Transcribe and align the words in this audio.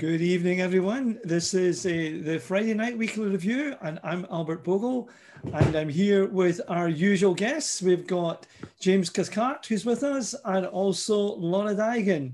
And 0.00 0.08
good 0.08 0.22
evening, 0.22 0.62
everyone. 0.62 1.18
This 1.24 1.52
is 1.52 1.84
uh, 1.84 1.90
the 2.24 2.38
Friday 2.38 2.72
Night 2.72 2.96
Weekly 2.96 3.28
Review, 3.28 3.76
and 3.82 4.00
I'm 4.02 4.26
Albert 4.30 4.64
Bogle, 4.64 5.10
and 5.52 5.76
I'm 5.76 5.90
here 5.90 6.26
with 6.26 6.58
our 6.68 6.88
usual 6.88 7.34
guests. 7.34 7.82
We've 7.82 8.06
got 8.06 8.46
James 8.78 9.10
Cathcart, 9.10 9.66
who's 9.66 9.84
with 9.84 10.02
us, 10.02 10.34
and 10.46 10.64
also 10.64 11.34
Laura 11.36 11.74
Digan. 11.74 12.32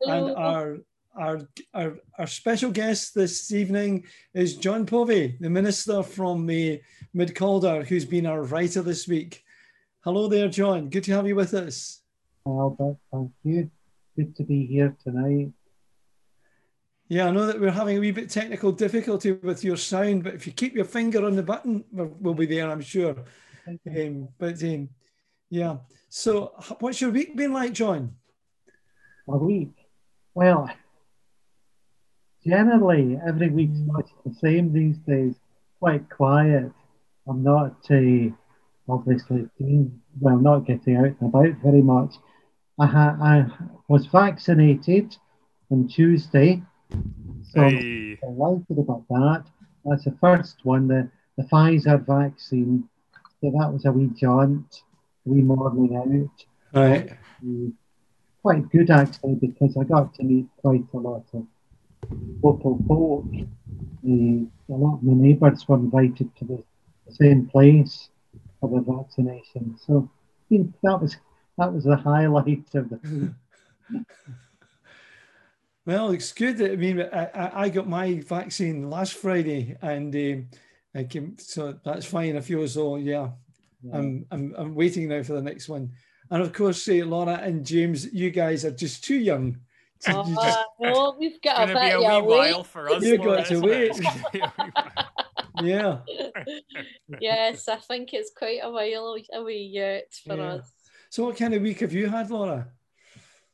Hello. 0.00 0.26
And 0.26 0.36
our, 0.36 0.78
our, 1.14 1.40
our, 1.72 1.98
our 2.18 2.26
special 2.26 2.72
guest 2.72 3.14
this 3.14 3.52
evening 3.52 4.06
is 4.32 4.56
John 4.56 4.84
Povey, 4.84 5.36
the 5.38 5.50
Minister 5.50 6.02
from 6.02 6.48
uh, 6.48 6.78
Mid 7.12 7.36
Calder, 7.36 7.84
who's 7.84 8.04
been 8.04 8.26
our 8.26 8.42
writer 8.42 8.82
this 8.82 9.06
week. 9.06 9.44
Hello 10.00 10.26
there, 10.26 10.48
John. 10.48 10.90
Good 10.90 11.04
to 11.04 11.12
have 11.12 11.28
you 11.28 11.36
with 11.36 11.54
us. 11.54 12.00
Albert, 12.44 12.96
thank 13.12 13.30
you. 13.44 13.70
Good 14.16 14.34
to 14.36 14.42
be 14.42 14.66
here 14.66 14.96
tonight. 15.04 15.52
Yeah, 17.08 17.26
I 17.26 17.30
know 17.30 17.46
that 17.46 17.60
we're 17.60 17.70
having 17.70 17.98
a 17.98 18.00
wee 18.00 18.12
bit 18.12 18.30
technical 18.30 18.72
difficulty 18.72 19.32
with 19.32 19.62
your 19.62 19.76
sound, 19.76 20.24
but 20.24 20.34
if 20.34 20.46
you 20.46 20.52
keep 20.52 20.74
your 20.74 20.86
finger 20.86 21.24
on 21.24 21.36
the 21.36 21.42
button, 21.42 21.84
we'll, 21.92 22.34
be 22.34 22.46
there, 22.46 22.70
I'm 22.70 22.80
sure. 22.80 23.14
Um, 23.68 24.28
but 24.38 24.62
um, 24.62 24.88
yeah, 25.50 25.76
so 26.08 26.54
what's 26.80 27.00
your 27.00 27.10
week 27.10 27.36
been 27.36 27.52
like, 27.52 27.74
John? 27.74 28.14
A 29.28 29.36
week. 29.36 29.72
Well, 30.34 30.70
generally, 32.44 33.18
every 33.26 33.50
week's 33.50 33.78
much 33.80 34.08
the 34.24 34.34
same 34.34 34.72
these 34.72 34.96
days. 34.98 35.34
Quite 35.80 36.08
quiet. 36.08 36.72
I'm 37.28 37.42
not 37.42 37.76
uh, 37.90 38.30
obviously 38.88 39.46
doing, 39.58 40.00
well, 40.20 40.38
not 40.38 40.66
getting 40.66 40.96
out 40.96 41.16
and 41.20 41.34
about 41.34 41.54
very 41.62 41.82
much. 41.82 42.14
I, 42.78 42.86
ha- 42.86 43.18
I 43.20 43.46
was 43.88 44.06
vaccinated 44.06 45.16
on 45.70 45.88
Tuesday, 45.88 46.62
so 47.42 47.60
Hey. 47.60 48.18
I'm 48.22 48.34
delighted 48.34 48.78
about 48.78 49.04
that. 49.08 49.44
That's 49.84 50.04
the 50.04 50.16
first 50.20 50.64
one, 50.64 50.88
the, 50.88 51.08
the 51.36 51.44
Pfizer 51.44 52.04
vaccine. 52.04 52.88
So 53.40 53.50
that 53.50 53.72
was 53.72 53.84
a 53.84 53.92
wee 53.92 54.10
jaunt, 54.16 54.82
a 55.26 55.30
wee 55.30 55.42
morning 55.42 55.96
out. 55.96 56.44
Right. 56.72 57.12
Quite 58.42 58.68
good 58.70 58.90
actually 58.90 59.36
because 59.36 59.76
I 59.76 59.84
got 59.84 60.14
to 60.14 60.24
meet 60.24 60.46
quite 60.58 60.84
a 60.92 60.96
lot 60.96 61.24
of 61.32 61.46
local 62.42 62.78
folk. 62.88 63.26
Uh, 64.06 64.44
a 64.68 64.76
lot 64.76 64.96
of 64.96 65.02
my 65.02 65.14
neighbours 65.14 65.66
were 65.68 65.76
invited 65.76 66.34
to 66.36 66.44
the, 66.44 66.62
the 67.06 67.14
same 67.14 67.46
place 67.46 68.08
for 68.60 68.68
the 68.68 68.80
vaccination, 68.80 69.76
so 69.78 70.08
I 70.10 70.42
think 70.48 70.74
that 70.82 71.00
was 71.00 71.16
that 71.56 71.72
was 71.72 71.84
the 71.84 71.96
highlight 71.96 72.74
of 72.74 72.90
the. 72.90 73.34
Well, 75.86 76.10
it's 76.12 76.32
good. 76.32 76.60
I 76.62 76.76
mean, 76.76 77.00
I, 77.00 77.24
I 77.34 77.62
I 77.64 77.68
got 77.68 77.88
my 77.88 78.20
vaccine 78.20 78.88
last 78.88 79.14
Friday, 79.14 79.76
and 79.82 80.14
um, 80.14 80.48
I 80.94 81.04
came, 81.04 81.36
so 81.38 81.78
that's 81.84 82.06
fine. 82.06 82.36
if 82.36 82.48
yours. 82.48 82.74
So 82.74 82.96
yeah, 82.96 83.30
Yeah. 83.82 83.96
I'm, 83.98 84.24
I'm 84.30 84.54
I'm 84.56 84.74
waiting 84.74 85.08
now 85.08 85.22
for 85.22 85.34
the 85.34 85.42
next 85.42 85.68
one. 85.68 85.90
And 86.30 86.42
of 86.42 86.52
course, 86.54 86.82
say 86.82 87.02
Laura 87.02 87.34
and 87.42 87.66
James, 87.66 88.12
you 88.14 88.30
guys 88.30 88.64
are 88.64 88.70
just 88.70 89.04
too 89.04 89.16
young. 89.16 89.58
to- 90.00 90.10
you 90.12 90.16
Oh, 90.16 90.34
just- 90.44 90.58
no, 90.80 91.16
we've 91.18 91.40
got 91.42 91.68
Gonna 91.68 91.72
a 91.72 91.74
be 91.74 91.80
bit 91.80 91.92
a 91.92 91.96
of 91.96 92.00
wee 92.00 92.06
a 92.06 92.24
wait. 92.38 92.52
while 92.54 92.64
for 92.64 92.88
us. 92.90 93.02
You 93.04 93.18
Laura, 93.18 93.36
got 93.38 93.46
to 93.48 93.60
wait. 93.60 93.90
It's 93.90 94.00
gonna 94.00 94.24
be 94.32 94.40
a 94.40 94.52
wee 95.62 95.72
while. 95.74 96.04
yeah. 96.08 97.18
Yes, 97.20 97.68
I 97.68 97.76
think 97.76 98.14
it's 98.14 98.32
quite 98.36 98.60
a 98.62 98.70
while 98.70 99.16
away 99.34 99.58
yet 99.70 100.14
for 100.26 100.36
Yeah. 100.36 100.42
us. 100.54 100.72
So, 101.10 101.24
what 101.26 101.36
kind 101.36 101.52
of 101.54 101.60
week 101.62 101.80
have 101.80 101.92
you 101.92 102.08
had, 102.08 102.30
Laura? 102.30 102.66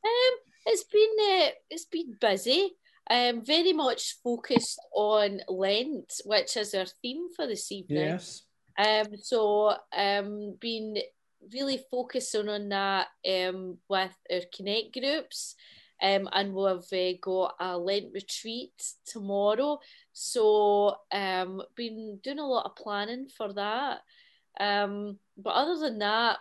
Um, 0.04 0.38
it's 0.66 0.84
been 0.84 1.10
uh, 1.20 1.50
it's 1.70 1.86
been 1.86 2.16
busy. 2.20 2.72
Um, 3.10 3.44
very 3.44 3.72
much 3.72 4.16
focused 4.22 4.78
on 4.94 5.40
Lent, 5.48 6.12
which 6.24 6.56
is 6.56 6.74
our 6.74 6.86
theme 7.02 7.28
for 7.34 7.46
this 7.46 7.72
evening. 7.72 8.06
Yes. 8.06 8.42
Um, 8.78 9.16
so 9.20 9.74
um, 9.96 10.56
been 10.60 10.96
really 11.52 11.82
focusing 11.90 12.48
on 12.48 12.68
that 12.68 13.08
um 13.28 13.78
with 13.88 14.14
our 14.32 14.40
connect 14.54 14.92
groups. 14.92 15.56
Um, 16.02 16.30
and 16.32 16.54
we've 16.54 17.14
uh, 17.14 17.18
got 17.20 17.56
a 17.60 17.76
Lent 17.76 18.06
retreat 18.14 18.72
tomorrow. 19.04 19.80
So 20.14 20.96
um, 21.12 21.62
been 21.76 22.20
doing 22.22 22.38
a 22.38 22.46
lot 22.46 22.64
of 22.64 22.76
planning 22.76 23.28
for 23.36 23.52
that. 23.52 24.00
Um, 24.58 25.18
but 25.36 25.50
other 25.50 25.78
than 25.78 25.98
that, 25.98 26.38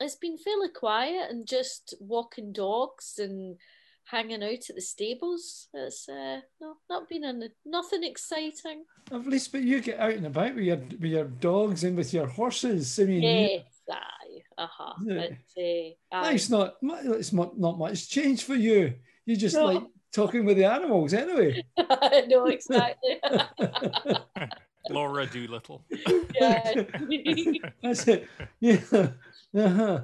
it's 0.00 0.16
been 0.16 0.38
fairly 0.38 0.68
quiet 0.68 1.30
and 1.30 1.46
just 1.46 1.94
walking 2.00 2.52
dogs 2.52 3.14
and 3.18 3.56
hanging 4.04 4.42
out 4.42 4.68
at 4.68 4.74
the 4.74 4.80
stables. 4.80 5.68
It's 5.74 6.08
uh, 6.08 6.40
no, 6.60 6.74
not 6.90 7.08
been 7.08 7.24
an, 7.24 7.48
nothing 7.64 8.02
exciting. 8.04 8.84
At 9.12 9.26
least, 9.26 9.52
but 9.52 9.62
you 9.62 9.80
get 9.80 10.00
out 10.00 10.12
and 10.14 10.26
about 10.26 10.54
with 10.54 10.64
your 10.64 10.76
with 10.76 11.04
your 11.04 11.24
dogs 11.24 11.84
and 11.84 11.96
with 11.96 12.12
your 12.12 12.26
horses. 12.26 12.98
I 12.98 13.04
mean, 13.04 13.22
you- 13.22 13.28
Yes, 13.30 13.64
aye, 13.90 14.42
uh-huh. 14.58 14.94
Yeah. 15.04 15.20
It's, 15.20 15.96
uh, 16.12 16.16
aye. 16.16 16.22
life's 16.22 16.50
not 16.50 16.74
it's 16.82 17.32
not, 17.32 17.58
not 17.58 17.78
much 17.78 18.08
change 18.08 18.44
for 18.44 18.54
you. 18.54 18.94
You 19.24 19.36
just 19.36 19.54
No. 19.56 19.66
like 19.66 19.82
talking 20.12 20.44
with 20.44 20.56
the 20.56 20.64
animals 20.64 21.14
anyway. 21.14 21.62
no, 22.28 22.46
exactly. 22.46 23.20
Laura 24.90 25.26
Doolittle. 25.26 25.84
yeah. 26.34 26.72
That's 27.82 28.08
it. 28.08 28.26
Yeah. 28.60 28.80
Uh-huh. 28.92 30.00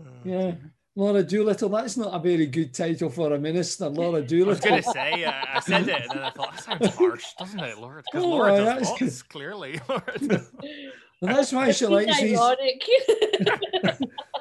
Uh, 0.00 0.02
Yeah. 0.24 0.52
Laura 0.96 1.22
Doolittle. 1.24 1.68
That's 1.70 1.96
not 1.96 2.14
a 2.14 2.18
very 2.20 2.46
good 2.46 2.72
title 2.72 3.10
for 3.10 3.32
a 3.34 3.38
minister, 3.38 3.88
Laura 3.88 4.22
Doolittle. 4.22 4.50
I 4.50 4.54
was 4.54 4.60
gonna 4.60 4.82
say, 4.94 5.24
uh, 5.24 5.32
I 5.54 5.60
said 5.60 5.88
it, 5.88 6.02
and 6.02 6.10
then 6.12 6.18
I 6.22 6.30
thought 6.30 6.52
that 6.52 6.62
sounds 6.62 6.94
harsh, 6.96 7.24
doesn't 7.38 7.58
it, 7.60 7.78
Laura? 7.78 8.02
Because 8.04 8.22
No, 8.22 8.28
Laura 8.30 8.62
that's 8.64 8.90
does 8.90 8.98
good. 8.98 9.04
lots, 9.06 9.22
clearly. 9.22 9.80
Laura 9.88 10.18
does. 10.18 10.50
And 10.62 10.90
that's 11.20 11.52
why 11.52 11.72
she 11.72 11.84
It's 11.86 11.90
likes 11.90 12.20
these. 12.20 12.38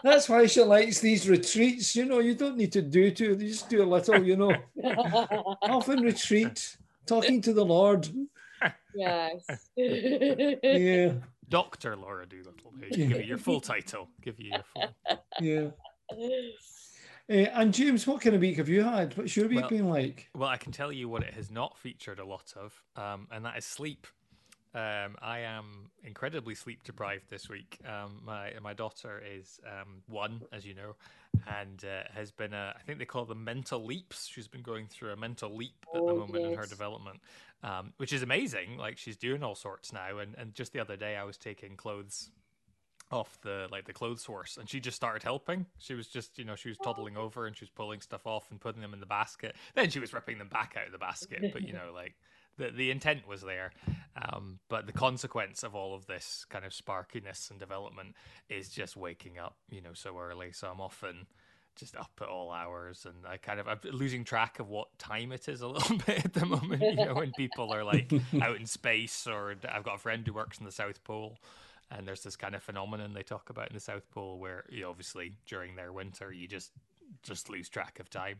That's 0.04 0.28
why 0.30 0.46
she 0.46 0.62
likes 0.62 1.00
these 1.00 1.28
retreats. 1.30 1.96
You 1.96 2.06
know, 2.06 2.20
you 2.20 2.36
don't 2.36 2.58
need 2.58 2.72
to 2.74 2.82
do 2.82 3.10
too. 3.10 3.30
You 3.40 3.48
just 3.50 3.70
do 3.70 3.82
a 3.82 3.86
little. 3.86 4.24
You 4.24 4.36
know, 4.36 4.54
often 5.64 6.02
retreat, 6.02 6.78
talking 7.08 7.42
to 7.42 7.54
the 7.54 7.66
Lord. 7.66 8.08
Yes. 8.96 9.46
Yeah, 10.64 11.14
Doctor 11.50 11.96
Laura 11.96 12.26
Doolittle. 12.26 12.74
Yeah. 12.80 12.88
Give 12.96 13.12
you 13.12 13.18
your 13.24 13.38
full 13.38 13.62
title. 13.62 14.08
Give 14.22 14.40
you 14.40 14.52
your 14.52 14.64
full. 14.74 15.18
yeah. 15.40 15.70
Uh, 17.30 17.34
and 17.60 17.74
James, 17.74 18.06
what 18.08 18.22
kind 18.22 18.36
of 18.36 18.42
week 18.42 18.58
have 18.58 18.70
you 18.70 18.84
had? 18.84 19.16
What's 19.18 19.36
your 19.36 19.48
week 19.48 19.62
Well- 19.62 19.70
been 19.70 19.90
like? 19.90 20.30
Well, 20.36 20.50
I 20.50 20.58
can 20.58 20.72
tell 20.72 20.92
you 20.92 21.08
what 21.10 21.24
it 21.24 21.34
has 21.34 21.50
not 21.52 21.78
featured 21.78 22.20
a 22.20 22.26
lot 22.26 22.54
of, 22.56 22.74
um, 22.96 23.28
and 23.32 23.46
that 23.46 23.58
is 23.58 23.66
sleep. 23.66 24.08
Um, 24.76 25.18
I 25.22 25.40
am 25.40 25.92
incredibly 26.04 26.56
sleep 26.56 26.84
deprived 26.84 27.30
this 27.30 27.48
week. 27.48 27.80
Um, 27.86 28.22
my 28.26 28.54
my 28.62 28.74
daughter 28.74 29.22
is 29.24 29.60
um, 29.68 30.02
one, 30.08 30.42
as 30.52 30.66
you 30.66 30.74
know, 30.74 30.96
and 31.46 31.84
uh, 31.86 32.04
has 32.12 32.32
been 32.32 32.54
a, 32.54 32.74
I 32.76 32.82
think 32.82 32.98
they 32.98 33.06
call 33.06 33.26
them 33.26 33.44
mental 33.44 33.86
leaps. 33.86 34.28
She's 34.28 34.48
been 34.48 34.64
going 34.64 34.88
through 34.88 35.12
a 35.12 35.16
mental 35.16 35.56
leap 35.56 35.86
at 35.94 36.08
the 36.08 36.14
Oh, 36.14 36.16
moment 36.16 36.44
in 36.46 36.54
her 36.54 36.66
development, 36.66 37.20
um, 37.62 37.94
which 37.98 38.12
is 38.14 38.24
amazing. 38.24 38.78
Like 38.78 38.98
she's 38.98 39.18
doing 39.18 39.44
all 39.44 39.56
sorts 39.56 39.94
now, 39.94 40.18
and, 40.18 40.34
and 40.36 40.56
just 40.56 40.74
the 40.74 40.80
other 40.80 40.98
day 40.98 41.18
I 41.18 41.24
was 41.24 41.38
taking 41.38 41.78
clothes 41.78 42.32
off 43.12 43.40
the 43.42 43.68
like 43.72 43.86
the 43.86 43.94
clothes 43.94 44.26
horse 44.26 44.58
and 44.58 44.68
she 44.68 44.80
just 44.80 44.96
started 44.96 45.22
helping 45.22 45.68
she 45.78 45.94
was 45.94 46.08
just 46.08 46.40
you 46.40 46.46
know 46.46 46.56
she 46.56 46.70
was 46.70 46.80
toddling 46.80 47.16
over 47.16 47.46
and 47.46 47.56
she 47.56 47.64
was 47.64 47.70
pulling 47.70 48.02
stuff 48.02 48.26
off 48.26 48.50
and 48.50 48.60
putting 48.60 48.82
them 48.82 48.94
in 48.94 49.00
the 49.00 49.06
basket 49.06 49.56
then 49.76 49.90
she 49.90 50.00
was 50.00 50.14
ripping 50.14 50.40
them 50.40 50.48
back 50.50 50.76
out 50.80 50.88
of 50.88 50.92
the 50.92 50.98
basket 50.98 51.46
but 51.52 51.64
you 51.64 51.74
know 51.74 51.92
like 51.94 52.16
the, 52.58 52.70
the 52.70 52.92
intent 52.92 53.28
was 53.28 53.42
there 53.42 53.72
um, 54.16 54.60
but 54.70 54.86
the 54.86 54.94
consequence 54.94 55.64
of 55.64 55.76
all 55.76 55.96
of 55.96 56.06
this 56.06 56.46
kind 56.50 56.66
of 56.66 56.72
sparkiness 56.72 57.50
and 57.50 57.60
development 57.60 58.16
is 58.50 58.70
just 58.70 58.96
waking 58.96 59.38
up 59.38 59.58
you 59.70 59.82
know 59.82 59.94
so 59.94 60.18
early. 60.18 60.52
So 60.52 60.68
i'm 60.68 60.82
often 60.82 61.28
just 61.76 61.96
up 61.96 62.12
at 62.22 62.28
all 62.28 62.52
hours 62.52 63.06
and 63.06 63.26
i 63.28 63.36
kind 63.36 63.60
of 63.60 63.68
i'm 63.68 63.80
losing 63.92 64.24
track 64.24 64.60
of 64.60 64.70
what 64.70 64.96
time 65.00 65.32
it 65.32 65.50
is 65.50 65.62
a 65.62 65.68
little 65.70 65.98
bit 65.98 66.24
at 66.24 66.34
the 66.34 66.46
moment 66.46 66.82
you 66.82 66.96
know 66.96 67.16
when 67.16 67.32
people 67.32 67.74
are 67.74 67.84
like 67.84 68.14
out 68.44 68.58
in 68.58 68.68
space 68.68 69.26
or 69.26 69.56
i've 69.72 69.84
got 69.84 69.96
a 69.96 70.00
friend 70.00 70.28
who 70.28 70.34
works 70.34 70.60
in 70.60 70.66
the 70.66 70.72
south 70.72 71.04
pole 71.04 71.40
and 71.92 72.08
there's 72.08 72.24
this 72.24 72.36
kind 72.36 72.56
of 72.56 72.64
phenomenon 72.64 73.14
they 73.14 73.24
talk 73.24 73.50
about 73.50 73.70
in 73.70 73.74
the 73.74 73.80
South 73.80 74.10
Pole 74.12 74.40
where 74.40 74.66
you 74.70 74.82
know, 74.82 74.90
obviously 74.90 75.34
during 75.46 75.76
their 75.76 75.92
winter 75.92 76.32
you 76.32 76.48
just 76.48 76.72
just 77.22 77.50
lose 77.50 77.70
track 77.70 78.00
of 78.00 78.10
time, 78.10 78.38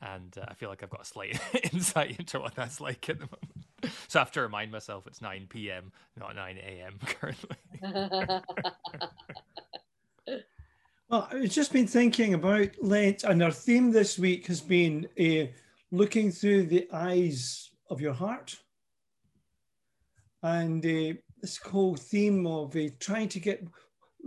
and 0.00 0.36
uh, 0.38 0.46
I 0.48 0.54
feel 0.54 0.68
like 0.68 0.82
I've 0.82 0.90
got 0.90 1.02
a 1.02 1.04
slight 1.04 1.38
insight 1.72 2.18
into 2.18 2.40
what 2.40 2.54
that's 2.54 2.80
like 2.80 3.08
at 3.08 3.18
the 3.18 3.24
moment. 3.26 3.42
So 4.08 4.18
I 4.18 4.22
have 4.22 4.32
to 4.32 4.40
remind 4.40 4.72
myself 4.72 5.06
it's 5.06 5.20
9 5.22 5.46
p.m. 5.48 5.92
not 6.18 6.34
9 6.34 6.58
a.m. 6.58 6.98
currently. 7.06 7.56
Well, 11.08 11.28
I've 11.30 11.50
just 11.50 11.72
been 11.72 11.86
thinking 11.86 12.34
about 12.34 12.70
Lent, 12.82 13.22
and 13.22 13.40
our 13.42 13.52
theme 13.52 13.92
this 13.92 14.18
week 14.18 14.46
has 14.48 14.60
been 14.60 15.06
uh, 15.20 15.52
looking 15.92 16.32
through 16.32 16.66
the 16.66 16.88
eyes 16.92 17.70
of 17.90 18.00
your 18.00 18.12
heart. 18.12 18.56
And 20.42 20.84
uh, 20.84 21.14
this 21.40 21.58
whole 21.58 21.94
theme 21.94 22.44
of 22.46 22.74
uh, 22.74 22.88
trying 22.98 23.28
to 23.30 23.40
get 23.40 23.64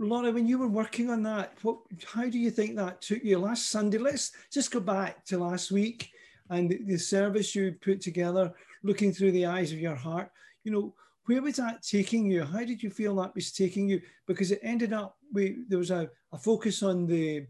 Laura, 0.00 0.32
when 0.32 0.46
you 0.46 0.58
were 0.58 0.66
working 0.66 1.10
on 1.10 1.22
that, 1.24 1.52
what, 1.60 1.78
how 2.06 2.26
do 2.26 2.38
you 2.38 2.50
think 2.50 2.74
that 2.74 3.02
took 3.02 3.22
you 3.22 3.38
last 3.38 3.68
Sunday? 3.68 3.98
Let's 3.98 4.32
just 4.50 4.70
go 4.70 4.80
back 4.80 5.26
to 5.26 5.38
last 5.38 5.70
week 5.70 6.10
and 6.48 6.70
the 6.86 6.96
service 6.96 7.54
you 7.54 7.76
put 7.82 8.00
together, 8.00 8.52
looking 8.82 9.12
through 9.12 9.32
the 9.32 9.44
eyes 9.44 9.72
of 9.72 9.78
your 9.78 9.94
heart, 9.94 10.30
you 10.64 10.72
know, 10.72 10.94
where 11.26 11.42
was 11.42 11.56
that 11.56 11.82
taking 11.82 12.30
you? 12.30 12.44
How 12.44 12.64
did 12.64 12.82
you 12.82 12.90
feel 12.90 13.14
that 13.16 13.34
was 13.34 13.52
taking 13.52 13.88
you? 13.88 14.00
Because 14.26 14.50
it 14.50 14.60
ended 14.62 14.92
up 14.92 15.16
we 15.32 15.58
there 15.68 15.78
was 15.78 15.90
a, 15.90 16.10
a 16.32 16.38
focus 16.38 16.82
on 16.82 17.06
the 17.06 17.46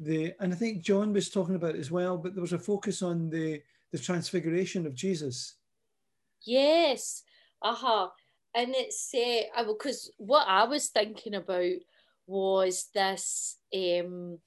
the 0.00 0.32
and 0.40 0.52
I 0.52 0.56
think 0.56 0.82
John 0.82 1.12
was 1.12 1.28
talking 1.28 1.56
about 1.56 1.74
as 1.74 1.90
well, 1.90 2.16
but 2.16 2.34
there 2.34 2.40
was 2.40 2.54
a 2.54 2.58
focus 2.58 3.02
on 3.02 3.28
the 3.28 3.60
the 3.92 3.98
transfiguration 3.98 4.86
of 4.86 4.94
Jesus. 4.94 5.56
Yes. 6.42 7.22
Uh-huh. 7.60 8.08
And 8.58 8.74
it's 8.74 9.14
uh, 9.14 9.62
because 9.62 10.10
what 10.16 10.44
I 10.48 10.64
was 10.64 10.88
thinking 10.88 11.34
about 11.34 11.76
was 12.26 12.88
this 12.92 13.56
um 13.72 14.38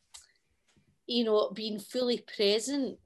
you 1.07 1.23
know 1.23 1.49
being 1.55 1.79
fully 1.79 2.23
present 2.35 2.97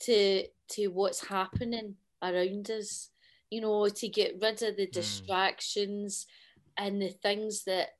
to 0.00 0.44
to 0.70 0.88
what's 0.88 1.26
happening 1.26 1.96
around 2.22 2.70
us 2.70 3.10
you 3.50 3.60
know 3.60 3.88
to 3.88 4.08
get 4.08 4.38
rid 4.40 4.62
of 4.62 4.76
the 4.76 4.86
hmm. 4.86 4.92
distractions 4.92 6.26
mm. 6.58 6.86
and 6.86 7.02
the 7.02 7.10
things 7.10 7.64
that 7.64 7.90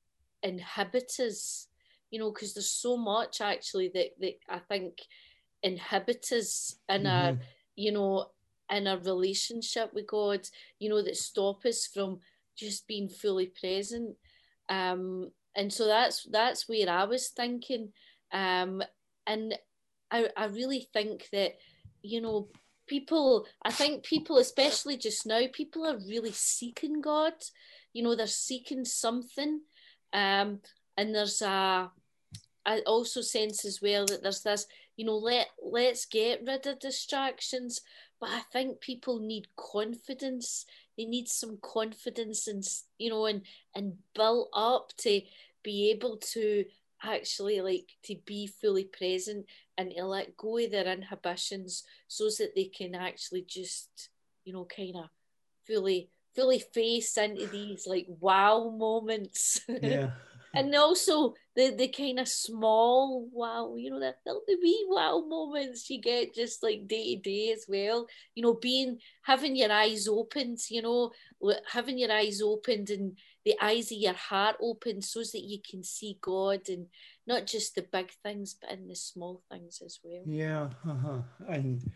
inhibit 0.42 1.12
us 1.20 1.68
you 2.10 2.18
know 2.18 2.32
because 2.32 2.54
there's 2.54 2.70
so 2.70 2.96
much 2.96 3.40
actually 3.40 3.90
that, 3.94 4.10
that 4.20 4.34
i 4.48 4.58
think 4.58 5.02
inhibit 5.62 6.26
us 6.32 6.76
in 6.88 7.02
mm-hmm. 7.02 7.06
our 7.06 7.38
you 7.76 7.92
know 7.92 8.26
in 8.70 8.86
our 8.86 8.98
relationship 8.98 9.92
with 9.94 10.06
god 10.06 10.40
you 10.78 10.88
know 10.88 11.02
that 11.02 11.16
stop 11.16 11.64
us 11.64 11.86
from 11.86 12.18
just 12.56 12.86
being 12.86 13.08
fully 13.08 13.46
present. 13.46 14.16
Um 14.68 15.30
and 15.56 15.72
so 15.72 15.86
that's 15.86 16.24
that's 16.30 16.68
where 16.68 16.88
i 16.88 17.04
was 17.04 17.28
thinking. 17.28 17.92
Um 18.32 18.82
and 19.26 19.54
i 20.10 20.28
i 20.36 20.46
really 20.46 20.88
think 20.92 21.28
that 21.32 21.52
you 22.02 22.20
know 22.20 22.48
people 22.86 23.46
i 23.64 23.70
think 23.70 24.04
people 24.04 24.36
especially 24.36 24.96
just 24.96 25.26
now 25.26 25.40
people 25.52 25.86
are 25.86 25.98
really 26.08 26.32
seeking 26.32 27.00
god. 27.00 27.34
You 27.92 28.02
know 28.02 28.14
they're 28.14 28.26
seeking 28.26 28.84
something. 28.84 29.60
Um 30.12 30.60
and 30.96 31.14
there's 31.14 31.42
a 31.42 31.90
i 32.66 32.78
also 32.80 33.20
sense 33.20 33.64
as 33.64 33.80
well 33.82 34.06
that 34.06 34.22
there's 34.22 34.42
this 34.42 34.66
you 34.96 35.04
know 35.04 35.16
let 35.16 35.48
let's 35.62 36.06
get 36.06 36.42
rid 36.46 36.66
of 36.66 36.78
distractions. 36.78 37.80
But 38.20 38.30
i 38.30 38.40
think 38.52 38.80
people 38.80 39.18
need 39.20 39.48
confidence 39.56 40.66
they 40.96 41.04
need 41.04 41.28
some 41.28 41.58
confidence 41.62 42.46
and 42.46 42.64
you 42.98 43.10
know 43.10 43.26
and 43.26 43.42
and 43.74 43.94
built 44.14 44.48
up 44.54 44.90
to 44.96 45.20
be 45.62 45.90
able 45.90 46.16
to 46.18 46.64
actually 47.02 47.60
like 47.60 47.90
to 48.02 48.16
be 48.24 48.46
fully 48.46 48.84
present 48.84 49.46
and 49.76 49.92
to 49.94 50.04
let 50.04 50.36
go 50.36 50.58
of 50.58 50.70
their 50.70 50.86
inhibitions 50.86 51.84
so 52.08 52.24
that 52.38 52.52
they 52.54 52.64
can 52.64 52.94
actually 52.94 53.44
just 53.46 54.10
you 54.44 54.52
know 54.52 54.66
kind 54.74 54.96
of 54.96 55.08
fully 55.66 56.08
fully 56.34 56.58
face 56.58 57.16
into 57.16 57.46
these 57.46 57.86
like 57.86 58.06
wow 58.20 58.74
moments. 58.76 59.60
Yeah 59.68 60.10
and 60.54 60.74
also 60.74 61.34
the 61.56 61.74
the 61.76 61.88
kind 61.88 62.18
of 62.18 62.28
small 62.28 63.28
wow, 63.32 63.74
you 63.76 63.90
know, 63.90 64.00
that 64.00 64.18
the 64.24 64.58
wee 64.62 64.86
wow 64.88 65.24
moments 65.26 65.88
you 65.90 66.00
get 66.00 66.34
just 66.34 66.62
like 66.62 66.88
day 66.88 67.16
to 67.16 67.22
day 67.22 67.52
as 67.52 67.66
well. 67.68 68.06
You 68.34 68.42
know, 68.42 68.54
being 68.54 68.98
having 69.22 69.56
your 69.56 69.72
eyes 69.72 70.08
opened, 70.08 70.58
you 70.70 70.82
know, 70.82 71.12
having 71.70 71.98
your 71.98 72.12
eyes 72.12 72.40
opened 72.42 72.90
and 72.90 73.18
the 73.44 73.56
eyes 73.60 73.92
of 73.92 73.98
your 73.98 74.14
heart 74.14 74.56
opened 74.60 75.04
so 75.04 75.20
that 75.20 75.42
you 75.42 75.58
can 75.68 75.82
see 75.82 76.18
God 76.20 76.68
and 76.68 76.86
not 77.26 77.46
just 77.46 77.74
the 77.74 77.82
big 77.82 78.10
things, 78.22 78.56
but 78.60 78.70
in 78.70 78.88
the 78.88 78.96
small 78.96 79.42
things 79.50 79.82
as 79.84 80.00
well. 80.02 80.22
Yeah, 80.26 80.70
uh-huh. 80.88 81.22
and 81.48 81.90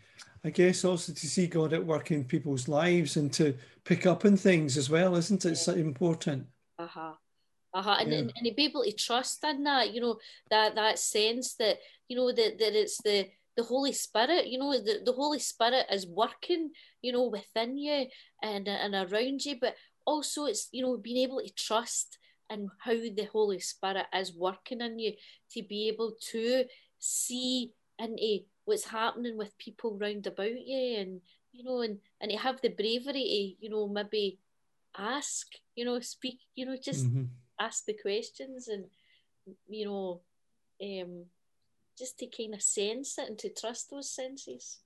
I 0.45 0.51
guess 0.51 0.85
also 0.85 1.13
to 1.13 1.27
see 1.27 1.47
God 1.47 1.73
at 1.73 1.85
work 1.85 2.11
in 2.11 2.25
people's 2.25 2.69
lives 2.69 3.17
and 3.17 3.33
to 3.35 3.57
pick 3.85 4.07
up 4.07 4.25
on 4.25 4.37
things 4.37 4.77
as 4.77 4.91
well, 4.91 5.17
isn't 5.17 5.45
it? 5.45 5.51
Yeah. 5.51 5.55
So 5.55 5.73
important. 5.73 6.47
Uh 6.79 6.87
huh. 6.87 7.13
Uh-huh. 7.79 7.97
And, 8.01 8.11
yeah. 8.11 8.19
and, 8.19 8.33
and 8.35 8.47
to 8.47 8.55
be 8.55 8.65
able 8.65 8.83
to 8.83 8.93
trust 8.93 9.45
in 9.45 9.63
that, 9.63 9.95
you 9.95 10.01
know, 10.01 10.19
that 10.51 10.75
that 10.75 10.99
sense 10.99 11.55
that, 11.55 11.79
you 12.09 12.17
know, 12.17 12.33
that, 12.33 12.59
that 12.59 12.75
it's 12.75 12.99
the 13.03 13.29
the 13.57 13.63
Holy 13.63 13.93
Spirit, 13.93 14.49
you 14.49 14.59
know, 14.59 14.73
the, 14.73 15.01
the 15.05 15.13
Holy 15.13 15.39
Spirit 15.39 15.87
is 15.93 16.07
working, 16.07 16.71
you 17.03 17.13
know, 17.13 17.29
within 17.29 17.79
you 17.79 18.07
and 18.43 18.67
and 18.67 18.95
around 18.95 19.45
you, 19.45 19.59
but 19.61 19.77
also 20.05 20.47
it's, 20.47 20.69
you 20.73 20.83
know, 20.83 20.97
being 20.97 21.19
able 21.19 21.41
to 21.41 21.55
trust 21.55 22.19
and 22.51 22.69
how 22.81 22.95
the 22.95 23.29
Holy 23.33 23.61
Spirit 23.61 24.07
is 24.13 24.35
working 24.35 24.81
in 24.81 24.99
you 24.99 25.13
to 25.53 25.63
be 25.63 25.87
able 25.87 26.15
to 26.33 26.65
see 26.99 27.73
into 28.01 28.41
what's 28.65 28.87
happening 28.87 29.39
with 29.39 29.57
people 29.59 29.97
round 30.01 30.27
about 30.27 30.67
you 30.67 30.99
and 30.99 31.21
you 31.53 31.63
know 31.63 31.81
and 31.83 31.99
and 32.21 32.31
to 32.33 32.37
have 32.37 32.61
the 32.61 32.69
bravery 32.69 33.57
to 33.61 33.65
you 33.65 33.71
know 33.71 33.87
maybe 33.89 34.39
ask 34.97 35.47
you 35.77 35.85
know 35.85 36.01
speak 36.01 36.41
you 36.57 36.67
know 36.67 36.77
just 36.77 37.07
mm-hmm 37.07 37.25
ask 37.61 37.85
the 37.85 37.95
questions 37.95 38.69
and 38.69 38.85
you 39.69 39.87
know 39.87 40.21
um, 40.83 41.25
just 41.99 42.19
to 42.19 42.27
kind 42.27 42.55
of 42.55 42.63
sense 42.63 43.19
it 43.19 43.29
and 43.29 43.39
to 43.39 43.49
trust 43.49 43.91
those 43.91 44.11
senses. 44.11 44.79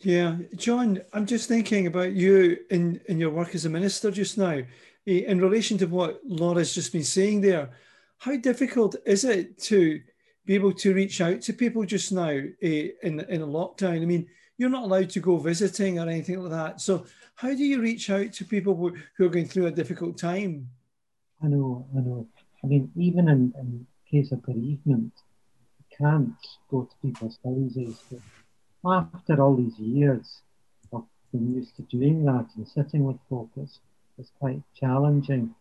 Yeah, 0.00 0.36
John, 0.54 1.00
I'm 1.12 1.26
just 1.26 1.48
thinking 1.48 1.86
about 1.86 2.12
you 2.12 2.58
in, 2.70 3.00
in 3.08 3.18
your 3.18 3.30
work 3.30 3.54
as 3.54 3.64
a 3.64 3.68
minister 3.70 4.10
just 4.10 4.38
now, 4.38 4.62
in 5.06 5.40
relation 5.40 5.76
to 5.78 5.86
what 5.86 6.20
Laura's 6.24 6.74
just 6.74 6.92
been 6.92 7.04
saying 7.04 7.40
there. 7.40 7.70
How 8.18 8.36
difficult 8.36 8.96
is 9.06 9.24
it 9.24 9.58
to 9.62 10.00
be 10.44 10.54
able 10.54 10.72
to 10.72 10.94
reach 10.94 11.20
out 11.20 11.40
to 11.42 11.52
people 11.52 11.84
just 11.84 12.12
now 12.12 12.28
eh, 12.28 12.88
in, 13.02 13.20
in 13.20 13.42
a 13.42 13.46
lockdown? 13.46 14.02
I 14.02 14.04
mean, 14.04 14.26
you're 14.56 14.70
not 14.70 14.84
allowed 14.84 15.10
to 15.10 15.20
go 15.20 15.36
visiting 15.36 15.98
or 15.98 16.08
anything 16.08 16.40
like 16.40 16.50
that. 16.50 16.80
So, 16.80 17.06
how 17.34 17.48
do 17.48 17.64
you 17.64 17.80
reach 17.80 18.10
out 18.10 18.32
to 18.34 18.44
people 18.44 18.74
who 18.74 19.24
are 19.24 19.28
going 19.28 19.46
through 19.46 19.66
a 19.66 19.72
difficult 19.72 20.18
time? 20.18 20.68
I 21.42 21.46
know, 21.46 21.86
I 21.96 22.00
know. 22.00 22.26
I 22.64 22.66
mean, 22.66 22.90
even 22.96 23.28
in, 23.28 23.54
in 23.58 23.86
case 24.10 24.32
of 24.32 24.42
bereavement, 24.42 25.12
you 25.78 25.96
can't 25.96 26.34
go 26.70 26.82
to 26.82 26.96
people's 27.00 27.38
houses. 27.44 28.02
After 28.84 29.40
all 29.40 29.54
these 29.56 29.78
years 29.78 30.42
of 30.92 31.04
being 31.30 31.54
used 31.54 31.76
to 31.76 31.82
doing 31.82 32.24
that 32.24 32.46
and 32.56 32.66
sitting 32.66 33.04
with 33.04 33.18
folks, 33.30 33.78
it's 34.18 34.32
quite 34.40 34.62
challenging. 34.74 35.54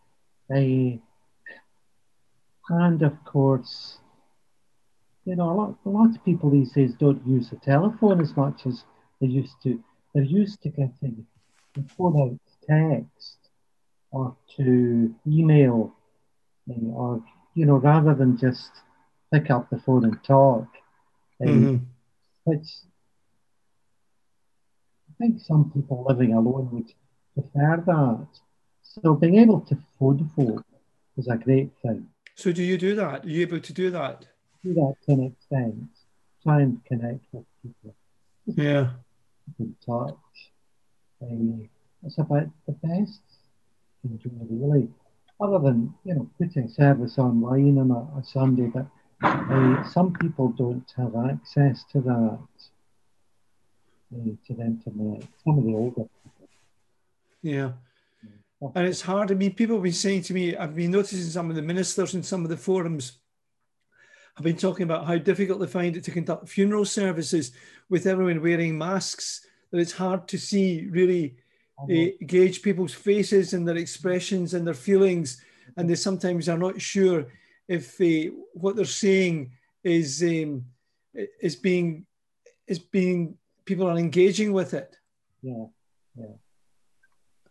I, 0.52 1.00
and 2.70 3.02
of 3.04 3.24
course, 3.26 4.00
you 5.26 5.36
know, 5.36 5.52
a 5.52 5.54
lot, 5.54 5.76
a 5.86 5.90
lot 5.90 6.16
of 6.16 6.26
people 6.26 6.50
these 6.50 6.72
days 6.72 6.94
don't 6.94 7.26
use 7.28 7.50
the 7.50 7.58
telephone 7.58 8.20
as 8.22 8.36
much 8.36 8.66
as 8.66 8.84
they 9.22 9.28
used 9.28 9.62
to. 9.64 9.84
They're 10.14 10.24
used 10.24 10.62
to 10.64 10.70
getting 10.70 11.28
the 11.76 11.84
phone 11.96 12.20
out 12.20 12.40
text 12.68 13.47
or 14.12 14.36
to 14.56 15.14
email 15.28 15.94
me 16.66 16.92
or, 16.94 17.24
you 17.54 17.66
know, 17.66 17.78
rather 17.78 18.14
than 18.14 18.38
just 18.38 18.72
pick 19.34 19.50
up 19.50 19.70
the 19.70 19.80
phone 19.80 20.06
and 20.06 20.24
talk. 20.24 20.68
Mm-hmm. 21.42 21.84
Which 22.46 22.68
I 25.10 25.14
think 25.20 25.42
some 25.42 25.72
people 25.72 26.06
living 26.08 26.34
alone 26.34 26.70
would 26.72 26.94
prefer 27.34 27.84
that. 27.86 28.28
So 28.82 29.14
being 29.14 29.36
able 29.36 29.62
to 29.62 29.78
phone 30.00 30.30
folk 30.36 30.66
is 31.18 31.28
a 31.28 31.38
great 31.38 31.72
thing. 31.82 32.08
So 32.36 32.52
do 32.52 32.64
you 32.64 32.78
do 32.78 32.96
that? 32.96 33.26
Are 33.26 33.30
you 33.30 33.42
able 33.42 33.60
to 33.60 33.74
do 33.74 33.92
that? 33.92 34.26
Do 34.64 34.74
that 34.74 34.96
to 35.06 35.12
an 35.12 35.24
extent. 35.26 35.90
Try 36.44 36.62
and 36.62 36.84
connect 36.86 37.26
with 37.32 37.46
people. 37.62 37.96
Yeah. 38.46 38.92
In 39.60 39.76
touch. 39.86 40.16
Um, 41.22 41.70
it's 42.04 42.18
about 42.18 42.48
the 42.66 42.74
best 42.74 43.22
really, 44.50 44.90
other 45.40 45.60
than 45.60 45.94
you 46.04 46.16
know 46.16 46.30
putting 46.38 46.68
service 46.68 47.18
online 47.18 47.78
on 47.78 47.92
a, 47.92 48.20
a 48.20 48.24
Sunday. 48.24 48.72
But 48.74 48.88
uh, 49.24 49.84
some 49.90 50.14
people 50.14 50.50
don't 50.50 50.92
have 50.98 51.16
access 51.16 51.84
to 51.92 52.02
that, 52.02 52.40
uh, 54.14 54.32
to 54.48 54.54
the 54.54 54.64
internet. 54.64 55.28
Some 55.44 55.58
of 55.60 55.64
the 55.66 55.74
older 55.74 56.08
people. 56.24 56.50
Yeah. 57.42 57.72
And 58.74 58.88
it's 58.88 59.02
hard. 59.02 59.32
I 59.32 59.36
mean, 59.36 59.54
people 59.54 59.76
have 59.76 59.84
been 59.84 59.94
saying 59.94 60.24
to 60.24 60.34
me, 60.34 60.56
I've 60.56 60.76
been 60.76 60.92
noticing 60.92 61.20
some 61.20 61.50
of 61.52 61.56
the 61.56 61.62
ministers 61.62 62.16
in 62.16 62.24
some 62.24 62.44
of 62.44 62.50
the 62.50 62.58
forums 62.58 63.20
have 64.36 64.44
been 64.44 64.58
talking 64.58 64.84
about 64.84 65.06
how 65.06 65.18
difficult 65.18 65.60
they 65.60 65.68
find 65.68 65.96
it 65.96 66.04
to 66.04 66.12
conduct 66.12 66.50
funeral 66.50 66.86
services 66.86 67.52
with 67.90 68.06
everyone 68.06 68.42
wearing 68.42 68.78
masks, 68.78 69.46
that 69.72 69.80
it's 69.80 69.92
hard 69.92 70.28
to 70.28 70.38
see 70.38 70.88
really 70.92 71.36
uh, 71.80 72.26
gauge 72.26 72.62
people's 72.62 72.94
faces 72.94 73.54
and 73.54 73.68
their 73.68 73.78
expressions 73.78 74.54
and 74.54 74.66
their 74.66 74.74
feelings, 74.74 75.42
and 75.76 75.90
they 75.90 75.96
sometimes 75.96 76.50
are 76.50 76.58
not 76.58 76.82
sure 76.82 77.28
if 77.68 78.00
uh, 78.02 78.32
what 78.54 78.76
they're 78.76 78.86
saying 78.86 79.52
is 79.84 80.24
um, 80.24 80.66
is 81.42 81.56
being 81.56 82.06
is 82.68 82.80
being 82.80 83.38
people 83.66 83.88
are 83.88 83.98
engaging 83.98 84.54
with 84.54 84.74
it. 84.74 84.96
Yeah, 85.42 85.66
yeah. 86.18 86.36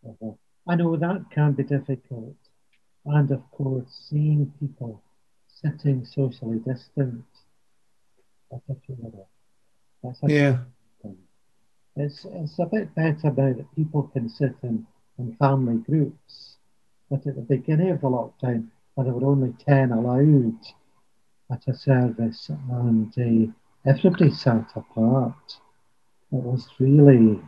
Uh-huh. 0.09 0.33
I 0.69 0.75
know 0.75 0.97
that 0.97 1.31
can 1.31 1.53
be 1.53 1.63
difficult, 1.63 2.37
and 3.05 3.31
of 3.31 3.49
course, 3.51 4.09
seeing 4.11 4.53
people 4.59 5.03
sitting 5.47 6.05
socially 6.05 6.59
distant 6.59 7.25
at 8.53 8.61
a 8.69 8.75
funeral. 8.85 9.29
That's 10.03 10.23
a 10.23 10.29
yeah. 10.29 10.59
It's 11.97 12.27
it's 12.31 12.59
a 12.59 12.67
bit 12.67 12.95
better 12.95 13.33
now 13.37 13.55
that 13.55 13.75
people 13.75 14.05
can 14.13 14.29
sit 14.29 14.55
in, 14.63 14.87
in 15.19 15.35
family 15.37 15.79
groups. 15.79 16.57
But 17.11 17.27
at 17.27 17.37
the 17.37 17.43
beginning 17.43 17.91
of 17.91 18.03
the 18.03 18.09
lockdown, 18.09 18.69
when 18.95 19.07
there 19.07 19.15
were 19.15 19.31
only 19.31 19.55
10 19.67 19.93
allowed 19.93 20.59
at 21.51 21.69
a 21.69 21.75
service 21.75 22.51
and 22.71 23.13
uh, 23.17 23.91
everybody 23.91 24.31
sat 24.31 24.71
apart, 24.75 25.35
it 26.33 26.43
was 26.43 26.69
really 26.79 27.41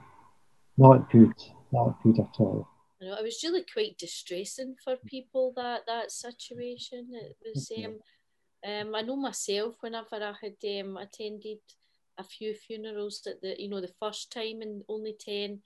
not 0.77 1.11
good, 1.11 1.35
not 1.73 2.01
good 2.03 2.19
at 2.21 2.35
all. 2.39 2.69
I 3.03 3.07
know 3.07 3.15
it 3.17 3.25
was 3.25 3.41
really 3.45 3.65
quite 3.71 3.99
distressing 3.99 4.77
for 4.83 4.97
people 5.07 5.53
that 5.57 5.83
that 5.87 6.11
situation. 6.11 7.09
It 7.13 7.37
was 7.45 7.71
um, 7.85 7.99
um 8.67 8.95
I 8.95 9.03
know 9.03 9.17
myself 9.17 9.75
whenever 9.81 10.17
I 10.17 10.35
had 10.41 10.81
um, 10.81 10.97
attended 10.97 11.59
a 12.19 12.25
few 12.25 12.55
funerals 12.55 13.23
that 13.25 13.41
the 13.41 13.55
you 13.59 13.69
know 13.69 13.81
the 13.81 13.93
first 14.01 14.33
time 14.33 14.61
and 14.61 14.83
only 14.89 15.17
ten, 15.19 15.61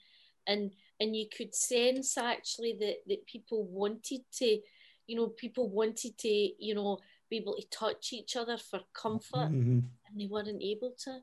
and 0.47 0.73
and 1.01 1.17
you 1.17 1.27
could 1.37 1.55
sense 1.55 2.17
actually 2.17 2.77
that 2.81 2.97
that 3.09 3.27
people 3.27 3.65
wanted 3.65 4.21
to, 4.39 4.61
you 5.07 5.17
know, 5.17 5.29
people 5.29 5.69
wanted 5.69 6.17
to 6.19 6.29
you 6.29 6.75
know 6.75 6.99
be 7.31 7.39
able 7.39 7.57
to 7.57 7.67
touch 7.69 8.13
each 8.13 8.37
other 8.37 8.59
for 8.59 8.81
comfort, 8.93 9.51
mm-hmm. 9.51 9.81
and 9.81 10.21
they 10.21 10.27
weren't 10.27 10.63
able 10.63 10.95
to. 11.05 11.21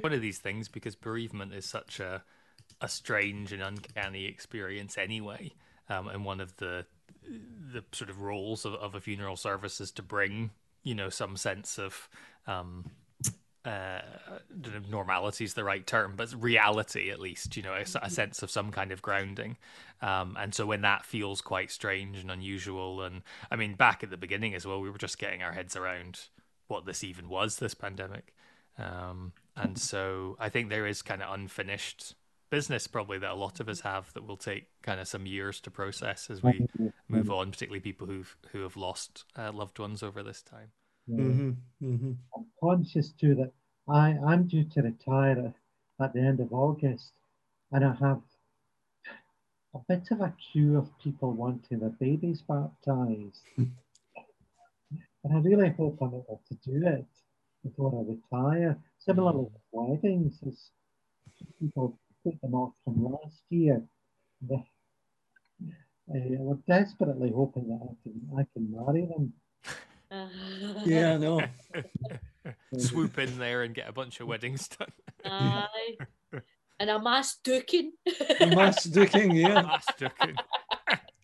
One 0.00 0.12
of 0.12 0.22
these 0.22 0.38
things 0.38 0.68
because 0.68 0.96
bereavement 0.96 1.54
is 1.54 1.66
such 1.66 2.00
a 2.00 2.22
a 2.80 2.88
strange 2.88 3.52
and 3.52 3.62
uncanny 3.62 4.26
experience 4.26 4.98
anyway, 4.98 5.52
um, 5.88 6.08
and 6.08 6.24
one 6.24 6.40
of 6.40 6.56
the 6.56 6.86
the 7.72 7.84
sort 7.92 8.10
of 8.10 8.20
roles 8.20 8.64
of, 8.64 8.74
of 8.74 8.94
a 8.94 9.00
funeral 9.00 9.36
service 9.36 9.80
is 9.80 9.90
to 9.90 10.02
bring 10.02 10.50
you 10.82 10.94
know 10.94 11.08
some 11.08 11.36
sense 11.36 11.78
of 11.78 12.08
um, 12.46 12.90
uh, 13.66 14.00
normality 14.88 15.44
is 15.44 15.54
the 15.54 15.64
right 15.64 15.86
term, 15.86 16.14
but 16.16 16.32
reality 16.32 17.10
at 17.10 17.18
least, 17.18 17.56
you 17.56 17.62
know, 17.62 17.72
a, 17.72 17.80
a, 17.80 17.84
mm-hmm. 17.84 18.08
sense 18.08 18.42
of 18.42 18.50
some 18.50 18.70
kind 18.70 18.92
of 18.92 19.02
grounding. 19.02 19.56
Um, 20.00 20.36
and 20.38 20.54
so 20.54 20.66
when 20.66 20.82
that 20.82 21.04
feels 21.04 21.40
quite 21.40 21.72
strange 21.72 22.18
and 22.18 22.30
unusual, 22.30 23.02
and 23.02 23.22
I 23.50 23.56
mean, 23.56 23.74
back 23.74 24.04
at 24.04 24.10
the 24.10 24.16
beginning 24.16 24.54
as 24.54 24.66
well, 24.66 24.80
we 24.80 24.88
were 24.88 24.98
just 24.98 25.18
getting 25.18 25.42
our 25.42 25.52
heads 25.52 25.74
around 25.74 26.20
what 26.68 26.86
this 26.86 27.02
even 27.02 27.28
was, 27.28 27.56
this 27.56 27.74
pandemic. 27.74 28.34
Um, 28.78 29.32
and 29.56 29.76
so 29.78 30.36
I 30.38 30.48
think 30.48 30.68
there 30.68 30.86
is 30.86 31.02
kind 31.02 31.22
of 31.22 31.34
unfinished 31.34 32.14
business 32.50 32.86
probably 32.86 33.18
that 33.18 33.32
a 33.32 33.34
lot 33.34 33.58
of 33.58 33.68
us 33.68 33.80
have 33.80 34.12
that 34.12 34.24
will 34.24 34.36
take 34.36 34.68
kind 34.82 35.00
of 35.00 35.08
some 35.08 35.26
years 35.26 35.60
to 35.60 35.70
process 35.70 36.30
as 36.30 36.42
we 36.42 36.66
move 37.08 37.30
on, 37.30 37.50
particularly 37.50 37.80
people 37.80 38.06
who've 38.06 38.36
who 38.52 38.62
have 38.62 38.76
lost 38.76 39.24
uh, 39.36 39.50
loved 39.52 39.78
ones 39.80 40.02
over 40.02 40.22
this 40.22 40.42
time. 40.42 40.70
Mm-hmm. 41.10 41.50
Mm-hmm. 41.82 42.12
I'm 42.36 42.46
conscious 42.62 43.10
too 43.10 43.34
that 43.36 43.52
I, 43.88 44.10
I'm 44.26 44.46
due 44.48 44.64
to 44.64 44.82
retire 44.82 45.54
at 46.00 46.12
the 46.12 46.20
end 46.20 46.40
of 46.40 46.52
August, 46.52 47.12
and 47.72 47.84
I 47.84 47.94
have 47.94 48.20
a 49.74 49.78
bit 49.88 50.10
of 50.10 50.20
a 50.20 50.34
queue 50.52 50.76
of 50.78 50.88
people 50.98 51.32
wanting 51.32 51.78
their 51.80 51.90
babies 51.90 52.42
baptized. 52.42 53.42
and 53.56 53.72
I 55.32 55.38
really 55.38 55.70
hope 55.70 55.98
I'm 56.00 56.08
able 56.08 56.40
to 56.48 56.54
do 56.64 56.86
it 56.86 57.06
before 57.64 57.92
I 58.00 58.12
retire. 58.12 58.76
Similarly 58.98 59.44
with 59.44 59.62
weddings, 59.72 60.38
as 60.46 60.70
people 61.60 61.98
put 62.24 62.40
them 62.40 62.54
off 62.54 62.74
from 62.84 63.04
last 63.04 63.42
year. 63.50 63.82
uh, 64.52 64.56
we're 66.08 66.58
desperately 66.66 67.30
hoping 67.30 67.68
that 67.68 67.80
I 67.82 67.94
can 68.02 68.14
I 68.38 68.46
can 68.52 68.72
marry 68.72 69.06
them 69.06 69.32
yeah, 70.10 71.14
I 71.14 71.16
know. 71.16 71.42
Swoop 72.78 73.18
in 73.18 73.38
there 73.38 73.62
and 73.62 73.74
get 73.74 73.88
a 73.88 73.92
bunch 73.92 74.20
of 74.20 74.28
weddings 74.28 74.68
done. 74.68 74.92
Aye. 75.24 75.96
And 76.78 76.90
a 76.90 77.00
mass 77.00 77.38
duking. 77.42 77.92
a 78.38 78.48
mass 78.48 78.86
duking, 78.86 79.32
yeah. 79.32 79.62
mass 79.62 79.86
duking. 79.98 80.36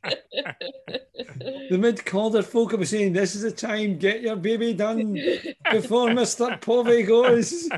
the 1.69 1.77
mid 1.79 2.03
Calder 2.07 2.43
folk 2.43 2.73
were 2.73 2.87
saying, 2.87 3.13
This 3.13 3.35
is 3.35 3.43
the 3.43 3.53
time, 3.53 3.99
get 3.99 4.23
your 4.23 4.37
baby 4.37 4.73
done 4.73 5.13
before 5.71 6.09
Mr. 6.09 6.59
Povey 6.59 7.03
goes. 7.03 7.69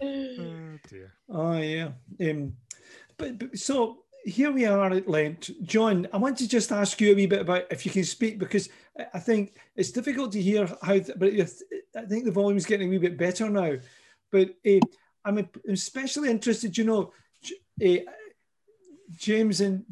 oh 0.00 0.78
dear. 0.88 1.12
Oh 1.28 1.58
yeah. 1.58 1.88
Um, 2.20 2.52
but, 3.16 3.36
but 3.36 3.58
so 3.58 4.04
here 4.24 4.50
we 4.50 4.66
are 4.66 4.92
at 4.92 5.08
Lent. 5.08 5.50
John, 5.62 6.06
I 6.12 6.18
want 6.18 6.38
to 6.38 6.48
just 6.48 6.72
ask 6.72 7.00
you 7.00 7.12
a 7.12 7.14
wee 7.14 7.26
bit 7.26 7.40
about 7.40 7.64
if 7.70 7.84
you 7.84 7.92
can 7.92 8.04
speak 8.04 8.38
because 8.38 8.68
I 9.14 9.18
think 9.18 9.54
it's 9.76 9.92
difficult 9.92 10.32
to 10.32 10.42
hear 10.42 10.66
how, 10.82 10.98
but 11.16 11.32
I 11.32 12.06
think 12.06 12.24
the 12.24 12.32
volume 12.32 12.58
is 12.58 12.66
getting 12.66 12.88
a 12.88 12.90
wee 12.90 12.98
bit 12.98 13.16
better 13.16 13.48
now. 13.48 13.76
But 14.30 14.50
uh, 14.66 14.80
I'm 15.24 15.48
especially 15.68 16.30
interested, 16.30 16.76
you 16.76 16.84
know, 16.84 17.12
uh, 17.84 18.10
James 19.16 19.60
and 19.60 19.84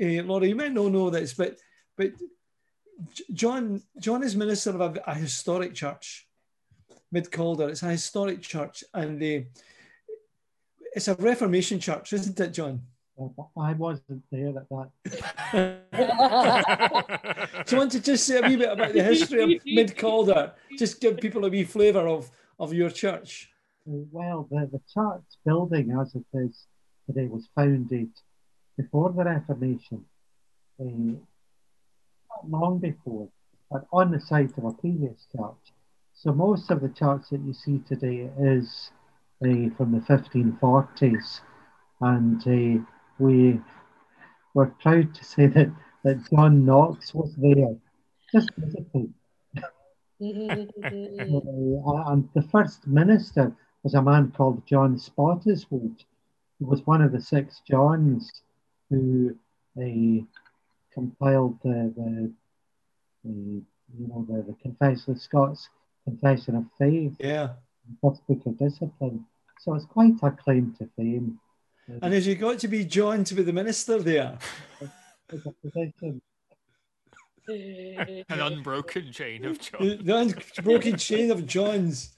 uh, 0.00 0.22
Laura, 0.24 0.46
you 0.46 0.56
might 0.56 0.72
not 0.72 0.92
know 0.92 1.10
this, 1.10 1.34
but 1.34 1.58
but 1.96 2.12
John 3.32 3.82
John 3.98 4.22
is 4.22 4.36
minister 4.36 4.70
of 4.70 4.80
a, 4.80 5.00
a 5.06 5.14
historic 5.14 5.74
church, 5.74 6.26
Mid 7.12 7.30
Calder. 7.30 7.68
It's 7.68 7.82
a 7.82 7.90
historic 7.90 8.42
church, 8.42 8.84
and 8.92 9.22
it's 9.22 11.08
a 11.08 11.14
Reformation 11.14 11.78
church, 11.78 12.12
isn't 12.12 12.38
it, 12.40 12.52
John? 12.52 12.82
I 13.56 13.72
wasn't 13.74 14.22
there 14.30 14.52
at 14.56 14.68
that. 14.70 14.90
so 17.66 17.76
I 17.76 17.78
want 17.78 17.92
to 17.92 18.00
just 18.00 18.26
say 18.26 18.38
a 18.38 18.42
wee 18.42 18.56
bit 18.56 18.72
about 18.72 18.92
the 18.92 19.02
history 19.02 19.42
of 19.42 19.50
Mid 19.66 19.96
Calder. 19.96 20.52
Just 20.78 21.00
give 21.00 21.16
people 21.18 21.44
a 21.44 21.50
wee 21.50 21.64
flavour 21.64 22.06
of, 22.08 22.30
of 22.58 22.72
your 22.72 22.90
church. 22.90 23.50
Well, 23.84 24.48
the, 24.50 24.68
the 24.72 24.80
church 24.92 25.22
building 25.44 25.96
as 26.00 26.14
it 26.14 26.24
is 26.32 26.66
today 27.06 27.26
was 27.26 27.48
founded 27.54 28.10
before 28.76 29.12
the 29.12 29.24
Reformation, 29.24 30.04
uh, 30.80 30.84
not 30.84 32.48
long 32.48 32.78
before, 32.78 33.28
but 33.70 33.86
on 33.92 34.12
the 34.12 34.20
site 34.20 34.56
of 34.56 34.64
a 34.64 34.72
previous 34.72 35.26
church. 35.36 35.74
So 36.14 36.32
most 36.32 36.70
of 36.70 36.80
the 36.80 36.88
church 36.88 37.22
that 37.30 37.40
you 37.40 37.52
see 37.52 37.80
today 37.88 38.30
is 38.38 38.90
uh, 39.42 39.68
from 39.76 39.92
the 39.92 40.00
1540s 40.08 41.40
and 42.00 42.40
uh, 42.46 42.84
we 43.20 43.60
were 44.54 44.74
proud 44.82 45.14
to 45.14 45.24
say 45.24 45.46
that, 45.46 45.70
that 46.04 46.28
John 46.30 46.64
Knox 46.64 47.14
was 47.14 47.34
there, 47.36 47.76
just 48.32 48.50
physically. 48.54 49.10
uh, 49.56 49.62
and 50.20 50.72
the 52.34 52.42
first 52.50 52.86
minister 52.86 53.52
was 53.82 53.94
a 53.94 54.02
man 54.02 54.32
called 54.36 54.66
John 54.66 54.96
Spottiswoode, 54.96 56.04
who 56.58 56.66
was 56.66 56.86
one 56.86 57.02
of 57.02 57.12
the 57.12 57.20
six 57.20 57.62
Johns 57.68 58.30
who 58.88 59.36
uh, 59.78 60.24
compiled 60.92 61.58
the, 61.62 61.92
the, 61.96 62.32
the, 63.24 63.62
you 63.98 64.08
know 64.08 64.26
the, 64.28 64.42
the 64.42 64.56
Confession 64.62 65.12
of 65.12 65.20
Scots 65.20 65.68
Confession 66.04 66.56
of 66.56 66.64
Faith. 66.78 67.14
Yeah. 67.18 67.50
First 68.02 68.26
book 68.26 68.44
of 68.46 68.58
discipline. 68.58 69.26
So 69.60 69.74
it's 69.74 69.84
quite 69.84 70.14
a 70.22 70.30
claim 70.30 70.74
to 70.78 70.88
fame. 70.96 71.38
And 72.02 72.12
has 72.14 72.26
you 72.26 72.34
got 72.34 72.58
to 72.60 72.68
be 72.68 72.84
John 72.84 73.24
to 73.24 73.34
be 73.34 73.42
the 73.42 73.52
minister 73.52 73.98
there? 73.98 74.38
An 77.48 78.40
unbroken 78.40 79.12
chain 79.12 79.44
of 79.44 79.60
John. 79.60 79.98
The 80.02 80.16
unbroken 80.58 80.96
chain 80.96 81.30
of 81.30 81.46
Johns. 81.46 82.14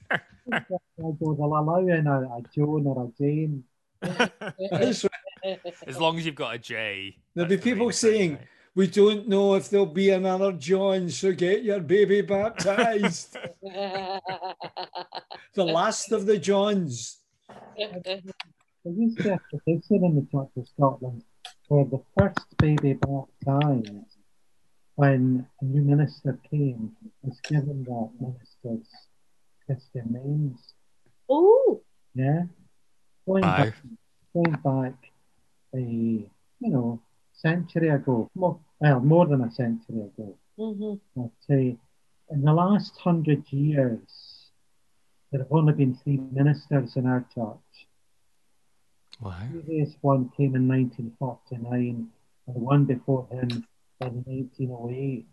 I 0.52 0.60
will 0.98 1.44
allow 1.44 1.78
in 1.78 2.06
a, 2.06 2.20
a 2.20 2.42
John 2.54 2.86
or 2.86 3.06
a 3.06 3.22
Jane. 3.22 3.64
As 5.86 5.98
long 5.98 6.18
as 6.18 6.26
you've 6.26 6.34
got 6.34 6.54
a 6.54 6.58
J. 6.58 7.16
There'll 7.34 7.48
be 7.48 7.56
people 7.56 7.90
saying, 7.92 8.32
right? 8.32 8.46
we 8.74 8.86
don't 8.86 9.28
know 9.28 9.54
if 9.54 9.70
there'll 9.70 9.86
be 9.86 10.10
another 10.10 10.52
John, 10.52 11.08
so 11.08 11.32
get 11.32 11.62
your 11.62 11.80
baby 11.80 12.20
baptized. 12.20 13.36
the 13.62 14.20
last 15.56 16.12
of 16.12 16.26
the 16.26 16.38
Johns. 16.38 17.18
There 18.84 18.94
used 18.94 19.18
to 19.18 19.38
be 19.64 19.80
in 19.90 20.16
the 20.16 20.26
Church 20.32 20.50
of 20.56 20.66
Scotland 20.66 21.22
where 21.68 21.84
the 21.84 22.02
first 22.18 22.56
baby 22.58 22.94
baptized 22.94 24.16
when 24.96 25.46
a 25.60 25.64
new 25.64 25.82
minister 25.82 26.38
came 26.50 26.96
was 27.22 27.38
given 27.44 27.84
that 27.84 28.10
minister's 28.20 28.88
Christian 29.64 30.12
names. 30.12 30.74
Oh, 31.30 31.80
yeah. 32.14 32.42
Going 33.24 33.42
back, 33.42 33.74
going 34.34 34.56
back 34.64 34.94
a 35.74 35.78
you 35.78 36.28
know 36.60 37.00
century 37.32 37.88
ago, 37.88 38.28
more, 38.34 38.58
well 38.80 39.00
more 39.00 39.26
than 39.26 39.42
a 39.42 39.50
century 39.52 40.00
ago. 40.00 40.36
Mm-hmm. 40.58 40.94
But 41.14 41.54
uh, 41.54 41.76
in 42.34 42.42
the 42.42 42.52
last 42.52 42.98
hundred 42.98 43.44
years, 43.52 44.50
there 45.30 45.40
have 45.40 45.52
only 45.52 45.72
been 45.72 45.94
three 45.94 46.18
ministers 46.32 46.96
in 46.96 47.06
our 47.06 47.24
church 47.32 47.86
Wow. 49.22 49.36
The 49.52 49.62
previous 49.62 49.94
one 50.00 50.30
came 50.36 50.56
in 50.56 50.66
1949, 50.66 52.08
and 52.46 52.56
the 52.56 52.58
one 52.58 52.84
before 52.84 53.28
him 53.30 53.64
in 54.00 54.24
1908. 54.26 55.26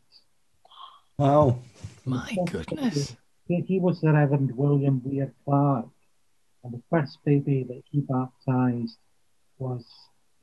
Wow. 1.18 1.60
My 2.06 2.38
goodness. 2.46 3.16
He, 3.48 3.62
he 3.62 3.80
was 3.80 4.00
the 4.00 4.14
Reverend 4.14 4.56
William 4.56 5.02
Weir 5.04 5.34
Clark. 5.44 5.88
And 6.64 6.74
the 6.74 6.82
first 6.92 7.18
baby 7.26 7.66
that 7.68 7.82
he 7.90 8.02
baptized 8.02 8.98
was 9.58 9.86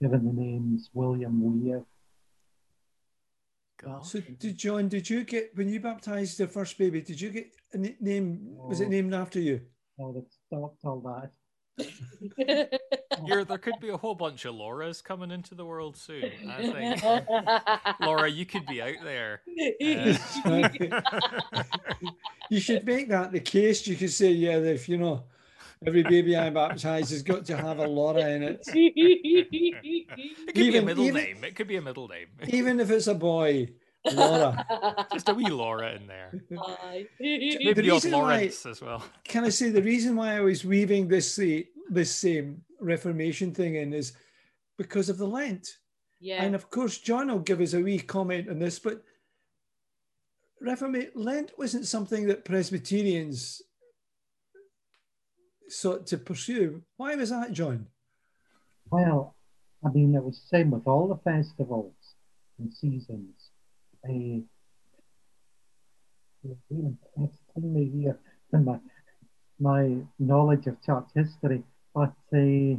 given 0.01 0.25
the 0.25 0.33
names 0.33 0.91
William 0.93 1.63
Weir. 1.63 1.85
God. 3.81 4.05
So, 4.05 4.21
did 4.21 4.57
John? 4.57 4.89
Did 4.89 5.09
you 5.09 5.23
get 5.23 5.51
when 5.55 5.69
you 5.69 5.79
baptized 5.79 6.39
the 6.39 6.49
first 6.49 6.79
baby? 6.79 7.01
Did 7.01 7.21
you 7.21 7.31
get 7.31 7.55
a 7.75 7.79
name? 7.79 8.57
Was 8.57 8.81
it 8.81 8.89
named 8.89 9.15
after 9.15 9.39
you? 9.39 9.61
No, 9.99 10.13
they've 10.13 10.25
stopped 10.47 10.85
all 10.85 11.01
that. 11.01 11.31
You're, 13.27 13.45
there 13.45 13.59
could 13.59 13.81
be 13.81 13.89
a 13.91 13.97
whole 13.97 14.15
bunch 14.15 14.45
of 14.45 14.55
Lauras 14.55 15.03
coming 15.03 15.31
into 15.31 15.55
the 15.55 15.65
world 15.65 15.97
soon. 15.97 16.31
I 16.49 16.99
think 17.01 17.25
Laura, 18.01 18.29
you 18.29 18.47
could 18.47 18.67
be 18.67 18.81
out 18.81 18.97
there. 19.03 19.43
Uh, 20.45 20.69
you 22.51 22.61
should 22.61 22.85
make 22.87 23.09
that 23.09 23.33
the 23.33 23.41
case. 23.41 23.87
You 23.87 23.97
could 23.97 24.11
say, 24.11 24.31
yeah, 24.31 24.57
if 24.57 24.89
you 24.89 24.97
know, 24.97 25.25
every 25.87 26.03
baby 26.03 26.37
I 26.37 26.51
baptize 26.51 27.11
has 27.11 27.23
got 27.23 27.45
to 27.47 27.57
have 27.57 27.79
a 27.79 27.87
Laura 27.87 28.29
in 28.29 28.43
it. 28.43 28.63
it 28.67 30.09
could 30.47 30.59
even, 30.59 30.73
be 30.73 30.79
a 30.79 30.83
middle 30.83 31.05
even, 31.05 31.23
name. 31.23 31.45
It 31.45 31.57
could 31.57 31.69
be 31.69 31.77
a 31.77 31.83
middle 31.83 32.09
name. 32.09 32.29
Even 32.49 32.81
if 32.81 32.91
it's 32.91 33.07
a 33.07 33.15
boy. 33.15 33.69
Laura. 34.15 35.07
Just 35.13 35.29
a 35.29 35.35
wee 35.35 35.49
Laura 35.49 35.95
in 35.95 36.07
there. 36.07 36.33
Maybe 37.21 37.73
the 37.73 37.91
old 37.91 38.05
Lawrence 38.05 38.65
why, 38.65 38.71
as 38.71 38.81
well. 38.81 39.05
Can 39.25 39.45
I 39.45 39.49
say 39.49 39.71
the 39.71 39.83
reason 39.83 40.17
why 40.17 40.37
I 40.37 40.41
was 40.41 40.65
weaving 40.65 41.09
this 41.09 41.39
this 41.91 42.15
same 42.15 42.63
Reformation 42.81 43.55
thing 43.55 43.77
in 43.77 43.93
is 43.93 44.13
because 44.77 45.09
of 45.09 45.19
the 45.19 45.27
Lent. 45.27 45.79
Yeah. 46.21 46.43
And 46.43 46.55
of 46.55 46.71
course, 46.71 46.99
John 46.99 47.29
will 47.29 47.39
give 47.39 47.61
us 47.61 47.75
a 47.75 47.81
wee 47.81 47.99
comment 47.99 48.49
on 48.49 48.59
this, 48.59 48.79
but 48.79 49.03
Reformation 50.61 51.13
Lent 51.15 51.53
wasn't 51.59 51.87
something 51.87 52.27
that 52.27 52.45
Presbyterians 52.45 53.63
sought 55.69 56.07
to 56.09 56.19
pursue. 56.19 56.83
Why 56.97 57.15
was 57.15 57.31
that, 57.31 57.53
John? 57.53 57.87
Well, 58.91 59.37
I 59.85 59.91
mean, 59.91 60.15
it 60.15 60.23
was 60.23 60.41
the 60.41 60.59
same 60.59 60.71
with 60.71 60.87
all 60.87 61.09
the 61.09 61.31
festivals 61.31 61.95
and 62.59 62.73
seasons. 62.73 63.46
Uh, 64.09 64.41
that's 67.17 67.39
me 67.57 67.91
here 67.93 68.19
in 68.53 68.65
my, 68.65 68.79
my 69.59 69.97
knowledge 70.19 70.67
of 70.67 70.81
church 70.83 71.07
history, 71.15 71.63
but 71.95 72.13
uh, 72.33 72.37
you 72.37 72.79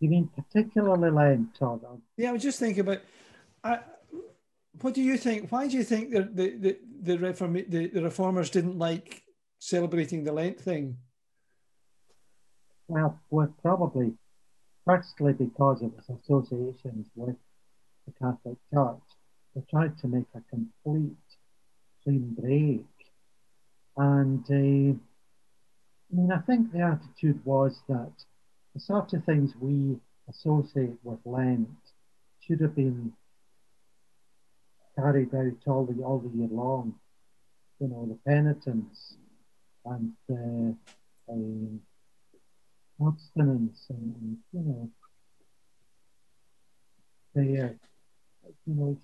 mean 0.00 0.30
particularly 0.34 1.10
Lent, 1.10 1.54
Todd? 1.54 1.80
Yeah, 2.16 2.30
I 2.30 2.32
was 2.32 2.42
just 2.42 2.58
thinking 2.58 2.80
about. 2.80 3.00
I, 3.62 3.80
what 4.80 4.94
do 4.94 5.02
you 5.02 5.16
think? 5.16 5.52
Why 5.52 5.68
do 5.68 5.76
you 5.76 5.84
think 5.84 6.10
the 6.10 6.22
the 6.22 6.56
the, 6.56 6.78
the, 7.02 7.18
reform, 7.18 7.52
the, 7.52 7.88
the 7.88 8.02
reformers 8.02 8.50
didn't 8.50 8.78
like 8.78 9.22
celebrating 9.58 10.24
the 10.24 10.32
Lent 10.32 10.60
thing? 10.60 10.96
Well, 12.88 13.20
well, 13.30 13.54
probably 13.62 14.14
firstly 14.84 15.32
because 15.34 15.82
of 15.82 15.92
its 15.96 16.08
associations 16.08 17.06
with 17.14 17.36
the 18.06 18.12
Catholic 18.12 18.58
Church. 18.72 19.02
They 19.54 19.62
tried 19.70 19.98
to 19.98 20.08
make 20.08 20.26
a 20.34 20.40
complete 20.48 21.16
clean 22.04 22.34
break. 22.38 22.86
And 23.96 24.44
uh, 24.48 24.98
I 26.12 26.16
mean, 26.16 26.32
I 26.32 26.38
think 26.38 26.72
the 26.72 26.80
attitude 26.80 27.44
was 27.44 27.80
that 27.88 28.12
the 28.74 28.80
sort 28.80 29.12
of 29.12 29.24
things 29.24 29.52
we 29.60 29.98
associate 30.28 30.98
with 31.02 31.18
Lent 31.24 31.68
should 32.40 32.60
have 32.60 32.74
been 32.74 33.12
carried 34.96 35.34
out 35.34 35.66
all 35.66 35.84
the 35.84 36.02
all 36.02 36.18
the 36.18 36.36
year 36.36 36.48
long. 36.50 36.94
You 37.80 37.88
know, 37.88 38.06
the 38.06 38.30
penitence 38.30 39.16
and 39.84 40.12
the 40.28 40.76
um, 41.28 41.80
abstinence 43.00 43.86
and, 43.88 44.14
and, 44.20 44.38
you 44.52 44.60
know 44.60 44.90
the 47.34 47.64
uh, 47.64 48.48
you 48.66 48.74
know 48.74 48.96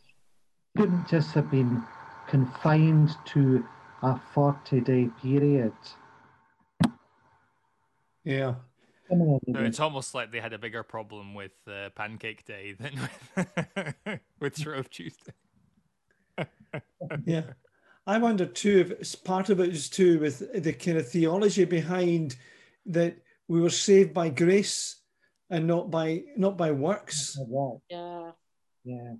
couldn't 0.78 1.08
just 1.08 1.32
have 1.32 1.50
been 1.50 1.82
confined 2.28 3.10
to 3.24 3.66
a 4.04 4.16
40 4.32 4.80
day 4.82 5.10
period. 5.20 5.72
Yeah. 8.22 8.54
No, 9.10 9.40
it's 9.46 9.80
almost 9.80 10.14
like 10.14 10.30
they 10.30 10.38
had 10.38 10.52
a 10.52 10.58
bigger 10.58 10.84
problem 10.84 11.34
with 11.34 11.50
uh, 11.66 11.88
Pancake 11.96 12.44
Day 12.44 12.76
than 12.78 12.92
with, 14.06 14.20
with 14.38 14.56
Shrove 14.56 14.88
Tuesday. 14.88 15.32
yeah. 17.24 17.42
I 18.06 18.18
wonder 18.18 18.46
too 18.46 18.78
if 18.78 18.90
it's 18.92 19.16
part 19.16 19.50
of 19.50 19.58
it 19.58 19.70
is 19.70 19.88
too 19.88 20.20
with 20.20 20.62
the 20.62 20.72
kind 20.74 20.98
of 20.98 21.08
theology 21.08 21.64
behind 21.64 22.36
that 22.86 23.16
we 23.48 23.60
were 23.60 23.70
saved 23.70 24.14
by 24.14 24.28
grace 24.28 25.00
and 25.50 25.66
not 25.66 25.90
by 25.90 26.22
not 26.36 26.56
by 26.56 26.70
works. 26.70 27.36
Yeah. 27.90 28.30
Yeah. 28.84 29.14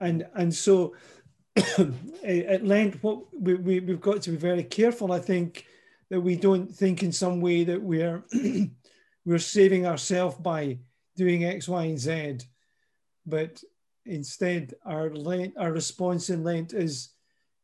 And 0.00 0.26
and 0.34 0.54
so 0.54 0.94
at 1.56 2.64
Lent, 2.64 3.02
what 3.02 3.24
we, 3.38 3.54
we 3.54 3.80
we've 3.80 4.00
got 4.00 4.22
to 4.22 4.30
be 4.30 4.36
very 4.36 4.64
careful. 4.64 5.12
I 5.12 5.20
think 5.20 5.66
that 6.10 6.20
we 6.20 6.36
don't 6.36 6.72
think 6.74 7.02
in 7.02 7.12
some 7.12 7.40
way 7.40 7.64
that 7.64 7.80
we're 7.80 8.24
we're 9.24 9.38
saving 9.38 9.86
ourselves 9.86 10.36
by 10.36 10.78
doing 11.16 11.44
X, 11.44 11.68
Y, 11.68 11.84
and 11.84 11.98
Z, 11.98 12.38
but 13.26 13.62
instead 14.04 14.74
our 14.84 15.10
Lent, 15.10 15.54
our 15.56 15.72
response 15.72 16.30
in 16.30 16.42
Lent 16.44 16.72
is 16.72 17.10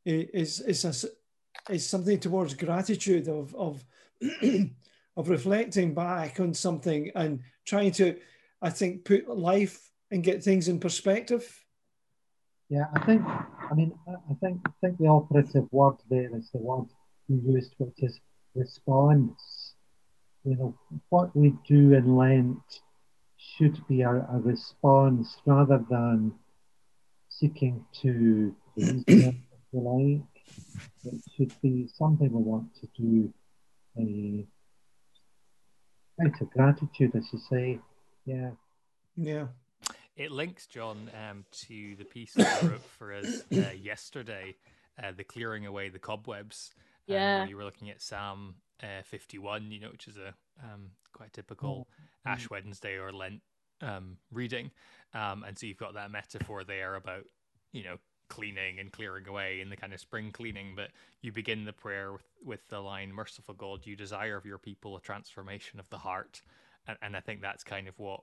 is 0.04 0.60
is 0.60 0.84
a, 0.84 1.72
is 1.72 1.86
something 1.86 2.18
towards 2.18 2.54
gratitude 2.54 3.28
of 3.28 3.54
of 3.54 3.84
of 5.16 5.28
reflecting 5.28 5.94
back 5.94 6.40
on 6.40 6.54
something 6.54 7.10
and 7.14 7.40
trying 7.66 7.92
to, 7.92 8.16
I 8.62 8.70
think, 8.70 9.04
put 9.04 9.28
life 9.28 9.90
and 10.10 10.24
get 10.24 10.42
things 10.42 10.68
in 10.68 10.80
perspective. 10.80 11.59
Yeah, 12.70 12.87
I 12.94 13.04
think. 13.04 13.22
I 13.26 13.74
mean, 13.74 13.92
I 14.09 14.35
think 14.40 14.61
I 14.64 14.70
think 14.80 14.98
the 14.98 15.09
operative 15.09 15.66
word 15.72 15.96
there 16.09 16.30
is 16.37 16.50
the 16.52 16.59
word 16.59 16.87
you 17.28 17.42
used, 17.44 17.74
which 17.78 17.98
is 17.98 18.20
response. 18.54 19.74
You 20.44 20.56
know, 20.56 20.78
what 21.09 21.37
we 21.37 21.52
do 21.66 21.92
in 21.94 22.16
Lent 22.16 22.62
should 23.37 23.85
be 23.88 24.02
a, 24.02 24.11
a 24.11 24.40
response 24.42 25.37
rather 25.44 25.85
than 25.90 26.33
seeking 27.28 27.85
to 28.02 28.54
if 28.76 29.04
you 29.09 29.35
like. 29.72 30.22
It 31.04 31.20
should 31.37 31.61
be 31.61 31.88
something 31.92 32.30
we 32.30 32.42
want 32.42 32.68
to 32.80 32.88
do 32.96 33.33
uh, 33.98 34.42
out 36.24 36.40
of 36.40 36.50
gratitude, 36.50 37.16
as 37.16 37.24
you 37.33 37.40
say. 37.50 37.80
Yeah. 38.26 38.50
Yeah. 39.16 39.46
It 40.20 40.30
links, 40.30 40.66
John, 40.66 41.11
um, 41.30 41.46
to 41.62 41.96
the 41.96 42.04
piece 42.04 42.35
that 42.35 42.62
you 42.62 42.68
wrote 42.68 42.83
for 42.98 43.14
us 43.14 43.42
uh, 43.50 43.70
yesterday, 43.72 44.54
uh, 45.02 45.12
the 45.16 45.24
clearing 45.24 45.64
away 45.64 45.88
the 45.88 45.98
cobwebs. 45.98 46.74
Um, 47.09 47.14
yeah. 47.14 47.46
you 47.46 47.56
were 47.56 47.64
looking 47.64 47.88
at 47.88 48.02
Psalm 48.02 48.56
uh, 48.83 49.00
51, 49.02 49.70
you 49.70 49.80
know, 49.80 49.88
which 49.88 50.09
is 50.09 50.18
a 50.18 50.35
um, 50.62 50.90
quite 51.14 51.33
typical 51.33 51.88
oh. 51.90 52.30
Ash 52.30 52.50
Wednesday 52.50 52.98
or 52.98 53.14
Lent 53.14 53.40
um, 53.80 54.18
reading. 54.30 54.72
Um, 55.14 55.42
and 55.42 55.59
so 55.59 55.64
you've 55.64 55.78
got 55.78 55.94
that 55.94 56.11
metaphor 56.11 56.64
there 56.64 56.96
about, 56.96 57.24
you 57.72 57.83
know, 57.83 57.96
cleaning 58.28 58.78
and 58.78 58.92
clearing 58.92 59.26
away 59.26 59.62
in 59.62 59.70
the 59.70 59.76
kind 59.76 59.94
of 59.94 60.00
spring 60.00 60.33
cleaning, 60.33 60.74
but 60.76 60.90
you 61.22 61.33
begin 61.33 61.64
the 61.64 61.72
prayer 61.72 62.12
with, 62.12 62.28
with 62.44 62.68
the 62.68 62.80
line, 62.80 63.11
Merciful 63.11 63.54
God, 63.54 63.87
you 63.87 63.96
desire 63.96 64.37
of 64.37 64.44
your 64.44 64.59
people 64.59 64.98
a 64.98 65.00
transformation 65.00 65.80
of 65.80 65.88
the 65.88 65.96
heart. 65.96 66.42
And, 66.87 66.98
and 67.00 67.16
I 67.16 67.20
think 67.20 67.40
that's 67.40 67.64
kind 67.64 67.88
of 67.88 67.98
what, 67.98 68.20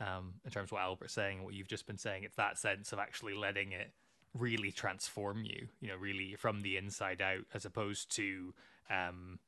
um, 0.00 0.34
in 0.44 0.50
terms 0.50 0.68
of 0.68 0.72
what 0.72 0.82
Albert's 0.82 1.14
saying, 1.14 1.44
what 1.44 1.54
you've 1.54 1.68
just 1.68 1.86
been 1.86 1.98
saying, 1.98 2.24
it's 2.24 2.36
that 2.36 2.58
sense 2.58 2.92
of 2.92 2.98
actually 2.98 3.34
letting 3.34 3.72
it 3.72 3.92
really 4.34 4.72
transform 4.72 5.44
you, 5.44 5.68
you 5.80 5.88
know, 5.88 5.96
really 5.96 6.34
from 6.36 6.60
the 6.62 6.76
inside 6.76 7.22
out, 7.22 7.44
as 7.54 7.64
opposed 7.64 8.14
to, 8.16 8.52
um, 8.90 9.38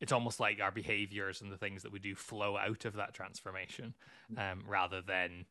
it's 0.00 0.12
almost 0.12 0.40
like 0.40 0.60
our 0.60 0.70
behaviors 0.70 1.40
and 1.40 1.52
the 1.52 1.58
things 1.58 1.82
that 1.82 1.92
we 1.92 1.98
do 1.98 2.14
flow 2.14 2.56
out 2.56 2.84
of 2.84 2.94
that 2.94 3.14
transformation 3.14 3.94
um, 4.38 4.62
rather 4.66 5.00
than 5.02 5.44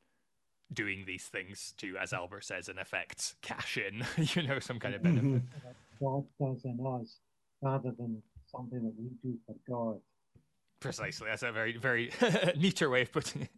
doing 0.72 1.04
these 1.06 1.26
things 1.26 1.74
to, 1.78 1.96
as 1.98 2.14
Albert 2.14 2.44
says, 2.44 2.68
in 2.68 2.80
effect, 2.80 3.36
cash 3.42 3.78
in, 3.78 4.04
you 4.36 4.48
know, 4.48 4.60
some 4.60 4.80
kind 4.80 4.96
of 4.96 5.04
benefit. 5.04 5.24
Mm-hmm. 5.24 6.04
God 6.04 6.26
does 6.40 6.66
in 6.66 6.80
us 6.86 7.20
rather 7.62 7.92
than 7.92 8.22
something 8.52 8.84
that 8.84 8.94
we 8.98 9.10
do 9.24 9.38
for 9.46 9.56
God. 9.70 10.00
Precisely. 10.80 11.28
That's 11.30 11.44
a 11.44 11.52
very, 11.52 11.78
very 11.78 12.12
neater 12.58 12.90
way 12.90 13.04
of 13.04 13.12
putting 13.12 13.44
it. 13.44 13.50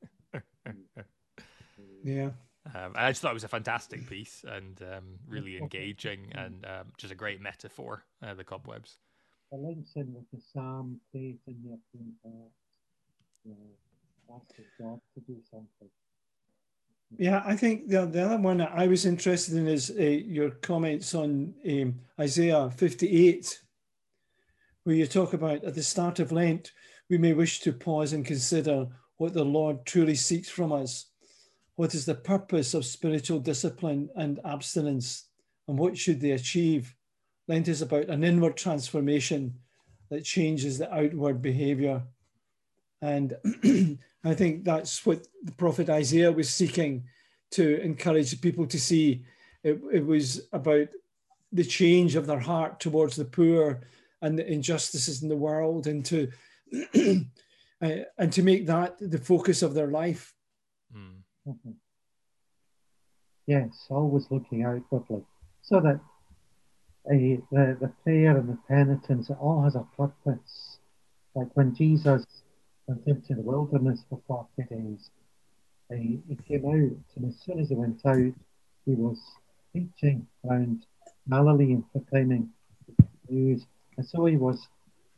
yeah. 2.04 2.30
Um, 2.74 2.94
I 2.96 3.12
just 3.12 3.22
thought 3.22 3.32
it 3.32 3.36
was 3.36 3.44
a 3.44 3.48
fantastic 3.48 4.10
piece 4.10 4.44
and 4.48 4.82
um, 4.82 5.20
really 5.28 5.58
engaging 5.58 6.32
and 6.34 6.66
um, 6.66 6.88
just 6.98 7.14
a 7.14 7.16
great 7.16 7.40
metaphor, 7.40 8.04
uh, 8.24 8.34
the 8.34 8.44
cobwebs. 8.44 8.98
The 9.52 9.58
links 9.58 9.92
in 9.96 10.14
with 10.14 10.30
the 10.34 10.42
psalm, 10.42 11.00
faith 11.14 11.38
in 11.48 11.58
your 11.64 11.78
clean 11.92 12.14
heart. 12.24 12.52
Yeah, 13.44 13.54
that's 14.28 14.68
God 14.80 15.00
to 15.14 15.20
do 15.22 15.38
something. 15.52 15.90
Yeah, 17.18 17.44
I 17.46 17.56
think 17.56 17.88
the, 17.88 18.06
the 18.08 18.26
other 18.26 18.38
one 18.38 18.58
that 18.58 18.72
I 18.74 18.88
was 18.88 19.06
interested 19.06 19.56
in 19.56 19.68
is 19.68 19.92
uh, 19.92 20.02
your 20.02 20.50
comments 20.50 21.14
on 21.14 21.54
um, 21.70 22.00
Isaiah 22.20 22.70
58, 22.72 23.62
where 24.84 24.96
you 24.96 25.06
talk 25.06 25.34
about 25.34 25.64
at 25.64 25.76
the 25.76 25.84
start 25.84 26.20
of 26.20 26.32
Lent, 26.32 26.72
we 27.10 27.18
may 27.18 27.34
wish 27.34 27.60
to 27.62 27.72
pause 27.72 28.14
and 28.14 28.26
consider 28.26 28.88
what 29.18 29.34
the 29.34 29.46
Lord 29.46 29.86
truly 29.86 30.16
seeks 30.16 30.50
from 30.50 30.72
us. 30.72 31.08
What 31.76 31.94
is 31.94 32.06
the 32.06 32.16
purpose 32.16 32.74
of 32.74 32.86
spiritual 32.86 33.40
discipline 33.40 34.10
and 34.16 34.40
abstinence, 34.46 35.26
and 35.68 35.78
what 35.78 35.98
should 35.98 36.22
they 36.22 36.32
achieve? 36.32 36.96
Lent 37.48 37.68
is 37.68 37.82
about 37.82 38.06
an 38.06 38.24
inward 38.24 38.58
transformation 38.58 39.56
that 40.10 40.24
changes 40.24 40.78
the 40.78 40.94
outward 40.94 41.42
behavior. 41.42 42.04
And 43.02 43.36
I 44.24 44.34
think 44.34 44.64
that's 44.64 45.06
what 45.06 45.28
the 45.44 45.52
prophet 45.52 45.90
Isaiah 45.90 46.32
was 46.32 46.50
seeking 46.50 47.04
to 47.52 47.82
encourage 47.82 48.40
people 48.42 48.66
to 48.68 48.80
see. 48.80 49.26
It, 49.64 49.82
it 49.92 50.06
was 50.06 50.48
about 50.54 50.88
the 51.52 51.64
change 51.64 52.16
of 52.16 52.26
their 52.26 52.40
heart 52.40 52.80
towards 52.80 53.16
the 53.16 53.26
poor 53.26 53.82
and 54.22 54.38
the 54.38 54.52
injustices 54.52 55.22
in 55.22 55.30
the 55.30 55.36
world 55.36 55.88
and 55.88 56.06
to 56.06 56.32
uh, 57.82 58.06
and 58.18 58.32
to 58.34 58.42
make 58.42 58.66
that 58.68 58.98
the 59.00 59.18
focus 59.18 59.62
of 59.62 59.74
their 59.74 59.88
life. 59.88 60.34
Mm. 60.96 61.22
Mm-hmm. 61.48 61.72
Yes, 63.48 63.88
always 63.90 64.26
looking 64.32 64.64
outwardly, 64.64 65.24
so 65.62 65.80
that 65.80 66.00
uh, 67.08 67.42
the 67.52 67.78
the 67.80 67.92
prayer 68.04 68.38
and 68.38 68.50
the 68.50 68.58
penitence 68.68 69.30
it 69.30 69.38
all 69.40 69.62
has 69.62 69.76
a 69.76 69.86
purpose. 69.96 70.80
Like 71.36 71.50
when 71.54 71.76
Jesus 71.76 72.26
went 72.88 73.06
into 73.06 73.36
the 73.36 73.42
wilderness 73.42 74.04
for 74.10 74.20
forty 74.28 74.64
days, 74.70 75.12
uh, 75.92 75.96
he 75.96 76.38
came 76.48 76.66
out, 76.66 77.16
and 77.16 77.30
as 77.30 77.36
soon 77.46 77.60
as 77.60 77.70
he 77.70 77.76
went 77.76 78.02
out, 78.06 78.34
he 78.86 78.94
was 78.96 79.20
preaching 79.72 80.26
around 80.50 80.86
Galilee 81.30 81.74
and 81.74 81.92
proclaiming 81.92 82.50
news, 83.30 83.66
and 83.98 84.06
so 84.08 84.26
he 84.26 84.38
was 84.38 84.68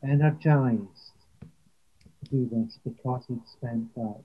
energized 0.02 1.12
to 1.17 1.17
do 2.30 2.48
this 2.52 2.78
because 2.84 3.24
he'd 3.28 3.46
spent 3.46 3.94
that 3.94 4.24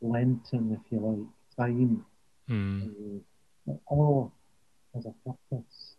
Lenten, 0.00 0.72
if 0.72 0.92
you 0.92 0.98
like, 0.98 1.68
time. 1.68 2.04
Mm. 2.48 3.20
Uh, 3.68 3.72
all 3.86 4.32
has 4.94 5.06
a 5.06 5.14
purpose, 5.24 5.96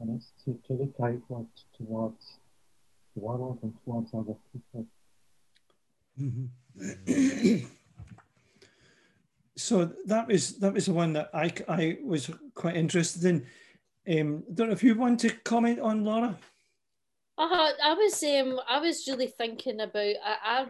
and 0.00 0.16
it's 0.16 0.32
to, 0.44 0.58
to 0.66 0.72
look 0.74 0.94
outward 1.02 1.46
towards 1.76 2.38
the 3.14 3.20
world 3.20 3.58
and 3.62 3.74
towards 3.84 4.14
other 4.14 4.34
people. 4.52 4.86
Mm-hmm. 6.20 7.66
so 9.56 9.90
that 10.06 10.28
was 10.28 10.58
that 10.58 10.72
was 10.72 10.86
the 10.86 10.92
one 10.92 11.12
that 11.14 11.30
I, 11.34 11.52
I 11.68 11.98
was 12.04 12.30
quite 12.54 12.76
interested 12.76 13.24
in. 13.24 13.46
Um, 14.06 14.44
don't 14.52 14.68
know 14.68 14.74
if 14.74 14.82
you 14.82 14.94
want 14.94 15.20
to 15.20 15.30
comment 15.30 15.80
on 15.80 16.04
Laura. 16.04 16.38
Uh, 17.36 17.70
I 17.82 17.94
was 17.94 18.22
um 18.22 18.60
I 18.68 18.78
was 18.78 19.06
really 19.08 19.26
thinking 19.26 19.80
about 19.80 20.14
I 20.24 20.66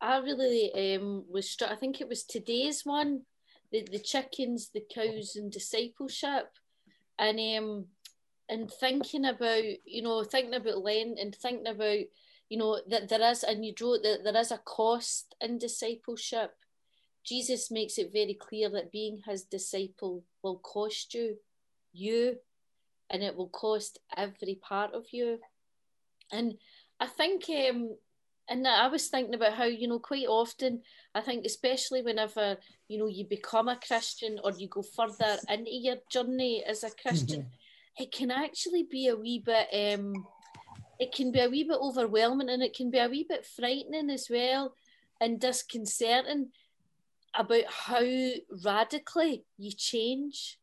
I, 0.00 0.16
I 0.16 0.18
really 0.18 0.96
um 0.96 1.24
was 1.30 1.48
struck. 1.48 1.70
I 1.70 1.76
think 1.76 2.00
it 2.00 2.08
was 2.08 2.24
today's 2.24 2.84
one, 2.84 3.22
the 3.70 3.86
the 3.90 4.00
chickens, 4.00 4.70
the 4.74 4.82
cows, 4.92 5.36
and 5.36 5.52
discipleship, 5.52 6.48
and 7.18 7.38
um 7.38 7.84
and 8.48 8.68
thinking 8.68 9.24
about 9.24 9.62
you 9.84 10.02
know 10.02 10.24
thinking 10.24 10.54
about 10.54 10.82
Lent 10.82 11.20
and 11.20 11.34
thinking 11.34 11.68
about 11.68 11.98
you 12.48 12.58
know 12.58 12.80
that 12.88 13.08
there 13.08 13.30
is 13.30 13.44
and 13.44 13.64
you 13.64 13.72
wrote 13.80 14.02
that 14.02 14.24
there 14.24 14.36
is 14.36 14.50
a 14.50 14.58
cost 14.58 15.36
in 15.40 15.58
discipleship. 15.58 16.56
Jesus 17.24 17.70
makes 17.70 17.98
it 17.98 18.12
very 18.12 18.34
clear 18.34 18.68
that 18.70 18.90
being 18.90 19.22
his 19.26 19.44
disciple 19.44 20.24
will 20.42 20.58
cost 20.58 21.14
you, 21.14 21.36
you, 21.92 22.38
and 23.10 23.22
it 23.22 23.36
will 23.36 23.50
cost 23.50 24.00
every 24.16 24.56
part 24.56 24.92
of 24.94 25.04
you 25.12 25.38
and 26.32 26.54
I 26.98 27.06
think, 27.06 27.44
um, 27.48 27.96
and 28.48 28.66
I 28.66 28.88
was 28.88 29.08
thinking 29.08 29.34
about 29.34 29.54
how, 29.54 29.64
you 29.64 29.88
know, 29.88 29.98
quite 29.98 30.26
often, 30.26 30.82
I 31.14 31.20
think, 31.20 31.44
especially 31.44 32.02
whenever, 32.02 32.56
you 32.88 32.98
know, 32.98 33.06
you 33.06 33.24
become 33.24 33.68
a 33.68 33.78
Christian 33.84 34.38
or 34.42 34.52
you 34.52 34.68
go 34.68 34.82
further 34.82 35.38
into 35.48 35.70
your 35.70 35.96
journey 36.10 36.64
as 36.66 36.84
a 36.84 36.90
Christian, 36.90 37.42
mm-hmm. 37.42 38.02
it 38.02 38.12
can 38.12 38.30
actually 38.30 38.82
be 38.82 39.08
a 39.08 39.16
wee 39.16 39.38
bit, 39.38 39.68
um, 39.72 40.26
it 40.98 41.12
can 41.14 41.32
be 41.32 41.40
a 41.40 41.48
wee 41.48 41.64
bit 41.64 41.78
overwhelming 41.80 42.50
and 42.50 42.62
it 42.62 42.74
can 42.74 42.90
be 42.90 42.98
a 42.98 43.08
wee 43.08 43.26
bit 43.28 43.46
frightening 43.46 44.10
as 44.10 44.28
well 44.28 44.74
and 45.20 45.40
disconcerting 45.40 46.48
about 47.34 47.64
how 47.68 48.04
radically 48.64 49.44
you 49.56 49.72
change, 49.72 50.58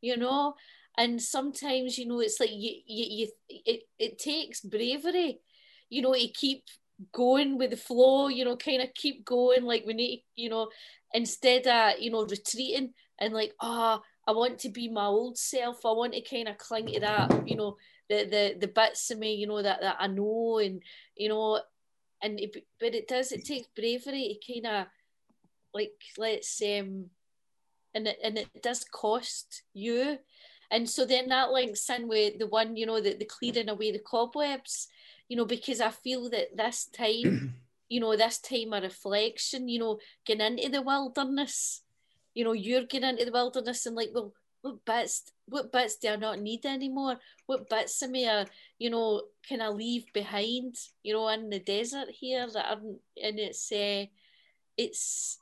you 0.00 0.16
know 0.16 0.54
and 1.00 1.20
sometimes 1.20 1.96
you 1.96 2.06
know 2.06 2.20
it's 2.20 2.38
like 2.38 2.52
you 2.52 2.72
you, 2.86 3.04
you 3.08 3.28
it, 3.48 3.82
it 3.98 4.18
takes 4.18 4.60
bravery 4.60 5.40
you 5.88 6.02
know 6.02 6.12
to 6.12 6.28
keep 6.28 6.64
going 7.12 7.56
with 7.56 7.70
the 7.70 7.76
flow 7.76 8.28
you 8.28 8.44
know 8.44 8.56
kind 8.56 8.82
of 8.82 8.92
keep 8.94 9.24
going 9.24 9.64
like 9.64 9.84
we 9.86 9.94
need 9.94 10.22
you 10.36 10.50
know 10.50 10.68
instead 11.14 11.66
of 11.66 11.98
you 11.98 12.10
know 12.10 12.26
retreating 12.26 12.92
and 13.18 13.32
like 13.32 13.54
ah 13.60 13.98
oh, 13.98 14.04
I 14.28 14.32
want 14.32 14.60
to 14.60 14.68
be 14.68 14.88
my 14.88 15.06
old 15.06 15.36
self. 15.38 15.84
I 15.84 15.92
want 15.92 16.12
to 16.12 16.20
kind 16.20 16.46
of 16.46 16.58
cling 16.58 16.86
to 16.88 17.00
that 17.00 17.48
you 17.48 17.56
know 17.56 17.78
the 18.10 18.24
the 18.24 18.56
the 18.60 18.68
bits 18.68 19.10
of 19.10 19.18
me 19.18 19.34
you 19.34 19.46
know 19.46 19.62
that 19.62 19.80
that 19.80 19.96
I 19.98 20.06
know 20.06 20.58
and 20.58 20.82
you 21.16 21.30
know 21.30 21.60
and 22.22 22.38
it, 22.38 22.54
but 22.78 22.94
it 22.94 23.08
does 23.08 23.32
it 23.32 23.46
takes 23.46 23.66
bravery 23.74 24.38
to 24.38 24.52
kind 24.52 24.66
of 24.66 24.86
like 25.72 25.92
let's 26.18 26.60
um 26.62 27.06
and 27.94 28.06
it, 28.06 28.18
and 28.22 28.38
it 28.38 28.62
does 28.62 28.84
cost 28.84 29.62
you 29.72 30.18
and 30.70 30.88
so 30.88 31.04
then 31.04 31.28
that 31.28 31.50
links 31.50 31.88
in 31.90 32.06
with 32.06 32.38
the 32.38 32.46
one, 32.46 32.76
you 32.76 32.86
know, 32.86 33.00
the, 33.00 33.14
the 33.14 33.24
clearing 33.24 33.68
away 33.68 33.90
the 33.90 33.98
cobwebs, 33.98 34.88
you 35.28 35.36
know, 35.36 35.44
because 35.44 35.80
I 35.80 35.90
feel 35.90 36.30
that 36.30 36.56
this 36.56 36.86
time, 36.86 37.54
you 37.88 38.00
know, 38.00 38.16
this 38.16 38.38
time 38.38 38.72
of 38.72 38.84
reflection, 38.84 39.68
you 39.68 39.80
know, 39.80 39.98
getting 40.24 40.58
into 40.58 40.68
the 40.68 40.82
wilderness, 40.82 41.82
you 42.34 42.44
know, 42.44 42.52
you're 42.52 42.84
getting 42.84 43.10
into 43.10 43.24
the 43.24 43.32
wilderness 43.32 43.86
and 43.86 43.96
like, 43.96 44.10
well, 44.14 44.32
what 44.62 44.84
bits 44.84 45.32
what 45.46 45.72
bits 45.72 45.96
do 45.96 46.10
I 46.10 46.16
not 46.16 46.40
need 46.40 46.64
anymore? 46.64 47.16
What 47.46 47.68
bits 47.68 48.02
of 48.02 48.10
me 48.10 48.28
are, 48.28 48.46
you 48.78 48.90
know, 48.90 49.22
can 49.48 49.60
I 49.60 49.68
leave 49.68 50.12
behind, 50.12 50.76
you 51.02 51.14
know, 51.14 51.28
in 51.28 51.50
the 51.50 51.58
desert 51.58 52.10
here 52.10 52.46
that 52.52 52.66
aren't 52.66 53.00
and 53.20 53.38
it's 53.38 53.72
uh, 53.72 54.04
it's 54.76 55.38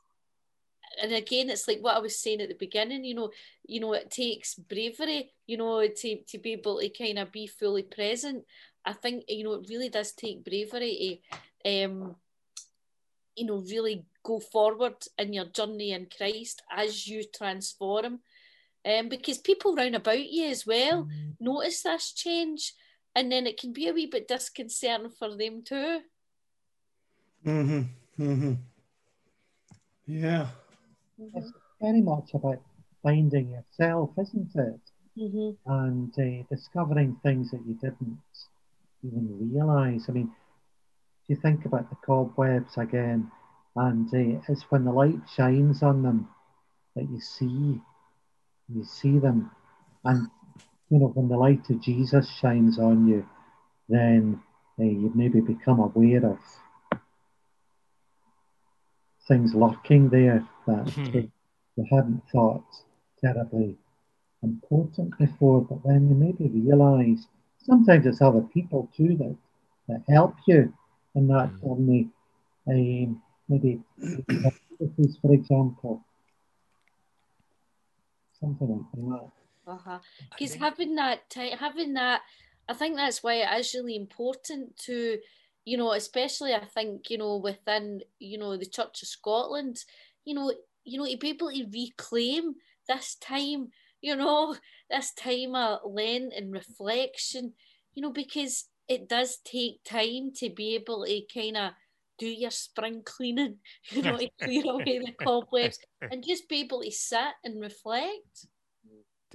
and 1.01 1.13
again 1.13 1.49
it's 1.49 1.67
like 1.67 1.79
what 1.81 1.95
I 1.95 1.99
was 1.99 2.17
saying 2.17 2.41
at 2.41 2.49
the 2.49 2.55
beginning 2.55 3.03
you 3.03 3.15
know 3.15 3.31
you 3.65 3.79
know 3.79 3.93
it 3.93 4.11
takes 4.11 4.55
bravery 4.55 5.31
you 5.45 5.57
know 5.57 5.87
to, 5.87 6.17
to 6.27 6.37
be 6.37 6.53
able 6.53 6.79
to 6.79 6.89
kind 6.89 7.19
of 7.19 7.31
be 7.31 7.47
fully 7.47 7.83
present. 7.83 8.45
I 8.85 8.93
think 8.93 9.25
you 9.27 9.43
know 9.43 9.53
it 9.53 9.69
really 9.69 9.89
does 9.89 10.11
take 10.13 10.45
bravery 10.45 11.21
to 11.65 11.87
um 11.89 12.15
you 13.35 13.45
know 13.45 13.63
really 13.69 14.05
go 14.23 14.39
forward 14.39 14.95
in 15.17 15.33
your 15.33 15.45
journey 15.45 15.91
in 15.91 16.07
Christ 16.15 16.61
as 16.71 17.07
you 17.07 17.23
transform. 17.23 18.19
Um 18.85 19.09
because 19.09 19.37
people 19.37 19.75
round 19.75 19.95
about 19.95 20.29
you 20.29 20.47
as 20.47 20.65
well 20.65 21.03
mm-hmm. 21.03 21.31
notice 21.39 21.83
this 21.83 22.13
change 22.13 22.73
and 23.15 23.31
then 23.31 23.47
it 23.47 23.59
can 23.59 23.73
be 23.73 23.87
a 23.87 23.93
wee 23.93 24.05
bit 24.05 24.27
disconcerting 24.27 25.09
for 25.09 25.35
them 25.35 25.63
too. 25.63 25.99
Mm-hmm. 27.45 28.23
Mm-hmm. 28.23 28.53
Yeah 30.07 30.47
Mm-hmm. 31.19 31.37
It's 31.37 31.51
very 31.81 32.01
much 32.01 32.33
about 32.33 32.61
finding 33.03 33.49
yourself, 33.51 34.11
isn't 34.21 34.51
it? 34.55 34.79
Mm-hmm. 35.17 35.71
And 35.71 36.13
uh, 36.17 36.45
discovering 36.49 37.17
things 37.23 37.51
that 37.51 37.61
you 37.65 37.73
didn't 37.73 38.19
even 39.03 39.51
realize. 39.51 40.05
I 40.07 40.13
mean, 40.13 40.31
if 41.23 41.29
you 41.29 41.35
think 41.35 41.65
about 41.65 41.89
the 41.89 41.97
cobwebs 42.05 42.77
again, 42.77 43.31
and 43.75 44.07
uh, 44.13 44.41
it's 44.47 44.63
when 44.69 44.85
the 44.85 44.91
light 44.91 45.19
shines 45.35 45.83
on 45.83 46.03
them 46.03 46.29
that 46.95 47.09
you 47.09 47.19
see, 47.19 47.81
you 48.73 48.83
see 48.83 49.19
them, 49.19 49.51
and 50.05 50.27
you 50.89 50.99
know 50.99 51.07
when 51.07 51.27
the 51.27 51.37
light 51.37 51.69
of 51.69 51.81
Jesus 51.81 52.29
shines 52.39 52.79
on 52.79 53.07
you, 53.07 53.27
then 53.89 54.41
uh, 54.79 54.83
you 54.83 55.11
maybe 55.13 55.41
become 55.41 55.79
aware 55.79 56.25
of 56.25 56.39
things 59.27 59.53
lurking 59.53 60.09
there 60.09 60.47
that 60.69 60.93
hmm. 60.93 61.19
you 61.75 61.85
hadn't 61.89 62.21
thought 62.31 62.65
terribly 63.23 63.77
important 64.43 65.17
before, 65.17 65.61
but 65.61 65.83
then 65.83 66.07
you 66.09 66.15
maybe 66.15 66.47
realise 66.47 67.27
sometimes 67.57 68.05
it's 68.05 68.21
other 68.21 68.41
people 68.41 68.89
too 68.95 69.15
that, 69.17 69.35
that 69.87 70.03
help 70.13 70.35
you 70.47 70.73
in 71.15 71.27
that 71.27 71.51
mm. 71.51 71.61
journey. 71.61 72.09
Um, 72.67 73.21
maybe 73.47 73.81
for 75.21 75.33
example, 75.33 76.03
something 78.39 78.85
like 78.93 79.19
that. 79.19 79.31
Uh-huh. 79.67 79.99
Because 80.31 80.55
having 80.55 80.95
that 80.95 81.29
time, 81.29 81.57
having 81.57 81.93
that, 81.93 82.21
I 82.67 82.73
think 82.73 82.95
that's 82.95 83.23
why 83.23 83.35
it 83.35 83.59
is 83.59 83.73
really 83.73 83.95
important 83.95 84.77
to 84.85 85.19
you 85.65 85.77
know, 85.77 85.91
especially 85.91 86.55
I 86.55 86.65
think, 86.65 87.11
you 87.11 87.19
know, 87.19 87.37
within, 87.37 88.01
you 88.17 88.39
know, 88.39 88.57
the 88.57 88.65
Church 88.65 89.03
of 89.03 89.07
Scotland, 89.07 89.83
you 90.29 90.35
know, 90.35 90.53
you 90.85 90.99
know, 90.99 91.07
to 91.07 91.17
be 91.17 91.29
able 91.29 91.49
to 91.49 91.65
reclaim 91.73 92.53
this 92.87 93.15
time, 93.15 93.69
you 93.99 94.15
know, 94.15 94.55
this 94.89 95.11
time 95.13 95.55
of 95.55 95.79
Lent 95.83 96.33
and 96.37 96.53
reflection, 96.53 97.53
you 97.95 98.03
know, 98.03 98.11
because 98.11 98.65
it 98.87 99.09
does 99.09 99.39
take 99.43 99.83
time 99.83 100.31
to 100.35 100.51
be 100.51 100.75
able 100.75 101.05
to 101.05 101.21
kind 101.33 101.57
of 101.57 101.71
do 102.19 102.27
your 102.27 102.51
spring 102.51 103.01
cleaning, 103.05 103.57
you 103.89 104.03
know, 104.03 104.17
to 104.17 104.29
clear 104.41 104.63
away 104.65 104.99
the 104.99 105.13
cobwebs 105.19 105.79
and 105.99 106.23
just 106.23 106.47
be 106.47 106.61
able 106.61 106.83
to 106.83 106.91
sit 106.91 107.33
and 107.43 107.59
reflect. 107.59 108.45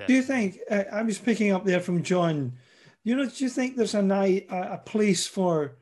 Do 0.06 0.12
you 0.12 0.22
think, 0.22 0.58
uh, 0.70 0.84
I 0.92 1.02
was 1.02 1.18
picking 1.18 1.52
up 1.52 1.64
there 1.64 1.80
from 1.80 2.02
John, 2.02 2.52
you 3.02 3.16
know, 3.16 3.26
do 3.26 3.44
you 3.44 3.50
think 3.50 3.76
there's 3.76 3.94
a 3.94 4.02
night, 4.02 4.46
a, 4.48 4.74
a 4.74 4.78
place 4.78 5.26
for, 5.26 5.76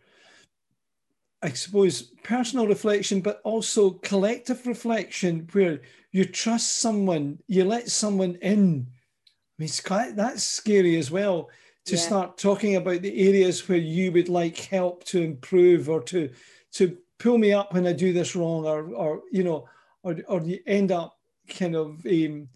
I 1.42 1.50
suppose, 1.50 2.02
personal 2.22 2.66
reflection, 2.68 3.20
but 3.20 3.40
also 3.42 3.90
collective 3.90 4.66
reflection 4.66 5.48
where 5.52 5.81
you 6.12 6.24
trust 6.24 6.78
someone, 6.78 7.38
you 7.48 7.64
let 7.64 7.88
someone 7.88 8.37
in. 8.42 8.87
I 8.87 9.57
mean, 9.59 9.66
it's 9.66 9.81
quite, 9.81 10.14
that's 10.14 10.44
scary 10.44 10.96
as 10.98 11.11
well 11.11 11.50
to 11.87 11.96
yeah. 11.96 12.00
start 12.00 12.38
talking 12.38 12.76
about 12.76 13.02
the 13.02 13.28
areas 13.28 13.68
where 13.68 13.78
you 13.78 14.12
would 14.12 14.28
like 14.28 14.57
help 14.57 15.05
to 15.05 15.20
improve 15.20 15.88
or 15.88 16.00
to 16.05 16.31
to 16.72 16.96
pull 17.18 17.38
me 17.38 17.52
up 17.52 17.72
when 17.72 17.87
I 17.87 17.92
do 17.92 18.12
this 18.12 18.37
wrong, 18.37 18.64
or 18.66 18.94
or 18.94 19.22
you 19.33 19.42
know, 19.42 19.68
or 20.02 20.16
or 20.28 20.40
you 20.42 20.61
end 20.66 20.92
up 20.92 21.18
kind 21.48 21.74
of 21.74 22.07
um, 22.07 22.48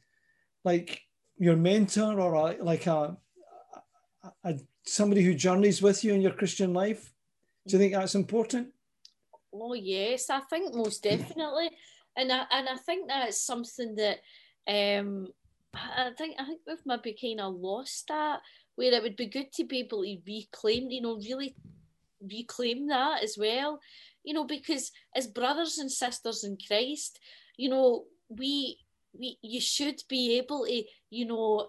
like 0.64 1.02
your 1.38 1.56
mentor 1.56 2.20
or 2.20 2.34
a, 2.34 2.62
like 2.62 2.86
a, 2.86 3.16
a, 4.22 4.30
a 4.44 4.58
somebody 4.84 5.22
who 5.22 5.34
journeys 5.34 5.82
with 5.82 6.04
you 6.04 6.14
in 6.14 6.22
your 6.22 6.32
Christian 6.32 6.72
life. 6.72 7.12
Do 7.66 7.72
you 7.72 7.78
think 7.80 7.94
that's 7.94 8.14
important? 8.14 8.68
Oh 9.62 9.74
yes, 9.74 10.30
I 10.30 10.40
think 10.40 10.74
most 10.74 11.02
definitely, 11.02 11.70
and 12.16 12.32
I 12.32 12.44
and 12.50 12.68
I 12.68 12.76
think 12.76 13.08
that's 13.08 13.40
something 13.40 13.94
that 13.96 14.18
um, 14.68 15.28
I 15.74 16.10
think 16.16 16.36
I 16.38 16.44
think 16.44 16.60
we've 16.66 16.86
maybe 16.86 17.16
kind 17.20 17.40
of 17.40 17.54
lost 17.54 18.08
that 18.08 18.40
where 18.76 18.92
it 18.92 19.02
would 19.02 19.16
be 19.16 19.26
good 19.26 19.52
to 19.54 19.64
be 19.64 19.80
able 19.80 20.02
to 20.02 20.18
reclaim, 20.26 20.90
you 20.90 21.00
know, 21.00 21.16
really 21.16 21.54
reclaim 22.20 22.88
that 22.88 23.22
as 23.22 23.36
well. 23.38 23.80
You 24.24 24.34
know 24.34 24.44
because 24.44 24.90
as 25.14 25.28
brothers 25.28 25.78
and 25.78 25.90
sisters 25.90 26.42
in 26.42 26.58
christ 26.66 27.20
you 27.56 27.68
know 27.68 28.06
we 28.28 28.78
we 29.16 29.38
you 29.40 29.60
should 29.60 30.02
be 30.08 30.36
able 30.36 30.66
to 30.66 30.82
you 31.10 31.26
know 31.26 31.68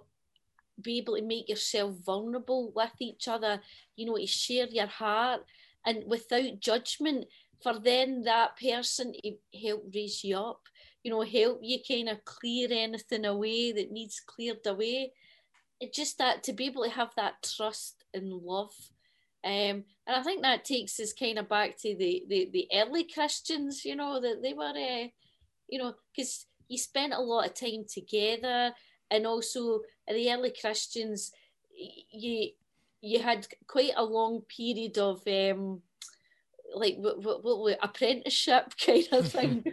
be 0.81 0.97
able 0.97 1.15
to 1.15 1.21
make 1.21 1.49
yourself 1.49 1.95
vulnerable 2.03 2.71
with 2.75 2.93
each 2.99 3.27
other 3.27 3.61
you 3.95 4.05
know 4.05 4.17
to 4.17 4.25
share 4.25 4.67
your 4.67 4.87
heart. 4.87 5.41
And 5.85 6.03
without 6.05 6.59
judgment 6.59 7.27
for 7.61 7.79
then 7.79 8.23
that 8.23 8.57
person 8.59 9.13
to 9.13 9.33
help 9.63 9.83
raise 9.93 10.23
you 10.23 10.37
up 10.37 10.61
you 11.03 11.11
know 11.11 11.21
help 11.21 11.59
you 11.61 11.79
kind 11.87 12.09
of 12.09 12.23
clear 12.25 12.67
anything 12.71 13.25
away 13.25 13.71
that 13.71 13.91
needs 13.91 14.19
cleared 14.19 14.65
away 14.65 15.11
It's 15.79 15.95
just 15.95 16.17
that 16.17 16.43
to 16.43 16.53
be 16.53 16.65
able 16.65 16.83
to 16.83 16.89
have 16.89 17.11
that 17.15 17.35
trust 17.43 18.03
and 18.13 18.31
love 18.31 18.73
um, 19.43 19.85
and 20.05 20.15
I 20.15 20.23
think 20.23 20.41
that 20.41 20.65
takes 20.65 20.99
us 20.99 21.13
kind 21.13 21.39
of 21.39 21.47
back 21.47 21.77
to 21.77 21.95
the, 21.95 22.23
the, 22.27 22.49
the 22.51 22.67
early 22.73 23.05
Christians, 23.05 23.85
you 23.85 23.95
know, 23.95 24.19
that 24.19 24.41
they 24.41 24.51
were, 24.53 24.73
uh, 24.75 25.07
you 25.69 25.79
know, 25.79 25.93
because 26.11 26.47
you 26.67 26.77
spent 26.77 27.13
a 27.13 27.21
lot 27.21 27.45
of 27.45 27.53
time 27.53 27.85
together. 27.87 28.73
And 29.09 29.25
also, 29.25 29.81
the 30.05 30.33
early 30.33 30.53
Christians, 30.59 31.31
you 32.11 32.49
you 32.99 33.21
had 33.21 33.47
quite 33.67 33.93
a 33.95 34.03
long 34.03 34.41
period 34.41 34.97
of 34.97 35.21
um, 35.27 35.81
like 36.79 36.95
what, 36.97 37.21
what, 37.23 37.43
what, 37.43 37.79
apprenticeship 37.81 38.73
kind 38.85 39.07
of 39.11 39.27
thing 39.31 39.63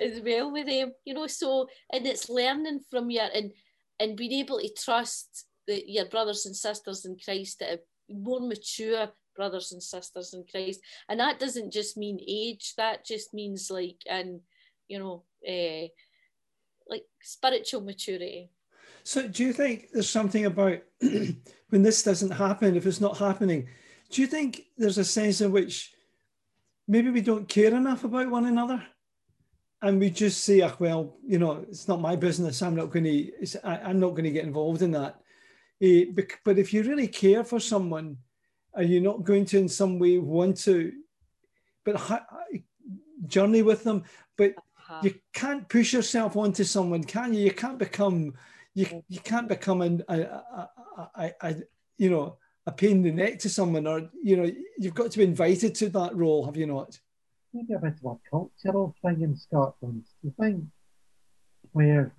as 0.00 0.20
well 0.24 0.52
with 0.52 0.66
them, 0.66 0.92
you 1.04 1.14
know. 1.14 1.26
So 1.26 1.68
and 1.92 2.06
it's 2.06 2.28
learning 2.28 2.80
from 2.90 3.10
you 3.10 3.20
and 3.20 3.52
and 3.98 4.16
being 4.16 4.32
able 4.32 4.58
to 4.58 4.72
trust 4.74 5.46
the, 5.66 5.84
your 5.86 6.06
brothers 6.06 6.46
and 6.46 6.56
sisters 6.56 7.04
in 7.04 7.16
Christ 7.22 7.58
that 7.60 7.70
are 7.70 7.82
more 8.08 8.40
mature 8.40 9.08
brothers 9.36 9.72
and 9.72 9.82
sisters 9.82 10.34
in 10.34 10.44
Christ. 10.50 10.80
And 11.08 11.20
that 11.20 11.38
doesn't 11.38 11.72
just 11.72 11.96
mean 11.96 12.18
age, 12.26 12.74
that 12.76 13.06
just 13.06 13.32
means 13.32 13.70
like, 13.70 13.96
and, 14.08 14.40
you 14.88 14.98
know, 14.98 15.24
uh, 15.48 15.88
like 16.88 17.04
spiritual 17.22 17.80
maturity. 17.82 18.50
So, 19.02 19.26
do 19.26 19.44
you 19.44 19.52
think 19.52 19.88
there's 19.92 20.10
something 20.10 20.44
about 20.44 20.78
when 21.00 21.82
this 21.82 22.02
doesn't 22.02 22.32
happen, 22.32 22.76
if 22.76 22.86
it's 22.86 23.00
not 23.00 23.16
happening, 23.16 23.68
do 24.10 24.20
you 24.20 24.26
think 24.26 24.62
there's 24.76 24.98
a 24.98 25.04
sense 25.04 25.40
in 25.40 25.52
which 25.52 25.92
maybe 26.88 27.10
we 27.10 27.20
don't 27.20 27.48
care 27.48 27.74
enough 27.74 28.04
about 28.04 28.30
one 28.30 28.46
another? 28.46 28.82
And 29.82 29.98
we 29.98 30.10
just 30.10 30.44
say, 30.44 30.60
oh, 30.62 30.74
well, 30.78 31.16
you 31.26 31.38
know, 31.38 31.64
it's 31.68 31.88
not 31.88 32.00
my 32.00 32.14
business. 32.14 32.60
I'm 32.60 32.74
not 32.74 32.90
going 32.90 33.04
to, 33.04 33.58
I'm 33.64 33.98
not 33.98 34.10
going 34.10 34.24
to 34.24 34.30
get 34.30 34.44
involved 34.44 34.82
in 34.82 34.90
that. 34.90 35.20
Uh, 35.82 36.22
but 36.44 36.58
if 36.58 36.74
you 36.74 36.82
really 36.82 37.08
care 37.08 37.42
for 37.44 37.58
someone, 37.58 38.18
are 38.74 38.82
you 38.82 39.00
not 39.00 39.24
going 39.24 39.46
to 39.46 39.58
in 39.58 39.68
some 39.68 39.98
way 39.98 40.18
want 40.18 40.58
to, 40.58 40.92
but 41.84 42.26
journey 43.26 43.62
with 43.62 43.82
them? 43.84 44.04
But 44.36 44.50
uh-huh. 44.50 45.00
you 45.02 45.14
can't 45.32 45.68
push 45.68 45.94
yourself 45.94 46.36
onto 46.36 46.64
someone, 46.64 47.02
can 47.04 47.32
you? 47.32 47.44
You 47.44 47.52
can't 47.52 47.78
become, 47.78 48.34
you 48.74 48.86
mm. 48.86 49.02
you 49.08 49.20
can't 49.20 49.48
become 49.48 49.80
an, 49.80 50.04
a, 50.08 50.20
a, 50.20 50.70
a, 51.16 51.32
a, 51.40 51.56
you 51.96 52.10
know, 52.10 52.36
a 52.70 52.72
pain 52.72 52.98
in 52.98 53.02
the 53.02 53.12
neck 53.12 53.38
to 53.40 53.48
someone, 53.48 53.86
or 53.86 54.08
you 54.22 54.36
know, 54.36 54.50
you've 54.78 54.94
got 54.94 55.10
to 55.10 55.18
be 55.18 55.24
invited 55.24 55.74
to 55.76 55.88
that 55.90 56.16
role, 56.16 56.44
have 56.46 56.56
you 56.56 56.66
not? 56.66 56.98
Maybe 57.52 57.74
a 57.74 57.78
bit 57.78 57.94
of 58.04 58.12
a 58.12 58.30
cultural 58.30 58.94
thing 59.02 59.22
in 59.22 59.36
Scotland. 59.36 60.04
You 60.22 60.32
think 60.38 60.64
where 61.72 62.12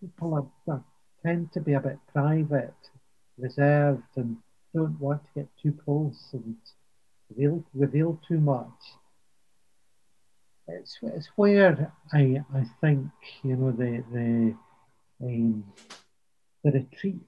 people 0.00 0.52
are 0.68 0.84
tend 1.24 1.52
to 1.52 1.60
be 1.60 1.74
a 1.74 1.80
bit 1.80 1.98
private, 2.12 2.74
reserved, 3.38 4.02
and 4.16 4.36
don't 4.74 4.98
want 5.00 5.22
to 5.22 5.40
get 5.40 5.48
too 5.62 5.72
close 5.84 6.30
and 6.32 6.56
reveal, 7.30 7.64
reveal 7.74 8.20
too 8.26 8.40
much. 8.40 8.66
It's, 10.68 10.98
it's 11.02 11.28
where 11.36 11.92
I, 12.12 12.42
I 12.54 12.64
think, 12.80 13.06
you 13.42 13.56
know, 13.56 13.70
the, 13.72 14.02
the, 14.12 14.56
um, 15.24 15.64
the 16.64 16.72
retreat 16.72 17.20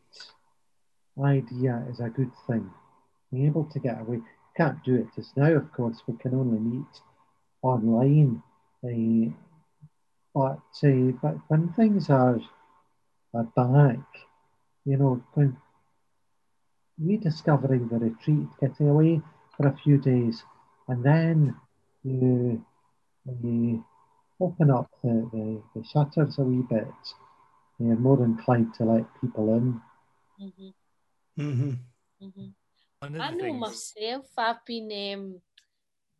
idea 1.22 1.84
is 1.90 2.00
a 2.00 2.08
good 2.08 2.32
thing. 2.46 2.70
Being 3.30 3.46
able 3.46 3.64
to 3.72 3.78
get 3.78 4.00
away. 4.00 4.20
Can't 4.56 4.82
do 4.84 4.94
it 4.94 5.08
just 5.16 5.36
now, 5.36 5.50
of 5.50 5.72
course, 5.72 6.02
we 6.06 6.16
can 6.16 6.34
only 6.34 6.58
meet 6.58 7.00
online. 7.62 8.42
Uh, 8.84 9.32
but, 10.32 10.88
uh, 10.88 11.12
but 11.20 11.36
when 11.48 11.72
things 11.72 12.08
are 12.08 12.38
are 13.34 13.44
back, 13.56 14.06
you 14.84 14.96
know, 14.96 15.22
when 15.34 15.56
rediscovering 16.98 17.88
the 17.88 17.98
retreat, 17.98 18.46
getting 18.60 18.88
away 18.88 19.20
for 19.56 19.66
a 19.66 19.76
few 19.82 19.98
days, 19.98 20.44
and 20.86 21.04
then 21.04 21.56
you, 22.04 22.64
you 23.42 23.84
open 24.40 24.70
up 24.70 24.88
the, 25.02 25.28
the, 25.32 25.62
the 25.74 25.84
shutters 25.84 26.38
a 26.38 26.42
wee 26.42 26.62
bit, 26.68 26.86
you're 27.78 27.96
more 27.96 28.22
inclined 28.24 28.72
to 28.74 28.84
let 28.84 29.20
people 29.20 29.54
in. 29.54 29.80
Mm-hmm. 30.40 30.68
Mm-hmm. 31.38 31.72
Mm-hmm. 32.22 33.20
I 33.20 33.30
know 33.30 33.40
things... 33.40 33.60
myself, 33.60 34.26
I've 34.38 34.64
been, 34.64 35.14
um, 35.14 35.40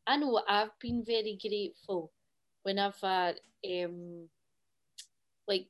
I 0.07 0.17
know 0.17 0.43
I've 0.47 0.79
been 0.81 1.05
very 1.05 1.39
grateful 1.41 2.13
when 2.63 2.79
I've 2.79 3.01
had, 3.01 3.41
um, 3.67 4.29
like, 5.49 5.69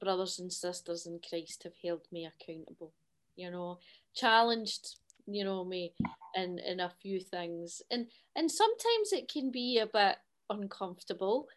brothers 0.00 0.38
and 0.38 0.50
sisters 0.50 1.06
in 1.06 1.20
Christ 1.28 1.64
have 1.64 1.74
held 1.84 2.00
me 2.10 2.26
accountable, 2.26 2.94
you 3.36 3.50
know, 3.50 3.80
challenged, 4.14 4.96
you 5.26 5.44
know, 5.44 5.62
me 5.62 5.92
in, 6.34 6.58
in 6.58 6.80
a 6.80 6.90
few 7.02 7.20
things. 7.20 7.82
And 7.90 8.06
and 8.34 8.50
sometimes 8.50 9.12
it 9.12 9.30
can 9.30 9.50
be 9.50 9.78
a 9.78 9.86
bit 9.86 10.16
uncomfortable, 10.48 11.48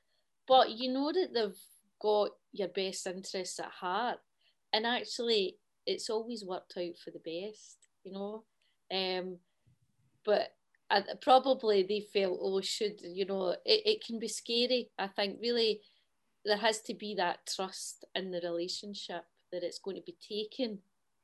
but 0.46 0.72
you 0.72 0.92
know 0.92 1.14
that 1.14 1.34
they've 1.34 1.58
got 2.02 2.32
your 2.52 2.68
best 2.68 3.08
interests 3.08 3.60
at 3.62 3.72
heart. 3.72 4.20
And 4.74 4.86
actually 4.86 5.58
it's 5.86 6.10
always 6.10 6.44
worked 6.46 6.74
out 6.78 6.98
for 7.04 7.12
the 7.12 7.20
best, 7.20 7.78
you 8.04 8.12
know. 8.12 8.44
Um 8.92 9.38
but 10.26 10.54
I, 10.90 11.04
probably 11.22 11.84
they 11.84 12.06
felt, 12.14 12.40
oh, 12.42 12.62
should 12.62 13.02
you 13.02 13.26
know, 13.26 13.50
it, 13.66 13.82
it 13.86 14.06
can 14.06 14.20
be 14.20 14.28
scary. 14.28 14.90
I 15.00 15.08
think 15.08 15.40
really 15.42 15.82
there 16.46 16.58
has 16.58 16.82
to 16.84 16.94
be 16.94 17.16
that 17.16 17.40
trust 17.48 18.06
in 18.16 18.32
the 18.32 18.42
relationship 18.44 19.24
that 19.52 19.64
it's 19.64 19.80
going 19.80 19.96
to 19.96 20.04
be 20.04 20.18
taken, 20.22 20.80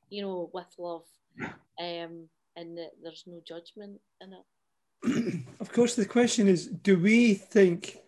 you 0.08 0.22
know, 0.22 0.50
with 0.52 0.66
love, 0.78 1.04
um, 1.78 2.28
and 2.56 2.78
that 2.78 2.92
there's 3.02 3.24
no 3.26 3.40
judgment 3.46 4.00
in 4.20 4.32
it. 4.32 5.44
of 5.60 5.72
course, 5.72 5.94
the 5.94 6.06
question 6.06 6.48
is: 6.48 6.66
Do 6.66 6.98
we 6.98 7.34
think, 7.34 7.98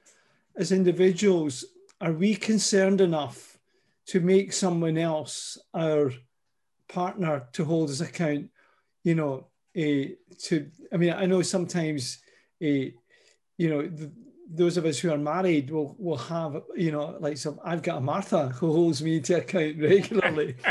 as 0.56 0.72
individuals, 0.72 1.64
are 2.00 2.12
we 2.12 2.34
concerned 2.34 3.00
enough 3.00 3.58
to 4.06 4.20
make 4.20 4.52
someone 4.52 4.98
else 4.98 5.58
our 5.74 6.12
partner 6.88 7.48
to 7.52 7.64
hold 7.64 7.88
his 7.88 8.00
account? 8.00 8.50
You 9.04 9.14
know, 9.14 9.46
uh, 9.76 10.14
to 10.44 10.70
I 10.92 10.96
mean, 10.96 11.12
I 11.12 11.26
know 11.26 11.42
sometimes, 11.42 12.18
uh, 12.62 12.66
you 13.58 13.68
know, 13.68 13.82
the, 13.86 14.12
those 14.54 14.76
of 14.76 14.84
us 14.84 14.98
who 14.98 15.10
are 15.10 15.18
married 15.18 15.70
will 15.70 15.96
will 15.98 16.18
have 16.18 16.62
you 16.76 16.92
know 16.92 17.16
like 17.20 17.38
some 17.38 17.58
I've 17.64 17.82
got 17.82 17.98
a 17.98 18.00
Martha 18.00 18.48
who 18.48 18.70
holds 18.72 19.02
me 19.02 19.20
to 19.20 19.38
account 19.38 19.76
regularly. 19.80 20.56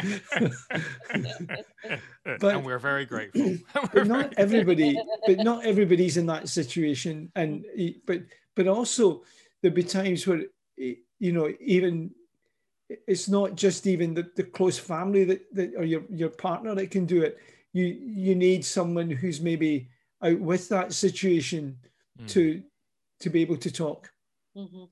but 2.40 2.56
and 2.56 2.66
we're 2.66 2.80
very 2.80 3.06
grateful. 3.06 3.58
but 3.94 4.08
not 4.08 4.34
everybody, 4.38 5.00
but 5.26 5.40
not 5.40 5.66
everybody's 5.66 6.18
in 6.18 6.28
that 6.28 6.48
situation. 6.50 7.32
And 7.36 7.66
but 8.06 8.22
but 8.56 8.68
also 8.68 9.24
there'll 9.62 9.76
be 9.76 9.84
times 9.84 10.28
where 10.28 10.44
you 10.78 11.32
know 11.32 11.52
even 11.60 12.12
it's 13.08 13.28
not 13.28 13.56
just 13.56 13.88
even 13.88 14.14
the, 14.14 14.30
the 14.36 14.44
close 14.44 14.78
family 14.78 15.24
that, 15.26 15.56
that 15.56 15.74
or 15.78 15.84
your 15.84 16.04
your 16.10 16.30
partner 16.30 16.76
that 16.76 16.92
can 16.92 17.06
do 17.06 17.22
it. 17.22 17.38
You 17.74 17.86
you 17.86 18.36
need 18.36 18.66
someone 18.66 19.10
who's 19.10 19.42
maybe 19.42 19.90
out 20.22 20.40
with 20.40 20.70
that 20.70 20.94
situation 20.94 21.78
mm. 22.20 22.28
to 22.30 22.64
to 23.20 23.30
be 23.30 23.42
able 23.42 23.58
to 23.58 23.72
talk. 23.72 24.12
Mm-hmm. 24.56 24.86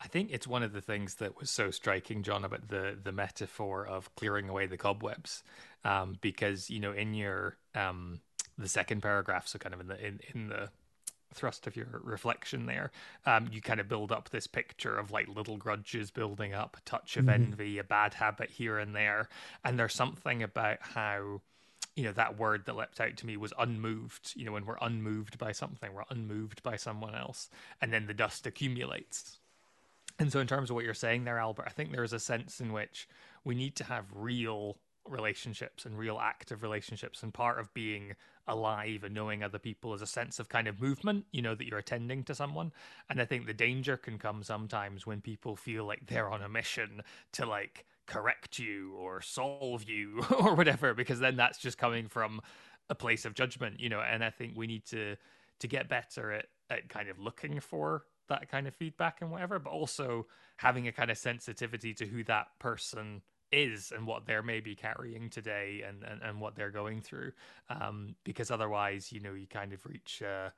I 0.00 0.06
think 0.06 0.30
it's 0.32 0.46
one 0.46 0.62
of 0.62 0.72
the 0.72 0.82
things 0.82 1.14
that 1.16 1.38
was 1.38 1.50
so 1.50 1.70
striking, 1.70 2.22
John, 2.22 2.44
about 2.44 2.68
the 2.68 2.98
the 3.02 3.12
metaphor 3.12 3.86
of 3.86 4.14
clearing 4.16 4.48
away 4.48 4.66
the 4.66 4.76
cobwebs, 4.76 5.42
um, 5.84 6.18
because 6.20 6.68
you 6.68 6.80
know 6.80 6.92
in 6.92 7.14
your 7.14 7.56
um, 7.74 8.20
the 8.58 8.68
second 8.68 9.00
paragraph, 9.00 9.48
so 9.48 9.58
kind 9.58 9.74
of 9.74 9.80
in 9.80 9.88
the 9.88 10.06
in, 10.06 10.20
in 10.34 10.48
the 10.48 10.68
thrust 11.34 11.66
of 11.66 11.76
your 11.76 12.00
reflection 12.02 12.66
there, 12.66 12.90
um, 13.26 13.48
you 13.52 13.60
kind 13.60 13.80
of 13.80 13.88
build 13.88 14.12
up 14.12 14.30
this 14.30 14.46
picture 14.46 14.96
of 14.96 15.10
like 15.10 15.28
little 15.28 15.56
grudges 15.56 16.10
building 16.10 16.54
up, 16.54 16.76
a 16.78 16.82
touch 16.88 17.16
of 17.16 17.26
mm-hmm. 17.26 17.44
envy, 17.44 17.78
a 17.78 17.84
bad 17.84 18.14
habit 18.14 18.50
here 18.50 18.78
and 18.78 18.94
there, 18.94 19.28
and 19.64 19.78
there's 19.78 19.94
something 19.94 20.42
about 20.42 20.78
how 20.80 21.40
you 21.96 22.04
know 22.04 22.12
that 22.12 22.38
word 22.38 22.64
that 22.66 22.76
leapt 22.76 23.00
out 23.00 23.16
to 23.16 23.26
me 23.26 23.36
was 23.36 23.52
unmoved 23.58 24.32
you 24.34 24.44
know 24.44 24.52
when 24.52 24.66
we're 24.66 24.76
unmoved 24.80 25.38
by 25.38 25.52
something 25.52 25.92
we're 25.94 26.02
unmoved 26.10 26.62
by 26.62 26.76
someone 26.76 27.14
else 27.14 27.48
and 27.80 27.92
then 27.92 28.06
the 28.06 28.14
dust 28.14 28.46
accumulates 28.46 29.38
and 30.18 30.32
so 30.32 30.40
in 30.40 30.46
terms 30.46 30.70
of 30.70 30.74
what 30.74 30.84
you're 30.84 30.92
saying 30.92 31.22
there 31.22 31.38
albert 31.38 31.64
i 31.66 31.70
think 31.70 31.92
there's 31.92 32.12
a 32.12 32.18
sense 32.18 32.60
in 32.60 32.72
which 32.72 33.08
we 33.44 33.54
need 33.54 33.76
to 33.76 33.84
have 33.84 34.06
real 34.12 34.76
relationships 35.08 35.84
and 35.84 35.98
real 35.98 36.18
active 36.18 36.62
relationships 36.62 37.22
and 37.22 37.34
part 37.34 37.58
of 37.58 37.72
being 37.74 38.14
alive 38.46 39.04
and 39.04 39.14
knowing 39.14 39.42
other 39.42 39.58
people 39.58 39.94
is 39.94 40.02
a 40.02 40.06
sense 40.06 40.38
of 40.38 40.48
kind 40.48 40.68
of 40.68 40.80
movement 40.80 41.24
you 41.32 41.42
know 41.42 41.54
that 41.54 41.66
you're 41.66 41.78
attending 41.78 42.22
to 42.24 42.34
someone. 42.34 42.72
And 43.08 43.20
i 43.20 43.24
think 43.24 43.46
the 43.46 43.54
danger 43.54 43.96
can 43.96 44.18
come 44.18 44.42
sometimes 44.42 45.06
when 45.06 45.20
people 45.20 45.56
feel 45.56 45.84
like 45.84 46.06
they're 46.06 46.30
on 46.30 46.42
a 46.42 46.48
mission 46.48 47.02
to 47.32 47.46
like 47.46 47.84
correct 48.06 48.58
you 48.58 48.94
or 48.94 49.20
solve 49.20 49.84
you 49.88 50.22
or 50.38 50.54
whatever 50.54 50.94
because 50.94 51.20
then 51.20 51.36
that's 51.36 51.58
just 51.58 51.78
coming 51.78 52.08
from 52.08 52.40
a 52.90 52.94
place 52.94 53.24
of 53.24 53.34
judgment 53.34 53.80
you 53.80 53.88
know. 53.88 54.00
And 54.00 54.24
i 54.24 54.30
think 54.30 54.56
we 54.56 54.66
need 54.66 54.84
to 54.86 55.16
to 55.60 55.68
get 55.68 55.88
better 55.88 56.32
at 56.32 56.46
at 56.70 56.88
kind 56.88 57.08
of 57.08 57.18
looking 57.18 57.60
for 57.60 58.04
that 58.28 58.50
kind 58.50 58.66
of 58.66 58.74
feedback 58.74 59.20
and 59.20 59.30
whatever 59.30 59.58
but 59.58 59.70
also 59.70 60.26
having 60.56 60.88
a 60.88 60.92
kind 60.92 61.10
of 61.10 61.18
sensitivity 61.18 61.92
to 61.92 62.06
who 62.06 62.24
that 62.24 62.46
person 62.58 63.20
is 63.54 63.92
and 63.94 64.06
what 64.06 64.26
they're 64.26 64.42
maybe 64.42 64.74
carrying 64.74 65.30
today 65.30 65.82
and 65.86 66.02
and, 66.02 66.20
and 66.22 66.40
what 66.40 66.54
they're 66.56 66.70
going 66.70 67.00
through 67.00 67.32
um 67.70 68.14
because 68.24 68.50
otherwise 68.50 69.12
you 69.12 69.20
know 69.20 69.34
you 69.34 69.46
kind 69.46 69.72
of 69.72 69.84
reach 69.86 70.22
uh 70.22 70.50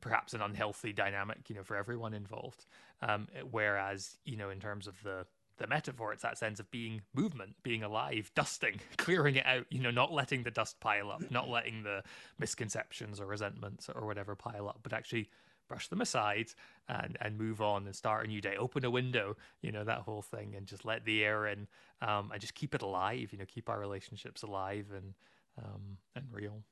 perhaps 0.00 0.32
an 0.34 0.40
unhealthy 0.40 0.92
dynamic 0.92 1.38
you 1.48 1.54
know 1.54 1.62
for 1.62 1.76
everyone 1.76 2.14
involved. 2.14 2.66
Um 3.02 3.28
whereas 3.50 4.16
you 4.24 4.36
know 4.36 4.50
in 4.50 4.60
terms 4.60 4.86
of 4.86 5.02
the 5.02 5.26
the 5.56 5.66
metaphor 5.66 6.12
it's 6.12 6.22
that 6.22 6.38
sense 6.38 6.58
of 6.58 6.70
being 6.70 7.00
movement 7.14 7.54
being 7.62 7.82
alive 7.82 8.30
dusting 8.34 8.80
clearing 8.96 9.36
it 9.36 9.46
out 9.46 9.66
you 9.70 9.80
know 9.80 9.90
not 9.90 10.12
letting 10.12 10.42
the 10.42 10.50
dust 10.50 10.80
pile 10.80 11.10
up 11.10 11.22
not 11.30 11.48
letting 11.48 11.82
the 11.82 12.02
misconceptions 12.38 13.20
or 13.20 13.26
resentments 13.26 13.88
or 13.94 14.04
whatever 14.04 14.34
pile 14.34 14.68
up 14.68 14.80
but 14.82 14.92
actually 14.92 15.28
brush 15.68 15.88
them 15.88 16.00
aside 16.00 16.48
and 16.88 17.16
and 17.20 17.38
move 17.38 17.60
on 17.60 17.86
and 17.86 17.94
start 17.94 18.24
a 18.24 18.28
new 18.28 18.40
day. 18.40 18.56
Open 18.56 18.84
a 18.84 18.90
window 18.90 19.36
you 19.62 19.72
know 19.72 19.84
that 19.84 20.00
whole 20.00 20.22
thing 20.22 20.54
and 20.56 20.66
just 20.66 20.84
let 20.84 21.04
the 21.04 21.24
air 21.24 21.46
in. 21.46 21.66
Um, 22.02 22.30
and 22.32 22.40
just 22.40 22.54
keep 22.54 22.74
it 22.74 22.82
alive 22.82 23.32
you 23.32 23.38
know 23.38 23.46
keep 23.46 23.70
our 23.70 23.78
relationships 23.78 24.42
alive 24.42 24.86
and 24.94 25.14
um, 25.58 25.98
and 26.16 26.24
real. 26.32 26.62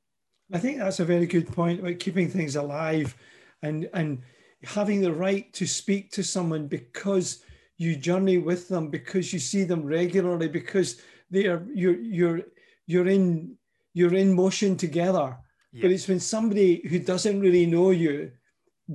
I 0.52 0.58
think 0.58 0.78
that's 0.78 1.00
a 1.00 1.04
very 1.04 1.26
good 1.26 1.50
point 1.50 1.80
about 1.80 1.98
keeping 1.98 2.28
things 2.28 2.56
alive 2.56 3.16
and 3.62 3.88
and 3.94 4.22
having 4.64 5.00
the 5.00 5.12
right 5.12 5.52
to 5.54 5.66
speak 5.66 6.12
to 6.12 6.22
someone 6.22 6.66
because 6.66 7.42
you 7.78 7.96
journey 7.96 8.38
with 8.38 8.68
them 8.68 8.88
because 8.88 9.32
you 9.32 9.38
see 9.38 9.64
them 9.64 9.84
regularly 9.84 10.48
because 10.48 11.00
they 11.30 11.46
are 11.46 11.66
you're 11.74 11.98
you're 11.98 12.40
you're 12.86 13.08
in 13.08 13.56
you're 13.94 14.14
in 14.14 14.34
motion 14.34 14.76
together. 14.76 15.36
Yeah. 15.72 15.82
but 15.82 15.90
it's 15.90 16.06
when 16.06 16.20
somebody 16.20 16.86
who 16.86 16.98
doesn't 16.98 17.40
really 17.40 17.64
know 17.64 17.92
you 17.92 18.30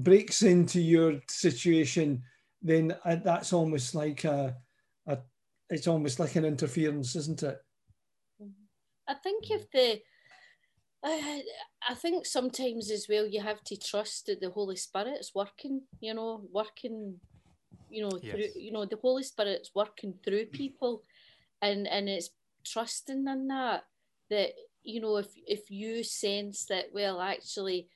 breaks 0.03 0.43
into 0.43 0.81
your 0.81 1.19
situation 1.29 2.21
then 2.62 2.95
uh, 3.05 3.15
that's 3.23 3.53
almost 3.53 3.95
like 3.95 4.23
a, 4.23 4.55
a 5.07 5.17
it's 5.69 5.88
almost 5.88 6.19
like 6.19 6.36
an 6.36 6.45
interference 6.45 7.15
isn't 7.15 7.43
it 7.43 7.57
i 9.07 9.13
think 9.13 9.49
if 9.51 9.69
the 9.71 10.01
I, 11.03 11.43
I 11.88 11.93
think 11.93 12.25
sometimes 12.25 12.89
as 12.89 13.05
well 13.07 13.27
you 13.27 13.39
have 13.39 13.63
to 13.65 13.77
trust 13.77 14.25
that 14.25 14.41
the 14.41 14.49
Holy 14.49 14.75
Spirit 14.75 15.19
is 15.19 15.31
working, 15.33 15.83
you 15.99 16.15
know, 16.15 16.41
working 16.51 17.19
you 17.89 18.03
know 18.03 18.19
yes. 18.21 18.33
through 18.33 18.62
you 18.62 18.71
know 18.71 18.86
the 18.86 18.97
holy 19.01 19.23
spirit's 19.23 19.71
working 19.73 20.13
through 20.23 20.45
people 20.47 21.03
and 21.62 21.88
and 21.88 22.10
it's 22.10 22.29
trusting 22.65 23.27
in 23.27 23.47
that 23.47 23.83
that 24.29 24.51
you 24.83 25.01
know 25.01 25.17
if 25.17 25.27
if 25.47 25.71
you 25.71 26.03
sense 26.03 26.65
that 26.65 26.86
well 26.93 27.21
actually 27.21 27.88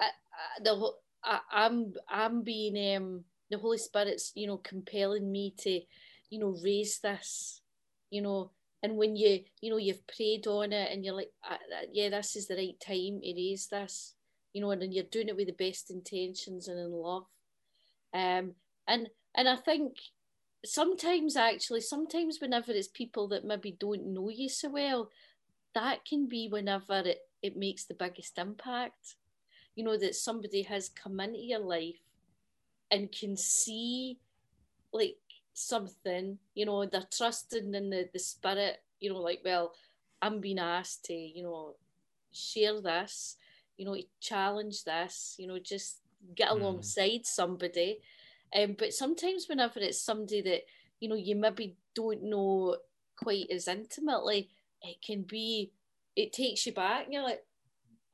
I, 0.00 0.04
I, 0.04 0.62
the 0.62 0.92
I, 1.24 1.40
I'm 1.52 1.94
I'm 2.08 2.42
being 2.42 2.96
um 2.96 3.24
the 3.50 3.58
Holy 3.58 3.78
Spirit's 3.78 4.32
you 4.34 4.46
know 4.46 4.58
compelling 4.58 5.30
me 5.30 5.54
to 5.58 5.80
you 6.30 6.38
know 6.38 6.56
raise 6.62 6.98
this 7.00 7.60
you 8.10 8.22
know 8.22 8.50
and 8.82 8.96
when 8.96 9.16
you 9.16 9.40
you 9.60 9.70
know 9.70 9.76
you've 9.76 10.06
prayed 10.06 10.46
on 10.46 10.72
it 10.72 10.90
and 10.92 11.04
you're 11.04 11.14
like 11.14 11.30
yeah 11.92 12.10
this 12.10 12.36
is 12.36 12.48
the 12.48 12.56
right 12.56 12.78
time 12.80 13.20
to 13.20 13.34
raise 13.34 13.68
this 13.68 14.14
you 14.52 14.60
know 14.60 14.70
and, 14.70 14.82
and 14.82 14.94
you're 14.94 15.04
doing 15.04 15.28
it 15.28 15.36
with 15.36 15.46
the 15.46 15.52
best 15.52 15.90
intentions 15.90 16.68
and 16.68 16.78
in 16.78 16.92
love 16.92 17.24
um 18.12 18.54
and 18.86 19.08
and 19.34 19.48
I 19.48 19.56
think 19.56 19.96
sometimes 20.64 21.36
actually, 21.36 21.80
sometimes 21.80 22.38
whenever 22.40 22.72
it's 22.72 22.88
people 22.88 23.28
that 23.28 23.44
maybe 23.44 23.76
don't 23.78 24.12
know 24.12 24.28
you 24.28 24.48
so 24.48 24.70
well, 24.70 25.10
that 25.74 26.04
can 26.04 26.28
be 26.28 26.48
whenever 26.48 27.00
it, 27.00 27.18
it 27.42 27.56
makes 27.56 27.84
the 27.84 27.94
biggest 27.94 28.38
impact. 28.38 29.16
You 29.74 29.84
know, 29.84 29.96
that 29.96 30.14
somebody 30.14 30.62
has 30.62 30.88
come 30.88 31.20
into 31.20 31.38
your 31.38 31.60
life 31.60 32.00
and 32.90 33.10
can 33.10 33.36
see 33.36 34.18
like 34.92 35.16
something, 35.52 36.38
you 36.54 36.66
know, 36.66 36.86
they're 36.86 37.02
trusting 37.10 37.74
in 37.74 37.90
the, 37.90 38.08
the 38.12 38.18
spirit, 38.18 38.82
you 39.00 39.12
know, 39.12 39.20
like, 39.20 39.40
well, 39.44 39.74
I'm 40.22 40.40
being 40.40 40.58
asked 40.58 41.04
to, 41.06 41.14
you 41.14 41.42
know, 41.42 41.74
share 42.32 42.80
this, 42.80 43.36
you 43.76 43.84
know, 43.84 43.96
challenge 44.20 44.84
this, 44.84 45.34
you 45.38 45.48
know, 45.48 45.58
just 45.58 45.98
get 46.36 46.50
mm. 46.50 46.60
alongside 46.60 47.26
somebody 47.26 47.98
um, 48.54 48.76
but 48.78 48.92
sometimes 48.92 49.48
whenever 49.48 49.80
it's 49.80 50.00
somebody 50.00 50.40
that 50.42 50.62
you 51.00 51.08
know 51.08 51.16
you 51.16 51.34
maybe 51.34 51.76
don't 51.94 52.22
know 52.22 52.76
quite 53.16 53.50
as 53.50 53.68
intimately, 53.68 54.48
it 54.82 55.02
can 55.04 55.22
be 55.22 55.72
it 56.16 56.32
takes 56.32 56.64
you 56.66 56.72
back. 56.72 57.04
And 57.04 57.12
you're 57.12 57.24
like, 57.24 57.44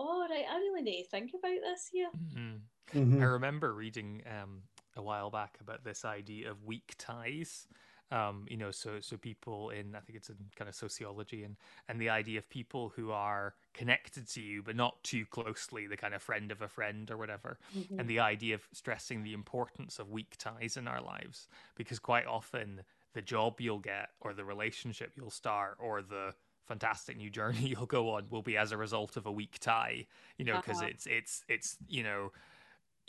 oh 0.00 0.26
right, 0.28 0.44
I 0.50 0.56
really 0.56 0.82
need 0.82 1.04
to 1.04 1.08
think 1.08 1.32
about 1.34 1.60
this 1.62 1.88
here. 1.92 2.08
Mm-hmm. 2.16 2.98
Mm-hmm. 2.98 3.22
I 3.22 3.26
remember 3.26 3.74
reading 3.74 4.22
um, 4.26 4.62
a 4.96 5.02
while 5.02 5.30
back 5.30 5.58
about 5.60 5.84
this 5.84 6.04
idea 6.04 6.50
of 6.50 6.64
weak 6.64 6.94
ties 6.98 7.68
um, 8.12 8.44
you 8.48 8.56
know, 8.56 8.72
so 8.72 8.98
so 9.00 9.16
people 9.16 9.70
in 9.70 9.94
I 9.94 10.00
think 10.00 10.16
it's 10.16 10.28
in 10.28 10.36
kind 10.56 10.68
of 10.68 10.74
sociology 10.74 11.44
and 11.44 11.56
and 11.88 12.00
the 12.00 12.10
idea 12.10 12.38
of 12.38 12.48
people 12.48 12.92
who 12.96 13.12
are 13.12 13.54
connected 13.72 14.28
to 14.30 14.40
you 14.40 14.62
but 14.62 14.74
not 14.74 15.02
too 15.04 15.24
closely, 15.26 15.86
the 15.86 15.96
kind 15.96 16.14
of 16.14 16.22
friend 16.22 16.50
of 16.50 16.60
a 16.60 16.68
friend 16.68 17.10
or 17.10 17.16
whatever, 17.16 17.58
mm-hmm. 17.76 18.00
and 18.00 18.08
the 18.08 18.18
idea 18.18 18.56
of 18.56 18.66
stressing 18.72 19.22
the 19.22 19.32
importance 19.32 19.98
of 19.98 20.10
weak 20.10 20.34
ties 20.38 20.76
in 20.76 20.88
our 20.88 21.00
lives 21.00 21.46
because 21.76 22.00
quite 22.00 22.26
often 22.26 22.80
the 23.14 23.22
job 23.22 23.60
you'll 23.60 23.78
get 23.78 24.10
or 24.20 24.32
the 24.34 24.44
relationship 24.44 25.12
you'll 25.16 25.30
start 25.30 25.76
or 25.78 26.02
the 26.02 26.34
fantastic 26.70 27.16
new 27.16 27.30
journey 27.30 27.58
you'll 27.62 27.86
go 27.86 28.10
on 28.10 28.26
will 28.30 28.42
be 28.42 28.56
as 28.56 28.70
a 28.70 28.76
result 28.76 29.16
of 29.16 29.26
a 29.26 29.32
weak 29.32 29.58
tie 29.58 30.06
you 30.38 30.44
know 30.44 30.56
because 30.56 30.78
uh-huh. 30.78 30.90
it's 30.90 31.06
it's 31.06 31.44
it's 31.48 31.76
you 31.88 32.04
know 32.04 32.30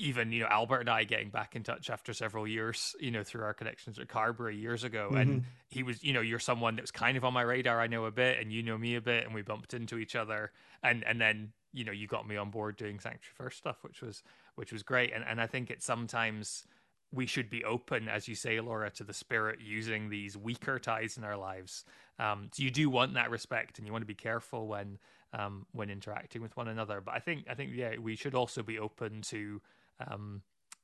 even 0.02 0.32
you 0.32 0.42
know 0.42 0.48
Albert 0.50 0.80
and 0.80 0.90
I 0.90 1.04
getting 1.04 1.30
back 1.30 1.56
in 1.56 1.64
touch 1.64 1.90
after 1.90 2.14
several 2.14 2.48
years, 2.48 2.96
you 3.00 3.12
know, 3.12 3.24
through 3.24 3.44
our 3.44 3.54
connections 3.54 4.00
at 4.00 4.08
Carberry 4.08 4.58
years 4.58 4.84
ago, 4.84 5.10
mm-hmm. 5.10 5.18
and 5.18 5.44
he 5.70 5.84
was, 5.84 6.04
you 6.04 6.14
know, 6.14 6.22
you're 6.22 6.40
someone 6.40 6.76
that 6.76 6.82
was 6.82 6.92
kind 6.92 7.18
of 7.18 7.24
on 7.24 7.34
my 7.34 7.44
radar. 7.44 7.80
I 7.80 7.88
know 7.88 8.06
a 8.06 8.12
bit, 8.12 8.40
and 8.40 8.52
you 8.52 8.64
know 8.64 8.78
me 8.78 8.96
a 8.96 9.02
bit, 9.02 9.26
and 9.26 9.34
we 9.34 9.42
bumped 9.44 9.74
into 9.74 9.98
each 9.98 10.16
other, 10.16 10.52
and 10.84 11.04
and 11.04 11.22
then 11.22 11.52
you 11.72 11.86
know 11.86 11.92
you 11.92 12.08
got 12.08 12.28
me 12.28 12.36
on 12.36 12.50
board 12.50 12.78
doing 12.78 13.00
Sanctuary 13.00 13.34
First 13.36 13.58
stuff, 13.60 13.84
which 13.84 14.02
was 14.02 14.24
which 14.56 14.74
was 14.74 14.84
great, 14.84 15.14
and 15.14 15.24
and 15.28 15.40
I 15.40 15.48
think 15.48 15.70
it's 15.70 15.86
sometimes 15.86 16.66
we 17.14 17.26
should 17.26 17.50
be 17.50 17.64
open, 17.64 18.08
as 18.08 18.28
you 18.28 18.36
say, 18.36 18.60
Laura, 18.60 18.90
to 18.92 19.04
the 19.04 19.14
spirit 19.14 19.60
using 19.62 20.10
these 20.10 20.38
weaker 20.38 20.80
ties 20.80 21.18
in 21.18 21.24
our 21.24 21.38
lives. 21.38 21.84
Um, 22.20 22.50
so 22.54 22.64
you 22.64 22.72
do 22.72 22.90
want 22.90 23.14
that 23.16 23.30
respect, 23.30 23.78
and 23.78 23.86
you 23.86 23.92
want 23.92 24.04
to 24.04 24.08
be 24.08 24.16
careful 24.16 24.68
when 24.68 24.98
um, 25.34 25.66
when 25.72 25.90
interacting 25.90 26.42
with 26.42 26.56
one 26.56 26.68
another. 26.68 27.02
But 27.02 27.16
I 27.16 27.20
think 27.20 27.46
I 27.50 27.54
think 27.54 27.72
yeah, 27.74 27.98
we 27.98 28.16
should 28.16 28.36
also 28.36 28.64
be 28.64 28.80
open 28.80 29.22
to 29.24 29.62
um, 30.08 30.42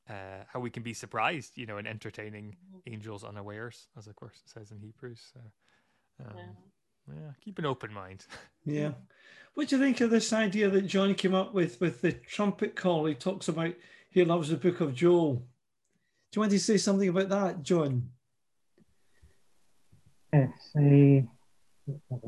uh, 0.09 0.43
how 0.51 0.59
we 0.59 0.69
can 0.69 0.83
be 0.83 0.93
surprised, 0.93 1.57
you 1.57 1.65
know, 1.65 1.77
in 1.77 1.87
entertaining 1.87 2.55
mm-hmm. 2.69 2.93
angels 2.93 3.23
unawares, 3.23 3.87
as 3.97 4.07
of 4.07 4.15
course 4.15 4.41
it 4.45 4.49
says 4.49 4.71
in 4.71 4.79
Hebrews. 4.79 5.31
So, 5.33 5.39
um, 6.25 6.37
yeah. 6.37 7.13
yeah, 7.15 7.31
keep 7.41 7.59
an 7.59 7.65
open 7.65 7.93
mind. 7.93 8.25
yeah. 8.65 8.91
What 9.53 9.69
do 9.69 9.75
you 9.75 9.81
think 9.81 10.01
of 10.01 10.09
this 10.09 10.31
idea 10.33 10.69
that 10.69 10.87
John 10.87 11.15
came 11.15 11.33
up 11.33 11.53
with 11.53 11.81
with 11.81 12.01
the 12.01 12.11
trumpet 12.11 12.75
call? 12.75 13.05
He 13.05 13.15
talks 13.15 13.47
about 13.47 13.73
he 14.09 14.23
loves 14.23 14.49
the 14.49 14.57
book 14.57 14.81
of 14.81 14.93
Joel. 14.93 15.43
Do 16.31 16.37
you 16.37 16.41
want 16.41 16.51
to 16.51 16.59
say 16.59 16.77
something 16.77 17.07
about 17.07 17.29
that, 17.29 17.63
John? 17.63 18.09
Yes, 20.33 20.49
uh, 20.75 21.23
that 21.87 22.19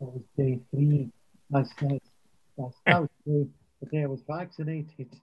was 0.00 0.22
day 0.36 0.60
three. 0.70 1.10
That's, 1.50 1.70
that's, 1.80 2.10
that's, 2.58 2.76
that 2.86 3.00
was 3.00 3.10
the, 3.24 3.48
the 3.80 3.86
day 3.90 4.02
I 4.02 4.06
was 4.06 4.20
vaccinated. 4.28 5.14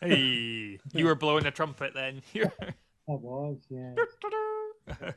Hey, 0.00 0.78
you 0.92 1.04
were 1.06 1.14
blowing 1.16 1.46
a 1.46 1.50
trumpet 1.50 1.94
then. 1.94 2.22
I 3.08 3.12
was, 3.12 3.56
yeah. 3.70 3.94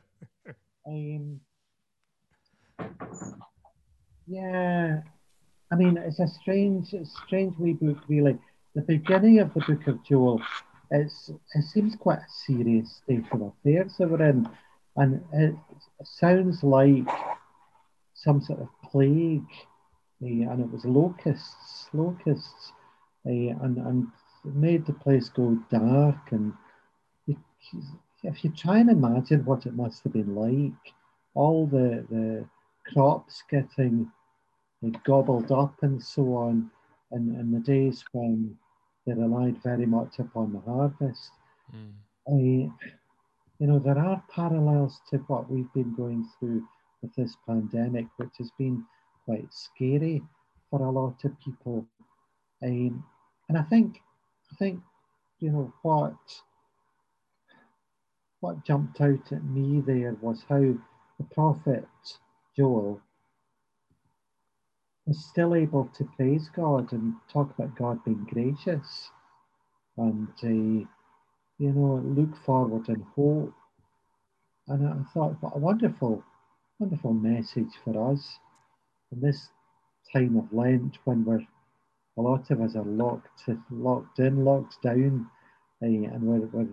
um, 0.87 1.39
yeah, 4.25 5.01
I 5.71 5.75
mean, 5.75 5.97
it's 5.97 6.19
a 6.19 6.27
strange, 6.27 6.93
strange 7.25 7.57
wee 7.57 7.73
book, 7.73 7.97
really. 8.07 8.37
The 8.75 8.81
beginning 8.81 9.39
of 9.39 9.53
the 9.53 9.61
book 9.61 9.87
of 9.87 10.05
Joel, 10.05 10.41
it's 10.91 11.29
it 11.29 11.63
seems 11.63 11.95
quite 11.95 12.19
a 12.19 12.31
serious 12.45 13.01
state 13.03 13.25
of 13.31 13.41
affairs 13.41 13.95
that 13.97 14.09
we're 14.09 14.29
in, 14.29 14.49
and 14.95 15.23
it, 15.33 15.55
it 15.99 16.07
sounds 16.07 16.63
like 16.63 17.07
some 18.13 18.41
sort 18.41 18.59
of 18.59 18.67
plague, 18.91 19.51
uh, 20.23 20.51
and 20.51 20.61
it 20.61 20.71
was 20.71 20.85
locusts, 20.85 21.89
locusts, 21.93 22.73
uh, 23.25 23.29
and 23.29 23.77
and 23.77 24.07
made 24.43 24.85
the 24.85 24.93
place 24.93 25.29
go 25.29 25.57
dark. 25.69 26.31
And 26.31 26.53
if 28.23 28.43
you 28.43 28.51
try 28.51 28.79
and 28.79 28.89
imagine 28.89 29.45
what 29.45 29.65
it 29.65 29.75
must 29.75 30.03
have 30.03 30.13
been 30.13 30.35
like, 30.35 30.93
all 31.35 31.67
the 31.67 32.05
the 32.09 32.45
crops 32.91 33.43
getting 33.49 34.11
gobbled 35.03 35.51
up 35.51 35.75
and 35.83 36.01
so 36.01 36.35
on, 36.35 36.71
and 37.11 37.35
in 37.39 37.51
the 37.51 37.59
days 37.59 38.03
when 38.11 38.57
they 39.09 39.19
relied 39.21 39.61
very 39.63 39.85
much 39.85 40.19
upon 40.19 40.53
the 40.53 40.59
harvest. 40.59 41.31
Mm. 41.75 41.93
I, 42.27 42.71
you 43.59 43.67
know, 43.67 43.79
there 43.79 43.97
are 43.97 44.23
parallels 44.33 45.01
to 45.09 45.17
what 45.27 45.49
we've 45.49 45.71
been 45.73 45.95
going 45.95 46.27
through 46.37 46.63
with 47.01 47.13
this 47.15 47.35
pandemic, 47.47 48.05
which 48.17 48.37
has 48.37 48.51
been 48.57 48.85
quite 49.25 49.51
scary 49.51 50.21
for 50.69 50.81
a 50.81 50.91
lot 50.91 51.23
of 51.23 51.39
people. 51.39 51.85
Um, 52.63 53.03
and 53.47 53.57
I 53.57 53.63
think, 53.63 54.01
I 54.51 54.55
think, 54.55 54.79
you 55.39 55.51
know, 55.51 55.73
what 55.81 56.15
what 58.41 58.63
jumped 58.63 59.01
out 59.01 59.31
at 59.33 59.43
me 59.43 59.81
there 59.81 60.15
was 60.21 60.45
how 60.47 60.59
the 60.59 61.25
prophet 61.33 61.87
Joel 62.55 63.01
still 65.13 65.55
able 65.55 65.89
to 65.97 66.03
praise 66.15 66.49
God 66.55 66.91
and 66.93 67.13
talk 67.31 67.51
about 67.57 67.77
God 67.77 68.03
being 68.03 68.25
gracious 68.29 69.09
and, 69.97 70.27
uh, 70.43 70.87
you 71.57 71.71
know, 71.73 72.01
look 72.05 72.35
forward 72.45 72.87
and 72.89 73.03
hope. 73.15 73.53
And 74.67 74.87
I 74.87 75.13
thought, 75.13 75.35
what 75.41 75.55
a 75.55 75.59
wonderful, 75.59 76.23
wonderful 76.79 77.13
message 77.13 77.73
for 77.83 78.11
us 78.11 78.39
in 79.11 79.21
this 79.21 79.49
time 80.13 80.37
of 80.37 80.51
Lent 80.53 80.97
when 81.05 81.25
we're, 81.25 81.45
a 82.17 82.21
lot 82.21 82.49
of 82.51 82.61
us 82.61 82.75
are 82.75 82.83
locked, 82.83 83.49
locked 83.71 84.19
in, 84.19 84.45
locked 84.45 84.81
down, 84.83 85.27
uh, 85.81 85.85
and 85.85 86.21
we're, 86.21 86.47
we're 86.47 86.67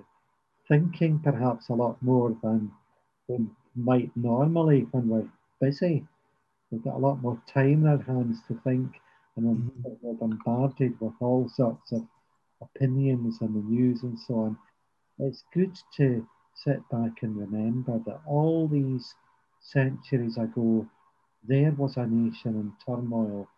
thinking 0.69 1.19
perhaps 1.21 1.69
a 1.69 1.75
lot 1.75 1.97
more 2.03 2.37
than 2.43 2.71
we 3.29 3.47
might 3.75 4.11
normally 4.17 4.87
when 4.91 5.09
we're 5.09 5.29
busy. 5.61 6.05
We've 6.71 6.83
got 6.83 6.95
a 6.95 6.99
lot 6.99 7.23
more 7.23 7.41
time 7.53 7.85
in 7.85 7.87
our 7.87 8.03
hands 8.03 8.39
to 8.49 8.61
think, 8.65 9.01
and 9.37 9.47
mm-hmm. 9.47 9.91
we're 10.01 10.15
bombarded 10.15 11.01
with 11.01 11.15
all 11.21 11.49
sorts 11.49 11.93
of 11.93 12.03
opinions 12.61 13.39
and 13.41 13.55
the 13.55 13.69
news 13.69 14.03
and 14.03 14.19
so 14.19 14.35
on. 14.35 14.59
It's 15.19 15.45
good 15.55 15.77
to 15.99 16.27
sit 16.55 16.89
back 16.91 17.23
and 17.23 17.37
remember 17.37 18.01
that 18.07 18.21
all 18.27 18.67
these 18.67 19.15
centuries 19.61 20.37
ago, 20.39 20.87
there 21.47 21.73
was 21.73 21.97
a 21.97 22.07
nation 22.07 22.55
in 22.57 22.73
turmoil, 22.85 23.49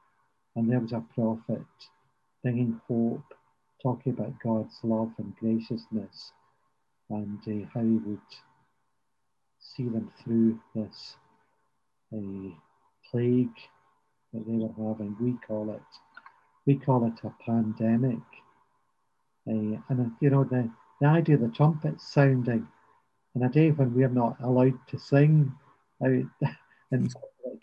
and 0.54 0.70
there 0.70 0.80
was 0.80 0.92
a 0.92 1.04
prophet 1.14 1.66
bringing 2.42 2.80
hope, 2.88 3.34
talking 3.82 4.12
about 4.12 4.38
God's 4.42 4.78
love 4.82 5.12
and 5.18 5.34
graciousness, 5.36 6.32
and 7.08 7.38
uh, 7.46 7.68
how 7.72 7.80
he 7.80 7.96
would 7.96 8.20
see 9.58 9.84
them 9.84 10.12
through 10.22 10.60
this. 10.74 11.16
Uh, 12.12 12.54
plague 13.10 13.56
that 14.32 14.46
they 14.46 14.56
were 14.56 14.88
having. 14.88 15.16
We 15.20 15.34
call 15.46 15.70
it 15.70 15.82
we 16.68 16.76
call 16.76 17.06
it 17.06 17.24
a 17.24 17.32
pandemic. 17.44 18.20
Uh, 19.48 19.80
and 19.88 20.12
you 20.20 20.28
know 20.28 20.44
the, 20.44 20.70
the 21.00 21.06
idea 21.06 21.36
of 21.36 21.40
the 21.40 21.48
trumpet 21.48 21.98
sounding 21.98 22.68
in 23.34 23.42
a 23.42 23.48
day 23.48 23.70
when 23.70 23.94
we're 23.94 24.08
not 24.08 24.36
allowed 24.42 24.78
to 24.88 24.98
sing 24.98 25.50
out 26.04 26.10
in 26.92 27.08
public, 27.08 27.62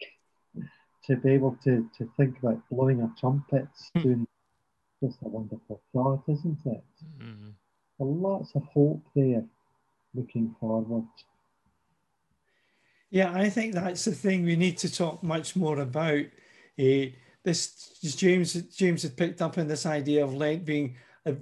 to 1.05 1.15
be 1.17 1.31
able 1.31 1.57
to, 1.63 1.87
to 1.97 2.09
think 2.17 2.39
about 2.39 2.67
blowing 2.71 3.01
a 3.01 3.19
trumpet 3.19 3.67
hmm. 3.93 4.01
soon, 4.01 4.27
just 5.03 5.19
a 5.23 5.27
wonderful 5.27 5.81
thought, 5.93 6.23
isn't 6.27 6.59
it? 6.65 6.83
Mm-hmm. 7.21 7.49
Lots 7.99 8.55
of 8.55 8.63
hope 8.73 9.03
there 9.15 9.43
looking 10.15 10.55
forward. 10.59 11.05
Yeah, 13.15 13.31
I 13.33 13.49
think 13.49 13.73
that's 13.73 14.03
the 14.03 14.11
thing 14.11 14.43
we 14.43 14.57
need 14.57 14.77
to 14.79 14.93
talk 14.93 15.23
much 15.23 15.55
more 15.55 15.79
about. 15.79 16.25
Uh, 16.77 17.15
this 17.45 17.97
James 18.03 18.51
James 18.75 19.03
had 19.03 19.15
picked 19.15 19.41
up 19.41 19.57
on 19.57 19.69
this 19.69 19.85
idea 19.85 20.25
of 20.25 20.33
Lent 20.33 20.65
being. 20.65 20.97
A, 21.25 21.33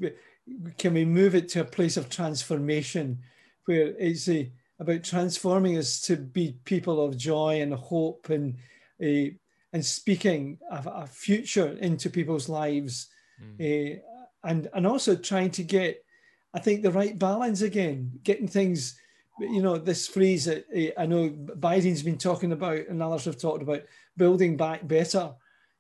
can 0.77 0.93
we 0.93 1.03
move 1.03 1.33
it 1.33 1.49
to 1.49 1.61
a 1.61 1.65
place 1.65 1.97
of 1.97 2.11
transformation, 2.11 3.23
where 3.65 3.87
it's 3.97 4.29
a, 4.29 4.51
about 4.77 5.03
transforming 5.03 5.75
us 5.79 5.99
to 6.01 6.15
be 6.15 6.59
people 6.63 7.03
of 7.03 7.17
joy 7.17 7.59
and 7.61 7.73
hope 7.73 8.29
and 8.29 8.55
uh, 9.03 9.33
and 9.73 9.83
speaking 9.83 10.59
a, 10.69 10.83
a, 10.85 11.07
future 11.07 11.75
into 11.81 12.07
people's 12.07 12.49
lives, 12.49 13.07
mm. 13.43 13.97
uh, 13.97 13.99
and 14.43 14.69
and 14.75 14.85
also 14.85 15.15
trying 15.15 15.49
to 15.49 15.63
get, 15.63 16.05
I 16.53 16.59
think, 16.59 16.83
the 16.83 16.91
right 16.91 17.17
balance 17.17 17.63
again, 17.63 18.11
getting 18.21 18.47
things 18.47 18.99
you 19.39 19.61
know, 19.61 19.77
this 19.77 20.07
phrase 20.07 20.45
that 20.45 20.65
eh, 20.73 20.91
I 20.97 21.05
know 21.05 21.29
Biden's 21.29 22.03
been 22.03 22.17
talking 22.17 22.51
about 22.51 22.87
and 22.87 23.01
others 23.01 23.25
have 23.25 23.39
talked 23.39 23.63
about 23.63 23.83
building 24.15 24.57
back 24.57 24.87
better. 24.87 25.33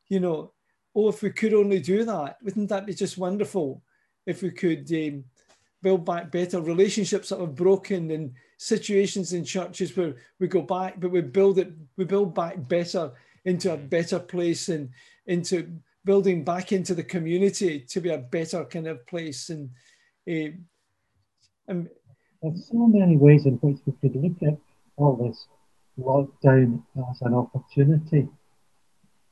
You 0.07 0.19
know, 0.19 0.51
oh, 0.95 1.09
if 1.09 1.21
we 1.21 1.29
could 1.29 1.53
only 1.53 1.79
do 1.79 2.03
that, 2.05 2.37
wouldn't 2.43 2.69
that 2.69 2.85
be 2.85 2.93
just 2.93 3.17
wonderful? 3.17 3.81
If 4.25 4.41
we 4.41 4.51
could 4.51 4.91
um, 4.93 5.25
build 5.81 6.05
back 6.05 6.31
better 6.31 6.61
relationships 6.61 7.29
that 7.29 7.39
have 7.39 7.55
broken 7.55 8.11
and 8.11 8.33
situations 8.57 9.33
in 9.33 9.43
churches 9.43 9.95
where 9.95 10.15
we 10.39 10.47
go 10.47 10.61
back, 10.61 10.99
but 10.99 11.11
we 11.11 11.21
build 11.21 11.59
it, 11.59 11.73
we 11.97 12.05
build 12.05 12.33
back 12.33 12.67
better 12.67 13.11
into 13.45 13.73
a 13.73 13.77
better 13.77 14.19
place 14.19 14.69
and 14.69 14.89
into 15.27 15.69
building 16.05 16.43
back 16.43 16.71
into 16.71 16.95
the 16.95 17.03
community 17.03 17.81
to 17.81 18.01
be 18.01 18.09
a 18.09 18.17
better 18.17 18.65
kind 18.65 18.87
of 18.87 19.05
place 19.05 19.49
and. 19.49 19.69
Uh, 20.29 20.51
and 21.67 21.89
there's 22.43 22.67
so 22.67 22.87
many 22.87 23.15
ways 23.15 23.45
in 23.45 23.53
which 23.53 23.79
we 23.85 23.93
could 24.01 24.21
look 24.21 24.43
at 24.43 24.59
all 24.97 25.15
this 25.15 25.47
lockdown 25.97 26.83
as 27.09 27.21
an 27.21 27.33
opportunity, 27.33 28.27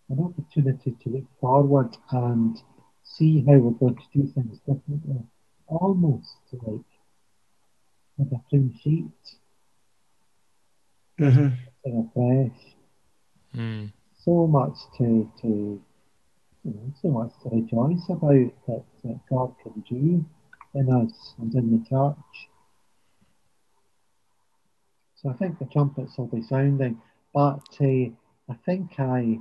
an 0.09 0.19
opportunity 0.19 0.95
to 1.03 1.09
look 1.09 1.25
forward 1.41 1.95
and 2.11 2.57
see 3.03 3.43
how 3.45 3.57
we're 3.57 3.71
going 3.71 3.95
to 3.95 4.19
do 4.19 4.31
things 4.33 4.59
differently, 4.59 5.21
almost 5.67 6.37
like 6.53 6.85
like 8.17 8.31
a 8.31 8.49
clean 8.49 8.73
sheet, 8.81 9.11
mm-hmm. 11.19 11.47
afresh. 11.85 12.59
Mm. 13.55 13.91
So 14.23 14.47
much 14.47 14.77
to 14.97 15.29
to 15.41 15.81
you 16.63 16.73
know, 16.73 16.93
so 17.01 17.09
much 17.09 17.31
to 17.43 17.49
rejoice 17.49 18.07
about 18.09 18.53
that, 18.67 18.83
that 19.03 19.19
God 19.29 19.53
can 19.63 19.83
do 19.89 20.23
in 20.75 20.89
us 20.93 21.33
and 21.39 21.53
in 21.53 21.71
the 21.71 21.89
church. 21.89 22.50
So 25.21 25.29
I 25.29 25.33
think 25.33 25.59
the 25.59 25.65
trumpets 25.65 26.17
will 26.17 26.27
be 26.27 26.41
sounding, 26.41 26.99
but 27.31 27.61
uh, 27.79 28.09
I 28.49 28.55
think 28.65 28.99
I 28.99 29.39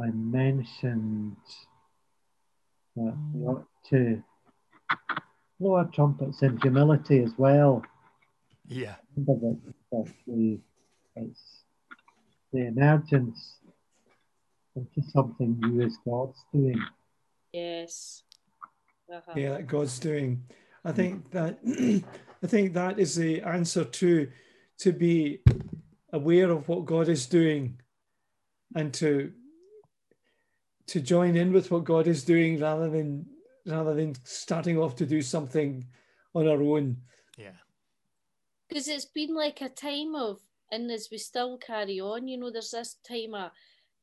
I 0.00 0.10
mentioned 0.10 1.36
that 2.96 3.16
we 3.34 3.44
ought 3.44 3.66
to 3.90 4.22
blow 5.60 5.74
our 5.74 5.84
trumpets 5.84 6.40
in 6.40 6.56
humility 6.58 7.22
as 7.22 7.32
well. 7.36 7.84
Yeah. 8.66 8.94
Remember 9.14 9.56
that, 9.66 9.74
that 9.92 10.12
we, 10.26 10.60
it's 11.16 11.64
the 12.52 12.68
emergence 12.68 13.58
into 14.74 15.08
something 15.10 15.60
new 15.60 15.84
as 15.84 15.98
God's 16.06 16.42
doing. 16.54 16.82
Yes. 17.52 18.22
uh-huh. 19.12 19.32
yeah, 19.36 19.50
that 19.50 19.66
God's 19.66 19.98
doing. 19.98 20.42
I 20.86 20.92
think 20.92 21.30
that 21.32 21.58
I 22.42 22.46
think 22.46 22.72
that 22.72 22.98
is 22.98 23.14
the 23.14 23.42
answer 23.42 23.84
to 23.84 24.28
to 24.82 24.92
be 24.92 25.38
aware 26.12 26.50
of 26.50 26.68
what 26.68 26.84
God 26.84 27.08
is 27.08 27.26
doing 27.26 27.80
and 28.74 28.92
to 28.94 29.32
to 30.88 31.00
join 31.00 31.36
in 31.36 31.52
with 31.52 31.70
what 31.70 31.84
God 31.84 32.08
is 32.08 32.24
doing 32.24 32.58
rather 32.58 32.90
than 32.90 33.24
rather 33.64 33.94
than 33.94 34.16
starting 34.24 34.76
off 34.78 34.96
to 34.96 35.06
do 35.06 35.22
something 35.22 35.86
on 36.34 36.48
our 36.48 36.60
own. 36.60 36.96
Yeah. 37.38 37.58
Because 38.68 38.88
it's 38.88 39.04
been 39.04 39.34
like 39.34 39.60
a 39.60 39.68
time 39.68 40.16
of 40.16 40.40
and 40.72 40.90
as 40.90 41.08
we 41.12 41.18
still 41.18 41.58
carry 41.58 42.00
on, 42.00 42.26
you 42.26 42.38
know, 42.38 42.50
there's 42.50 42.72
this 42.72 42.96
time 43.06 43.34
of 43.34 43.52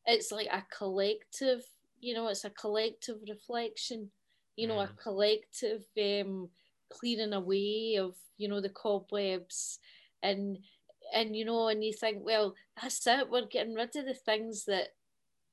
it's 0.06 0.32
like 0.32 0.48
a 0.50 0.64
collective, 0.76 1.64
you 2.00 2.14
know, 2.14 2.30
it's 2.30 2.46
a 2.46 2.50
collective 2.52 3.18
reflection, 3.28 4.12
you 4.56 4.68
know, 4.68 4.78
mm. 4.78 4.86
a 4.86 4.94
collective 5.04 5.84
um 6.02 6.48
clearing 6.90 7.34
away 7.34 7.98
of, 7.98 8.16
you 8.38 8.48
know, 8.48 8.62
the 8.62 8.70
cobwebs 8.70 9.80
and 10.22 10.60
and 11.14 11.36
you 11.36 11.46
know, 11.46 11.68
and 11.68 11.84
you 11.84 11.94
think, 11.94 12.24
well, 12.24 12.56
that's 12.80 13.06
it. 13.08 13.30
We're 13.30 13.48
getting 13.48 13.74
rid 13.74 13.96
of 13.96 14.06
the 14.06 14.14
things 14.14 14.66
that 14.66 14.90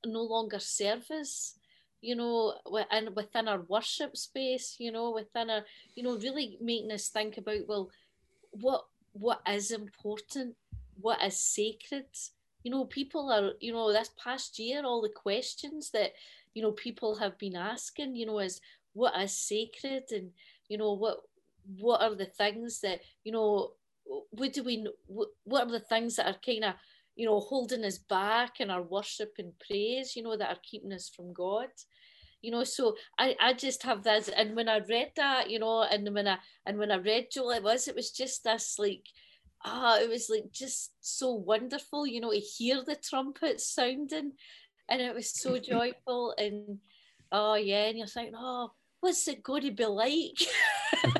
no 0.05 0.21
longer 0.21 0.59
serve 0.59 1.09
us. 1.11 1.55
You 1.99 2.15
know, 2.15 2.53
and 2.91 3.15
within 3.15 3.47
our 3.47 3.61
worship 3.61 4.15
space, 4.15 4.75
you 4.77 4.91
know, 4.91 5.09
within 5.09 5.49
our, 5.49 5.65
you 5.95 6.03
know, 6.03 6.15
really 6.15 6.57
making 6.61 6.91
us 6.91 7.09
think 7.09 7.39
about, 7.39 7.67
well, 7.67 7.89
what 8.51 8.85
what 9.13 9.41
is 9.49 9.71
important, 9.71 10.55
what 11.01 11.23
is 11.23 11.39
sacred. 11.39 12.05
You 12.63 12.69
know, 12.69 12.85
people 12.85 13.31
are, 13.31 13.53
you 13.59 13.73
know, 13.73 13.91
this 13.91 14.11
past 14.23 14.59
year, 14.59 14.83
all 14.83 15.01
the 15.01 15.09
questions 15.09 15.89
that, 15.91 16.11
you 16.53 16.61
know, 16.61 16.71
people 16.71 17.15
have 17.15 17.35
been 17.39 17.55
asking, 17.55 18.15
you 18.15 18.27
know, 18.27 18.39
is 18.39 18.61
what 18.93 19.19
is 19.19 19.33
sacred 19.33 20.03
and, 20.11 20.29
you 20.69 20.77
know, 20.77 20.93
what 20.93 21.21
what 21.79 22.01
are 22.01 22.15
the 22.15 22.25
things 22.25 22.79
that, 22.81 23.01
you 23.23 23.31
know, 23.31 23.71
what 24.31 24.53
do 24.53 24.63
we 24.63 24.87
what 25.07 25.67
are 25.67 25.71
the 25.71 25.79
things 25.79 26.15
that 26.15 26.27
are 26.27 26.39
kind 26.45 26.65
of 26.65 26.73
you 27.15 27.25
know 27.25 27.39
holding 27.39 27.83
us 27.83 27.97
back 27.97 28.59
in 28.59 28.69
our 28.69 28.83
worship 28.83 29.33
and 29.37 29.53
praise 29.59 30.15
you 30.15 30.23
know 30.23 30.37
that 30.37 30.49
are 30.49 30.61
keeping 30.63 30.93
us 30.93 31.09
from 31.09 31.33
god? 31.33 31.69
You 32.41 32.51
know 32.51 32.63
so 32.63 32.95
i 33.17 33.35
i 33.41 33.53
just 33.53 33.81
have 33.83 34.03
this 34.03 34.29
and 34.29 34.55
when 34.55 34.69
i 34.69 34.77
read 34.77 35.11
that 35.15 35.49
you 35.49 35.57
know 35.57 35.81
and 35.81 36.13
when 36.13 36.27
i 36.27 36.37
and 36.67 36.77
when 36.77 36.91
i 36.91 36.97
read 36.97 37.27
joel 37.31 37.49
it 37.49 37.63
was 37.63 37.87
it 37.87 37.95
was 37.95 38.11
just 38.11 38.43
this 38.43 38.77
like 38.77 39.07
ah 39.65 39.97
it 39.97 40.07
was 40.07 40.29
like 40.29 40.51
just 40.51 40.91
so 41.01 41.33
wonderful 41.33 42.05
you 42.05 42.21
know 42.21 42.31
to 42.31 42.39
hear 42.39 42.83
the 42.85 42.95
trumpets 42.95 43.73
sounding 43.73 44.33
and 44.87 45.01
it 45.01 45.15
was 45.15 45.31
so 45.31 45.57
joyful 45.73 46.35
and 46.37 46.77
oh 47.31 47.55
yeah 47.55 47.85
and 47.85 47.97
you're 47.97 48.07
thinking 48.07 48.35
oh 48.37 48.71
what's 48.99 49.27
it 49.27 49.43
going 49.43 49.63
to 49.63 49.71
be 49.71 49.85
like 49.85 50.39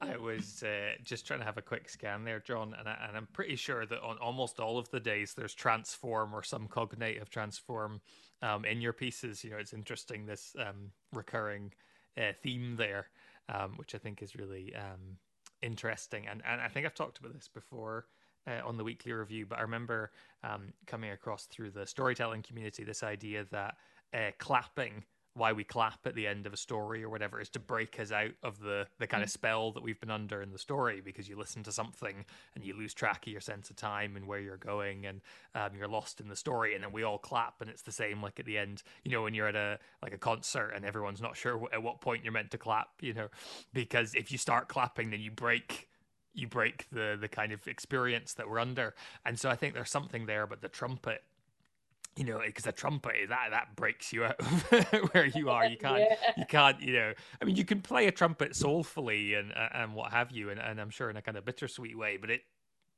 I 0.00 0.16
was 0.18 0.62
uh, 0.62 0.92
just 1.04 1.26
trying 1.26 1.40
to 1.40 1.46
have 1.46 1.56
a 1.56 1.62
quick 1.62 1.88
scan 1.88 2.24
there, 2.24 2.38
John, 2.40 2.74
and, 2.78 2.86
I, 2.86 3.06
and 3.08 3.16
I'm 3.16 3.28
pretty 3.32 3.56
sure 3.56 3.86
that 3.86 4.02
on 4.02 4.18
almost 4.18 4.60
all 4.60 4.78
of 4.78 4.90
the 4.90 5.00
days 5.00 5.32
there's 5.32 5.54
transform 5.54 6.34
or 6.34 6.42
some 6.42 6.68
cognitive 6.68 7.30
transform 7.30 8.00
um, 8.42 8.66
in 8.66 8.82
your 8.82 8.92
pieces. 8.92 9.42
You 9.42 9.52
know, 9.52 9.56
it's 9.56 9.72
interesting 9.72 10.26
this 10.26 10.54
um, 10.58 10.90
recurring 11.14 11.72
uh, 12.18 12.32
theme 12.42 12.76
there, 12.76 13.08
um, 13.48 13.72
which 13.76 13.94
I 13.94 13.98
think 13.98 14.22
is 14.22 14.36
really 14.36 14.74
um, 14.76 15.16
interesting. 15.62 16.26
And 16.28 16.42
and 16.46 16.60
I 16.60 16.68
think 16.68 16.84
I've 16.84 16.94
talked 16.94 17.18
about 17.18 17.34
this 17.34 17.48
before. 17.48 18.06
Uh, 18.48 18.64
on 18.64 18.76
the 18.76 18.84
weekly 18.84 19.10
review, 19.10 19.44
but 19.44 19.58
I 19.58 19.62
remember 19.62 20.12
um, 20.44 20.72
coming 20.86 21.10
across 21.10 21.46
through 21.46 21.72
the 21.72 21.84
storytelling 21.84 22.42
community 22.42 22.84
this 22.84 23.02
idea 23.02 23.44
that 23.50 23.74
uh, 24.14 24.30
clapping 24.38 25.02
why 25.36 25.52
we 25.52 25.64
clap 25.64 26.06
at 26.06 26.14
the 26.14 26.26
end 26.26 26.46
of 26.46 26.52
a 26.52 26.56
story 26.56 27.04
or 27.04 27.10
whatever 27.10 27.40
is 27.40 27.50
to 27.50 27.60
break 27.60 28.00
us 28.00 28.10
out 28.10 28.32
of 28.42 28.58
the 28.60 28.86
the 28.98 29.06
kind 29.06 29.22
of 29.22 29.28
mm. 29.28 29.32
spell 29.32 29.70
that 29.72 29.82
we've 29.82 30.00
been 30.00 30.10
under 30.10 30.40
in 30.40 30.52
the 30.52 30.58
story 30.58 31.00
because 31.04 31.28
you 31.28 31.36
listen 31.36 31.62
to 31.62 31.70
something 31.70 32.24
and 32.54 32.64
you 32.64 32.74
lose 32.74 32.94
track 32.94 33.26
of 33.26 33.32
your 33.32 33.40
sense 33.40 33.68
of 33.68 33.76
time 33.76 34.16
and 34.16 34.26
where 34.26 34.40
you're 34.40 34.56
going 34.56 35.04
and 35.06 35.20
um, 35.54 35.70
you're 35.76 35.88
lost 35.88 36.20
in 36.20 36.28
the 36.28 36.36
story 36.36 36.74
and 36.74 36.82
then 36.82 36.92
we 36.92 37.02
all 37.02 37.18
clap 37.18 37.60
and 37.60 37.68
it's 37.68 37.82
the 37.82 37.92
same 37.92 38.22
like 38.22 38.40
at 38.40 38.46
the 38.46 38.56
end 38.56 38.82
you 39.04 39.10
know 39.10 39.22
when 39.22 39.34
you're 39.34 39.48
at 39.48 39.56
a 39.56 39.78
like 40.02 40.14
a 40.14 40.18
concert 40.18 40.72
and 40.74 40.84
everyone's 40.84 41.20
not 41.20 41.36
sure 41.36 41.68
at 41.72 41.82
what 41.82 42.00
point 42.00 42.24
you're 42.24 42.32
meant 42.32 42.50
to 42.50 42.58
clap 42.58 42.88
you 43.00 43.12
know 43.12 43.28
because 43.74 44.14
if 44.14 44.32
you 44.32 44.38
start 44.38 44.68
clapping 44.68 45.10
then 45.10 45.20
you 45.20 45.30
break 45.30 45.88
you 46.32 46.46
break 46.46 46.86
the 46.90 47.16
the 47.20 47.28
kind 47.28 47.52
of 47.52 47.66
experience 47.66 48.34
that 48.34 48.48
we're 48.48 48.58
under 48.58 48.94
and 49.24 49.38
so 49.38 49.50
i 49.50 49.56
think 49.56 49.74
there's 49.74 49.90
something 49.90 50.26
there 50.26 50.46
but 50.46 50.60
the 50.60 50.68
trumpet 50.68 51.22
you 52.16 52.24
know, 52.24 52.40
because 52.44 52.66
a 52.66 52.72
trumpet 52.72 53.14
that 53.28 53.48
that 53.50 53.76
breaks 53.76 54.12
you 54.12 54.24
out 54.24 54.40
where 55.12 55.26
you 55.26 55.50
are. 55.50 55.66
You 55.66 55.76
can't, 55.76 56.00
yeah. 56.00 56.16
you 56.36 56.46
can't, 56.46 56.80
you 56.80 56.94
know. 56.94 57.12
I 57.40 57.44
mean, 57.44 57.56
you 57.56 57.64
can 57.64 57.82
play 57.82 58.06
a 58.06 58.10
trumpet 58.10 58.56
soulfully 58.56 59.34
and 59.34 59.52
and 59.72 59.94
what 59.94 60.12
have 60.12 60.30
you, 60.30 60.50
and, 60.50 60.58
and 60.58 60.80
I'm 60.80 60.90
sure 60.90 61.10
in 61.10 61.16
a 61.16 61.22
kind 61.22 61.36
of 61.36 61.44
bittersweet 61.44 61.96
way, 61.96 62.16
but 62.16 62.30
it 62.30 62.42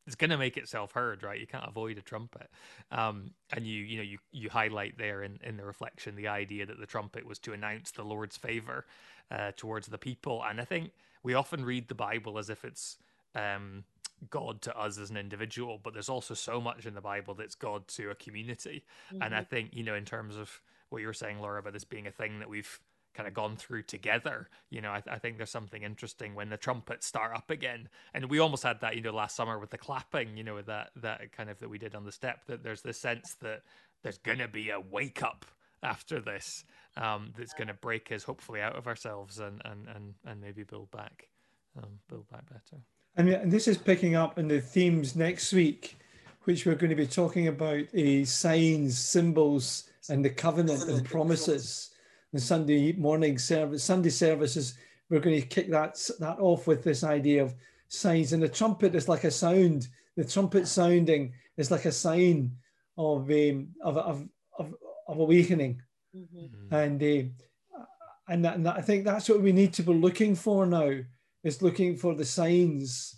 it's 0.07 0.15
going 0.15 0.31
to 0.31 0.39
make 0.39 0.57
itself 0.57 0.93
heard, 0.93 1.23
right? 1.23 1.39
You 1.39 1.47
can't 1.47 1.69
avoid 1.69 1.99
a 1.99 2.01
trumpet. 2.01 2.49
Um, 2.91 3.33
and 3.53 3.67
you, 3.67 3.83
you 3.83 3.99
know, 3.99 4.03
you 4.03 4.19
you 4.33 4.49
highlight 4.49 4.97
there 4.99 5.23
in 5.23 5.39
in 5.43 5.57
the 5.57 5.65
reflection 5.65 6.15
the 6.15 6.29
idea 6.29 6.65
that 6.65 6.79
the 6.79 6.87
trumpet 6.87 7.27
was 7.27 7.39
to 7.41 7.53
announce 7.53 7.91
the 7.91 8.05
Lord's 8.05 8.37
favor 8.37 8.87
uh, 9.31 9.53
towards 9.57 9.89
the 9.89 9.99
people, 9.99 10.45
and 10.49 10.61
I 10.61 10.65
think 10.65 10.93
we 11.25 11.35
often 11.35 11.65
read 11.65 11.89
the 11.89 11.95
Bible 11.95 12.39
as 12.39 12.49
if 12.49 12.65
it's 12.65 12.99
um, 13.35 13.85
God 14.31 14.63
to 14.63 14.77
us 14.77 14.99
as 14.99 15.11
an 15.11 15.17
individual, 15.17 15.79
but 15.83 15.93
there's 15.93 16.09
also 16.09 16.35
so 16.35 16.61
much 16.61 16.87
in 16.87 16.95
the 16.95 17.01
Bible 17.01 17.35
that's 17.35 17.55
God 17.55 17.87
to 17.89 18.11
a 18.11 18.15
community. 18.15 18.85
Mm-hmm. 19.13 19.23
And 19.23 19.35
I 19.35 19.39
mm-hmm. 19.39 19.49
think, 19.49 19.71
you 19.75 19.85
know, 19.85 19.95
in 19.95 20.05
terms 20.05 20.37
of 20.37 20.61
what 20.91 21.01
you 21.01 21.07
were 21.07 21.13
saying, 21.13 21.41
Laura, 21.41 21.61
about 21.61 21.73
this 21.73 21.85
being 21.85 22.07
a 22.07 22.11
thing 22.11 22.39
that 22.39 22.49
we've 22.49 22.81
kind 23.15 23.27
of 23.27 23.35
gone 23.35 23.57
through 23.57 23.83
together, 23.83 24.49
you 24.71 24.81
know, 24.81 24.91
I, 24.91 25.03
I, 25.11 25.19
think 25.19 25.39
there's 25.39 25.51
something 25.51 25.83
interesting 25.83 26.35
when 26.35 26.51
the 26.51 26.57
trumpets 26.57 27.07
start 27.07 27.35
up 27.35 27.51
again. 27.51 27.89
And 28.15 28.27
we 28.27 28.39
almost 28.39 28.63
had 28.63 28.81
that, 28.81 28.95
you 28.95 29.03
know, 29.03 29.13
last 29.13 29.35
summer 29.35 29.59
with 29.59 29.71
the 29.71 29.79
clapping, 29.79 30.37
you 30.37 30.45
know, 30.45 30.63
that, 30.63 30.91
that 30.97 31.33
kind 31.33 31.51
of 31.51 31.59
that 31.59 31.69
we 31.69 31.79
did 31.79 31.95
on 31.95 32.05
the 32.05 32.13
step, 32.13 32.47
that 32.47 32.63
there's 32.63 32.83
this 32.83 32.99
sense 32.99 33.35
that 33.41 33.63
there's 34.03 34.19
going 34.19 34.39
to 34.39 34.49
be 34.49 34.71
a 34.71 34.81
wake 34.81 35.23
up 35.23 35.45
after 35.83 36.21
this 36.21 36.65
um, 36.97 37.33
that's 37.37 37.55
going 37.55 37.69
to 37.69 37.75
break 37.75 38.11
us 38.13 38.25
hopefully 38.25 38.61
out 38.61 38.77
of 38.77 38.87
ourselves 38.87 39.39
and, 39.39 39.63
and, 39.65 39.89
and, 39.95 40.15
and 40.25 40.41
maybe 40.41 40.63
build 40.63 40.91
back, 40.91 41.29
um, 41.77 41.99
build 42.09 42.29
back 42.29 42.49
better. 42.49 42.83
And, 43.19 43.51
this 43.51 43.67
is 43.67 43.77
picking 43.77 44.15
up 44.15 44.39
in 44.39 44.47
the 44.47 44.61
themes 44.61 45.17
next 45.17 45.53
week, 45.53 45.99
which 46.45 46.65
we're 46.65 46.77
going 46.77 46.91
to 46.91 46.97
be 46.97 47.07
talking 47.07 47.49
about 47.49 47.93
uh, 47.93 48.25
signs, 48.25 48.97
symbols, 48.97 49.91
and 50.09 50.25
the 50.25 50.31
covenant 50.31 50.85
and 50.85 51.05
promises. 51.05 51.91
The 52.33 52.39
Sunday 52.39 52.93
morning 52.93 53.39
service, 53.39 53.83
Sunday 53.83 54.11
services, 54.11 54.75
we're 55.11 55.19
going 55.19 55.41
to 55.41 55.47
kick 55.47 55.71
that 55.71 55.99
that 56.21 56.39
off 56.39 56.67
with 56.67 56.85
this 56.85 57.03
idea 57.03 57.43
of 57.43 57.55
signs. 57.89 58.35
And 58.35 58.43
the 58.43 58.49
trumpet 58.49 58.95
is 58.95 59.09
like 59.09 59.25
a 59.25 59.31
sound. 59.31 59.89
The 60.17 60.25
trumpet 60.25 60.69
sounding 60.69 61.33
is 61.57 61.71
like 61.71 61.87
a 61.87 61.93
sign 61.93 62.53
of 62.99 63.31
um, 63.31 63.69
of, 63.83 63.97
of, 63.97 64.29
of, 64.59 64.75
of 65.09 65.19
awakening. 65.19 65.81
Mm-hmm. 66.15 66.75
And 66.75 67.03
uh, 67.03 67.81
and, 68.29 68.45
that, 68.45 68.57
and 68.57 68.67
that, 68.67 68.77
I 68.77 68.83
think 68.83 69.05
that's 69.05 69.29
what 69.29 69.41
we 69.41 69.53
need 69.53 69.73
to 69.73 69.83
be 69.83 69.95
looking 69.95 70.37
for 70.37 70.67
now 70.67 71.01
is 71.45 71.63
looking 71.63 71.97
for 71.97 72.15
the 72.15 72.25
signs 72.25 73.17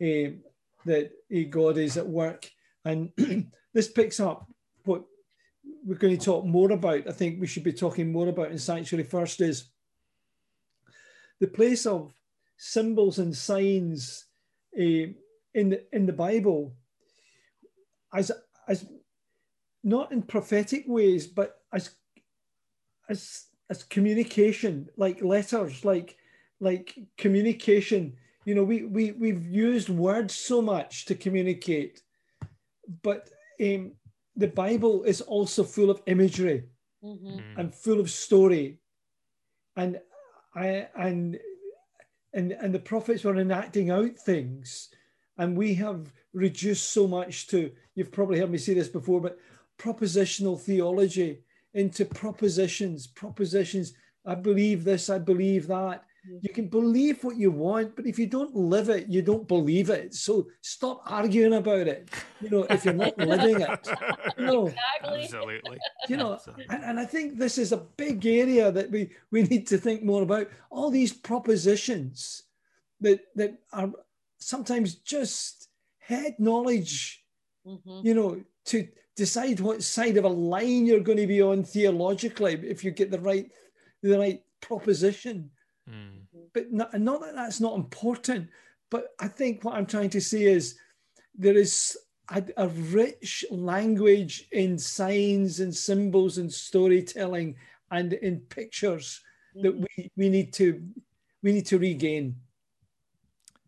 uh, 0.00 0.30
that 0.84 1.10
uh, 1.34 1.40
God 1.48 1.78
is 1.78 1.96
at 1.96 2.06
work. 2.06 2.50
And 2.84 3.10
this 3.72 3.88
picks 3.88 4.20
up 4.20 4.46
what 4.84 5.04
we're 5.84 5.96
going 5.96 6.16
to 6.16 6.24
talk 6.24 6.44
more 6.44 6.72
about. 6.72 7.08
I 7.08 7.12
think 7.12 7.40
we 7.40 7.46
should 7.46 7.64
be 7.64 7.72
talking 7.72 8.10
more 8.10 8.28
about 8.28 8.50
in 8.50 8.58
Sanctuary 8.58 9.04
First 9.04 9.40
is 9.40 9.64
the 11.40 11.46
place 11.46 11.86
of 11.86 12.14
symbols 12.56 13.18
and 13.18 13.36
signs 13.36 14.26
uh, 14.78 15.10
in, 15.54 15.70
the, 15.70 15.84
in 15.92 16.06
the 16.06 16.12
Bible 16.12 16.74
as, 18.14 18.30
as 18.68 18.86
not 19.82 20.12
in 20.12 20.22
prophetic 20.22 20.84
ways, 20.86 21.26
but 21.26 21.60
as, 21.72 21.90
as, 23.08 23.46
as 23.70 23.82
communication, 23.84 24.88
like 24.96 25.22
letters, 25.22 25.84
like 25.84 26.16
like 26.62 26.96
communication 27.18 28.14
you 28.44 28.54
know 28.54 28.62
we, 28.64 28.84
we 28.84 29.12
we've 29.12 29.46
used 29.46 29.88
words 29.88 30.34
so 30.34 30.62
much 30.62 31.04
to 31.04 31.14
communicate 31.14 32.02
but 33.02 33.28
um, 33.60 33.92
the 34.36 34.48
bible 34.48 35.02
is 35.02 35.20
also 35.20 35.64
full 35.64 35.90
of 35.90 36.00
imagery 36.06 36.64
mm-hmm. 37.04 37.26
Mm. 37.26 37.58
and 37.58 37.74
full 37.74 38.00
of 38.00 38.10
story 38.10 38.78
and 39.76 40.00
i 40.54 40.86
and 40.96 41.38
and 42.32 42.52
and 42.52 42.74
the 42.74 42.78
prophets 42.78 43.24
were 43.24 43.36
enacting 43.36 43.90
out 43.90 44.16
things 44.16 44.88
and 45.38 45.56
we 45.56 45.74
have 45.74 46.12
reduced 46.32 46.92
so 46.92 47.06
much 47.08 47.48
to 47.48 47.72
you've 47.96 48.12
probably 48.12 48.38
heard 48.38 48.50
me 48.50 48.58
say 48.58 48.74
this 48.74 48.88
before 48.88 49.20
but 49.20 49.38
propositional 49.78 50.60
theology 50.60 51.40
into 51.74 52.04
propositions 52.04 53.08
propositions 53.08 53.94
i 54.24 54.34
believe 54.34 54.84
this 54.84 55.10
i 55.10 55.18
believe 55.18 55.66
that 55.66 56.04
you 56.40 56.50
can 56.50 56.68
believe 56.68 57.24
what 57.24 57.36
you 57.36 57.50
want, 57.50 57.96
but 57.96 58.06
if 58.06 58.18
you 58.18 58.26
don't 58.26 58.54
live 58.54 58.88
it, 58.88 59.08
you 59.08 59.22
don't 59.22 59.46
believe 59.48 59.90
it. 59.90 60.14
So 60.14 60.48
stop 60.60 61.02
arguing 61.06 61.54
about 61.54 61.88
it. 61.88 62.08
You 62.40 62.50
know, 62.50 62.62
if 62.70 62.84
you're 62.84 62.94
not 62.94 63.16
living 63.18 63.60
it. 63.60 63.88
You 64.38 64.46
know, 64.46 64.66
Exactly. 64.68 65.22
Absolutely. 65.24 65.78
you 66.08 66.16
know, 66.16 66.34
Absolutely. 66.34 66.66
and, 66.70 66.84
and 66.84 67.00
I 67.00 67.04
think 67.04 67.38
this 67.38 67.58
is 67.58 67.72
a 67.72 67.76
big 67.96 68.24
area 68.26 68.70
that 68.70 68.90
we 68.90 69.10
we 69.30 69.42
need 69.42 69.66
to 69.68 69.78
think 69.78 70.02
more 70.02 70.22
about. 70.22 70.48
All 70.70 70.90
these 70.90 71.12
propositions 71.12 72.44
that 73.00 73.20
that 73.34 73.58
are 73.72 73.90
sometimes 74.38 74.96
just 74.96 75.68
head 75.98 76.34
knowledge 76.38 77.18
Mhm. 77.66 78.04
you 78.04 78.14
know, 78.14 78.42
to 78.64 78.88
decide 79.14 79.60
what 79.60 79.84
side 79.84 80.16
of 80.16 80.24
a 80.24 80.28
line 80.28 80.84
you're 80.84 80.98
going 81.08 81.18
to 81.18 81.28
be 81.28 81.40
on 81.40 81.62
theologically, 81.62 82.54
if 82.68 82.82
you 82.82 82.90
get 82.90 83.10
the 83.12 83.20
right 83.20 83.50
the 84.02 84.18
right 84.18 84.42
proposition. 84.60 85.50
Mm. 85.88 86.26
But 86.54 86.72
not, 86.72 86.98
not 87.00 87.20
that 87.22 87.34
that's 87.34 87.60
not 87.60 87.74
important. 87.76 88.48
But 88.90 89.08
I 89.18 89.28
think 89.28 89.64
what 89.64 89.74
I'm 89.74 89.86
trying 89.86 90.10
to 90.10 90.20
say 90.20 90.42
is 90.44 90.76
there 91.34 91.56
is 91.56 91.96
a, 92.30 92.44
a 92.56 92.68
rich 92.68 93.44
language 93.50 94.46
in 94.52 94.78
signs 94.78 95.60
and 95.60 95.74
symbols 95.74 96.38
and 96.38 96.52
storytelling 96.52 97.56
and 97.90 98.12
in 98.14 98.40
pictures 98.40 99.20
that 99.56 99.74
Mhm. 99.78 99.86
we, 99.96 100.10
we 100.16 100.28
need 100.28 100.52
to 100.54 100.82
we 101.42 101.52
need 101.52 101.66
to 101.66 101.78
regain. 101.78 102.36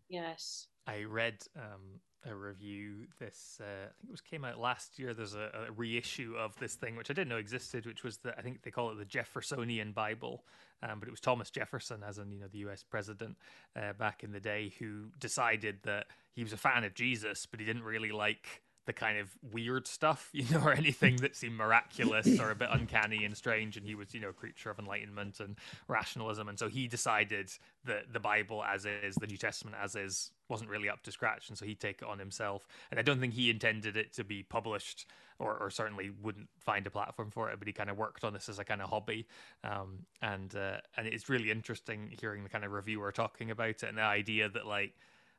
Yes. 0.09 0.67
I 0.87 1.03
read 1.03 1.35
um, 1.55 1.99
a 2.29 2.35
review. 2.35 3.07
This 3.19 3.59
uh, 3.59 3.63
I 3.63 3.93
think 3.99 4.09
it 4.09 4.11
was 4.11 4.21
came 4.21 4.45
out 4.45 4.59
last 4.59 4.99
year. 4.99 5.13
There's 5.13 5.35
a, 5.35 5.67
a 5.67 5.71
reissue 5.71 6.35
of 6.37 6.55
this 6.57 6.75
thing 6.75 6.95
which 6.95 7.09
I 7.09 7.13
didn't 7.13 7.29
know 7.29 7.37
existed, 7.37 7.85
which 7.85 8.03
was 8.03 8.17
the 8.17 8.37
I 8.37 8.41
think 8.41 8.61
they 8.63 8.71
call 8.71 8.91
it 8.91 8.97
the 8.97 9.05
Jeffersonian 9.05 9.91
Bible. 9.93 10.43
Um, 10.83 10.99
but 10.99 11.07
it 11.07 11.11
was 11.11 11.21
Thomas 11.21 11.49
Jefferson, 11.49 12.03
as 12.07 12.17
in 12.17 12.31
you 12.31 12.39
know 12.39 12.47
the 12.51 12.59
U.S. 12.59 12.83
president 12.83 13.37
uh, 13.75 13.93
back 13.93 14.23
in 14.23 14.31
the 14.31 14.39
day, 14.39 14.73
who 14.79 15.11
decided 15.19 15.79
that 15.83 16.07
he 16.33 16.43
was 16.43 16.53
a 16.53 16.57
fan 16.57 16.83
of 16.83 16.93
Jesus, 16.93 17.47
but 17.49 17.59
he 17.59 17.65
didn't 17.65 17.83
really 17.83 18.11
like 18.11 18.61
the 18.85 18.93
kind 18.93 19.17
of 19.17 19.29
weird 19.51 19.87
stuff, 19.87 20.29
you 20.33 20.45
know, 20.51 20.63
or 20.63 20.73
anything 20.73 21.17
that 21.17 21.35
seemed 21.35 21.55
miraculous 21.55 22.39
or 22.39 22.51
a 22.51 22.55
bit 22.55 22.69
uncanny 22.71 23.25
and 23.25 23.35
strange. 23.35 23.77
And 23.77 23.85
he 23.85 23.95
was, 23.95 24.13
you 24.13 24.19
know, 24.19 24.29
a 24.29 24.33
creature 24.33 24.69
of 24.69 24.79
enlightenment 24.79 25.39
and 25.39 25.55
rationalism. 25.87 26.47
And 26.49 26.57
so 26.57 26.67
he 26.67 26.87
decided 26.87 27.51
that 27.85 28.13
the 28.13 28.19
Bible 28.19 28.63
as 28.63 28.85
is, 28.85 29.15
the 29.15 29.27
New 29.27 29.37
Testament 29.37 29.75
as 29.81 29.95
is, 29.95 30.31
wasn't 30.49 30.69
really 30.69 30.89
up 30.89 31.01
to 31.03 31.11
scratch. 31.11 31.49
And 31.49 31.57
so 31.57 31.65
he'd 31.65 31.79
take 31.79 32.01
it 32.01 32.07
on 32.07 32.19
himself. 32.19 32.67
And 32.91 32.99
I 32.99 33.03
don't 33.03 33.19
think 33.19 33.33
he 33.33 33.49
intended 33.49 33.97
it 33.97 34.13
to 34.13 34.23
be 34.23 34.43
published 34.43 35.07
or, 35.39 35.57
or 35.57 35.69
certainly 35.69 36.11
wouldn't 36.21 36.47
find 36.59 36.85
a 36.87 36.91
platform 36.91 37.31
for 37.31 37.49
it, 37.49 37.59
but 37.59 37.67
he 37.67 37.73
kind 37.73 37.89
of 37.89 37.97
worked 37.97 38.23
on 38.23 38.33
this 38.33 38.47
as 38.47 38.59
a 38.59 38.63
kind 38.63 38.81
of 38.81 38.89
hobby. 38.89 39.27
Um, 39.63 40.05
and, 40.21 40.55
uh, 40.55 40.77
and 40.95 41.07
it's 41.07 41.29
really 41.29 41.51
interesting 41.51 42.15
hearing 42.21 42.43
the 42.43 42.49
kind 42.49 42.63
of 42.63 42.71
reviewer 42.71 43.11
talking 43.11 43.51
about 43.51 43.69
it 43.69 43.83
and 43.83 43.97
the 43.97 44.03
idea 44.03 44.47
that 44.49 44.65
like, 44.65 44.93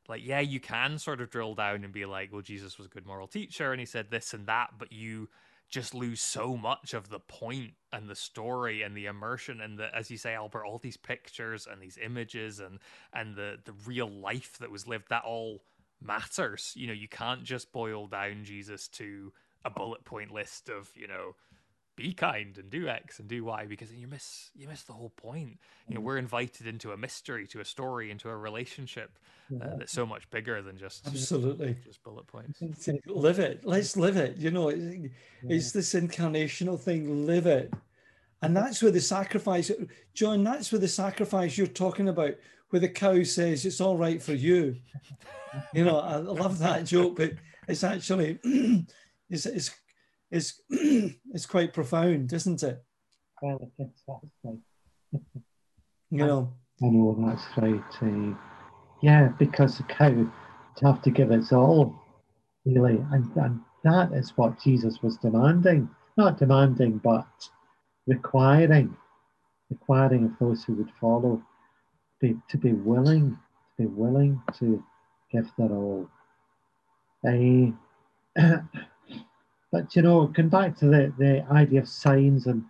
like 0.08 0.24
yeah 0.24 0.40
you 0.40 0.60
can 0.60 0.98
sort 0.98 1.20
of 1.20 1.30
drill 1.30 1.54
down 1.54 1.84
and 1.84 1.92
be 1.92 2.04
like 2.04 2.32
well 2.32 2.42
jesus 2.42 2.78
was 2.78 2.86
a 2.86 2.90
good 2.90 3.06
moral 3.06 3.26
teacher 3.26 3.72
and 3.72 3.80
he 3.80 3.86
said 3.86 4.10
this 4.10 4.34
and 4.34 4.46
that 4.46 4.70
but 4.78 4.92
you 4.92 5.28
just 5.68 5.94
lose 5.94 6.20
so 6.20 6.56
much 6.56 6.94
of 6.94 7.08
the 7.08 7.18
point 7.18 7.72
and 7.92 8.08
the 8.08 8.14
story 8.14 8.82
and 8.82 8.96
the 8.96 9.06
immersion 9.06 9.60
and 9.60 9.78
the 9.78 9.94
as 9.96 10.10
you 10.10 10.16
say 10.16 10.34
albert 10.34 10.64
all 10.64 10.78
these 10.78 10.96
pictures 10.96 11.66
and 11.70 11.82
these 11.82 11.98
images 12.02 12.60
and 12.60 12.78
and 13.12 13.34
the 13.34 13.58
the 13.64 13.74
real 13.84 14.08
life 14.08 14.56
that 14.60 14.70
was 14.70 14.86
lived 14.86 15.08
that 15.08 15.24
all 15.24 15.62
matters. 16.00 16.72
You 16.76 16.86
know 16.86 16.92
you 16.92 17.08
can't 17.08 17.42
just 17.42 17.72
boil 17.72 18.06
down 18.06 18.44
jesus 18.44 18.88
to 18.88 19.32
a 19.64 19.70
bullet 19.70 20.04
point 20.04 20.30
list 20.30 20.68
of 20.68 20.90
you 20.94 21.08
know 21.08 21.34
be 21.96 22.12
kind 22.12 22.58
and 22.58 22.70
do 22.70 22.88
X 22.88 23.18
and 23.18 23.28
do 23.28 23.44
Y 23.44 23.66
because 23.66 23.88
then 23.88 23.98
you 23.98 24.06
miss 24.06 24.50
you 24.54 24.68
miss 24.68 24.82
the 24.82 24.92
whole 24.92 25.10
point. 25.16 25.58
You 25.88 25.94
know, 25.94 26.00
we're 26.00 26.18
invited 26.18 26.66
into 26.66 26.92
a 26.92 26.96
mystery, 26.96 27.46
to 27.48 27.60
a 27.60 27.64
story, 27.64 28.10
into 28.10 28.28
a 28.28 28.36
relationship 28.36 29.18
uh, 29.54 29.76
that's 29.78 29.92
so 29.92 30.04
much 30.04 30.28
bigger 30.30 30.60
than 30.62 30.76
just 30.76 31.06
Absolutely. 31.06 31.76
just 31.84 32.02
bullet 32.02 32.26
points. 32.26 32.60
Live 33.06 33.38
it. 33.38 33.64
Let's 33.64 33.96
live 33.96 34.16
it. 34.16 34.36
You 34.36 34.50
know, 34.50 34.68
it's, 34.68 35.08
it's 35.48 35.72
this 35.72 35.94
incarnational 35.94 36.78
thing. 36.78 37.26
Live 37.26 37.46
it. 37.46 37.72
And 38.42 38.56
that's 38.56 38.82
where 38.82 38.92
the 38.92 39.00
sacrifice, 39.00 39.70
John, 40.14 40.44
that's 40.44 40.70
where 40.70 40.80
the 40.80 40.88
sacrifice 40.88 41.56
you're 41.56 41.66
talking 41.66 42.08
about, 42.08 42.34
where 42.70 42.80
the 42.80 42.88
cow 42.88 43.22
says 43.22 43.64
it's 43.64 43.80
all 43.80 43.96
right 43.96 44.22
for 44.22 44.34
you. 44.34 44.76
You 45.72 45.84
know, 45.84 46.00
I 46.00 46.16
love 46.16 46.58
that 46.58 46.84
joke, 46.84 47.16
but 47.16 47.32
it's 47.66 47.82
actually 47.82 48.38
it's 49.30 49.46
it's 49.46 49.70
it's, 50.30 50.60
it's 50.70 51.46
quite 51.46 51.72
profound, 51.72 52.32
isn't 52.32 52.62
it? 52.62 52.82
Well, 53.42 53.58
I 53.62 53.82
guess 53.82 53.92
that's 54.06 54.24
right. 54.44 54.58
You 56.10 56.18
know. 56.18 56.52
I 56.82 56.86
know 56.86 57.16
that's 57.26 57.44
right. 57.56 57.82
Uh, 58.00 58.36
yeah, 59.02 59.28
because 59.38 59.78
the 59.78 59.82
cow 59.84 60.10
would 60.10 60.30
have 60.82 61.02
to 61.02 61.10
give 61.10 61.32
its 61.32 61.52
all, 61.52 62.00
really, 62.64 63.04
and, 63.10 63.34
and 63.36 63.60
that 63.82 64.12
is 64.12 64.32
what 64.36 64.62
Jesus 64.62 65.02
was 65.02 65.16
demanding. 65.16 65.88
Not 66.16 66.38
demanding, 66.38 66.98
but 66.98 67.26
requiring, 68.06 68.96
requiring 69.68 70.26
of 70.26 70.38
those 70.38 70.64
who 70.64 70.74
would 70.74 70.92
follow, 71.00 71.42
be, 72.20 72.36
to 72.50 72.56
be 72.56 72.72
willing, 72.72 73.32
to 73.32 73.82
be 73.82 73.86
willing 73.86 74.40
to 74.58 74.82
give 75.32 75.50
their 75.58 75.70
all. 75.72 76.08
Uh, 77.26 77.72
but 79.72 79.94
you 79.96 80.02
know, 80.02 80.32
come 80.34 80.48
back 80.48 80.76
to 80.78 80.86
the, 80.86 81.12
the 81.18 81.44
idea 81.50 81.80
of 81.80 81.88
signs 81.88 82.46
and 82.46 82.64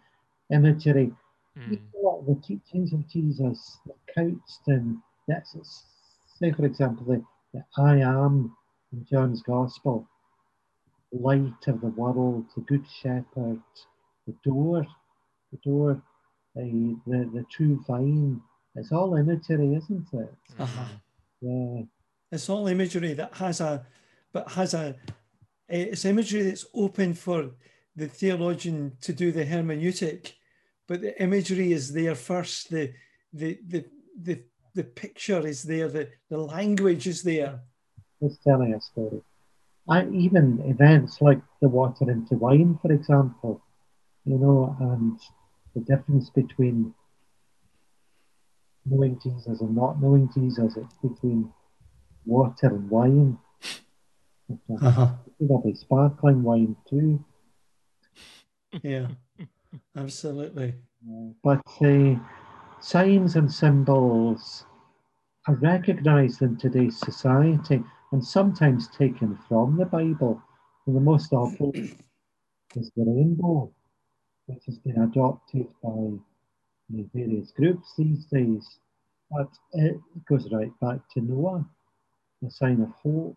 imagery, 0.52 1.12
Mm. 1.58 1.78
a 1.94 1.98
lot 2.06 2.18
of 2.20 2.26
the 2.26 2.34
teachings 2.46 2.92
of 2.92 3.08
Jesus 3.08 3.78
are 3.88 4.14
couched 4.14 4.68
in, 4.68 5.00
that's, 5.26 5.56
say, 6.38 6.52
for 6.52 6.66
example, 6.66 7.06
the, 7.06 7.24
the 7.54 7.64
I 7.82 7.96
am 8.00 8.54
in 8.92 9.06
John's 9.10 9.40
Gospel, 9.42 10.06
light 11.12 11.66
of 11.66 11.80
the 11.80 11.86
world, 11.86 12.44
the 12.54 12.60
good 12.62 12.84
shepherd, 13.00 13.62
the 14.26 14.34
door, 14.44 14.86
the 15.50 15.58
door, 15.64 16.02
the, 16.54 16.96
the, 17.06 17.30
the 17.32 17.46
true 17.50 17.82
vine. 17.86 18.42
It's 18.74 18.92
all 18.92 19.16
imagery, 19.16 19.74
isn't 19.76 20.08
it? 20.12 20.34
Uh-huh. 20.58 20.84
Yeah. 21.40 21.82
It's 22.32 22.50
all 22.50 22.66
imagery 22.66 23.14
that 23.14 23.32
has 23.36 23.62
a, 23.62 23.86
but 24.34 24.50
has 24.50 24.74
a, 24.74 24.94
Uh, 25.72 25.90
it's 25.90 26.04
imagery 26.04 26.42
that's 26.42 26.66
open 26.74 27.14
for 27.14 27.50
the 27.94 28.08
theologian 28.08 28.96
to 29.00 29.12
do 29.12 29.32
the 29.32 29.44
hermeneutic, 29.44 30.32
but 30.86 31.00
the 31.00 31.20
imagery 31.22 31.72
is 31.72 31.92
there 31.92 32.14
first. 32.14 32.70
The 32.70 32.92
the 33.32 33.58
the 33.66 33.84
the, 34.20 34.42
the 34.74 34.84
picture 34.84 35.46
is 35.46 35.62
there. 35.62 35.88
The 35.88 36.08
the 36.30 36.38
language 36.38 37.06
is 37.06 37.22
there. 37.22 37.60
It's 38.20 38.38
telling 38.38 38.74
a 38.74 38.80
story. 38.80 39.22
I, 39.88 40.06
even 40.08 40.60
events 40.66 41.20
like 41.20 41.40
the 41.60 41.68
water 41.68 42.10
into 42.10 42.34
wine, 42.34 42.78
for 42.82 42.92
example, 42.92 43.62
you 44.24 44.38
know, 44.38 44.76
and 44.80 45.18
the 45.74 45.80
difference 45.80 46.30
between 46.30 46.92
knowing 48.84 49.20
Jesus 49.22 49.60
and 49.60 49.76
not 49.76 50.00
knowing 50.00 50.28
Jesus, 50.34 50.76
it's 50.76 50.94
between 51.02 51.52
water 52.24 52.68
and 52.68 52.90
wine. 52.90 53.38
Uh-huh. 54.50 55.12
There'll 55.40 55.62
be 55.62 55.74
sparkling 55.74 56.42
wine 56.42 56.76
too. 56.88 57.24
Yeah, 58.82 59.08
absolutely. 59.96 60.74
Uh, 61.08 61.32
But 61.42 61.60
the 61.80 62.20
signs 62.80 63.36
and 63.36 63.52
symbols 63.52 64.64
are 65.48 65.54
recognized 65.56 66.42
in 66.42 66.56
today's 66.56 66.98
society 66.98 67.82
and 68.12 68.24
sometimes 68.24 68.88
taken 68.88 69.38
from 69.48 69.76
the 69.76 69.86
Bible. 69.86 70.42
And 70.86 70.96
the 70.96 71.00
most 71.00 71.32
obvious 71.32 71.90
is 72.76 72.90
the 72.96 73.04
rainbow, 73.04 73.72
which 74.46 74.64
has 74.66 74.78
been 74.78 75.02
adopted 75.02 75.66
by 75.82 76.18
the 76.90 77.08
various 77.14 77.50
groups 77.50 77.94
these 77.96 78.26
days. 78.26 78.78
But 79.30 79.48
it 79.72 80.00
goes 80.28 80.52
right 80.52 80.72
back 80.80 81.00
to 81.14 81.20
Noah, 81.20 81.66
the 82.42 82.50
sign 82.50 82.80
of 82.80 82.90
hope, 83.02 83.36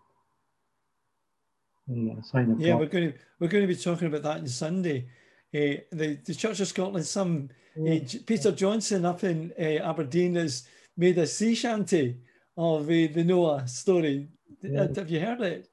a 1.89 2.23
sign 2.23 2.51
of 2.51 2.59
Yeah, 2.59 2.71
God. 2.73 2.79
we're 2.79 2.85
going 2.87 3.11
to 3.11 3.17
we're 3.39 3.47
going 3.47 3.63
to 3.67 3.73
be 3.73 3.75
talking 3.81 4.07
about 4.07 4.23
that 4.23 4.37
on 4.39 4.47
Sunday. 4.47 5.07
Uh, 5.53 5.81
the 5.91 6.19
the 6.25 6.35
Church 6.35 6.59
of 6.59 6.67
Scotland, 6.67 7.05
some 7.05 7.49
uh, 7.79 7.99
Peter 8.25 8.51
Johnson 8.51 9.05
up 9.05 9.23
in 9.23 9.51
uh, 9.59 9.63
Aberdeen 9.89 10.35
has 10.35 10.67
made 10.95 11.17
a 11.17 11.25
sea 11.25 11.55
shanty 11.55 12.17
of 12.57 12.83
uh, 12.83 12.87
the 12.87 13.23
Noah 13.25 13.67
story. 13.67 14.27
Yeah. 14.61 14.87
Have 14.95 15.09
you 15.09 15.19
heard 15.19 15.41
it? 15.41 15.67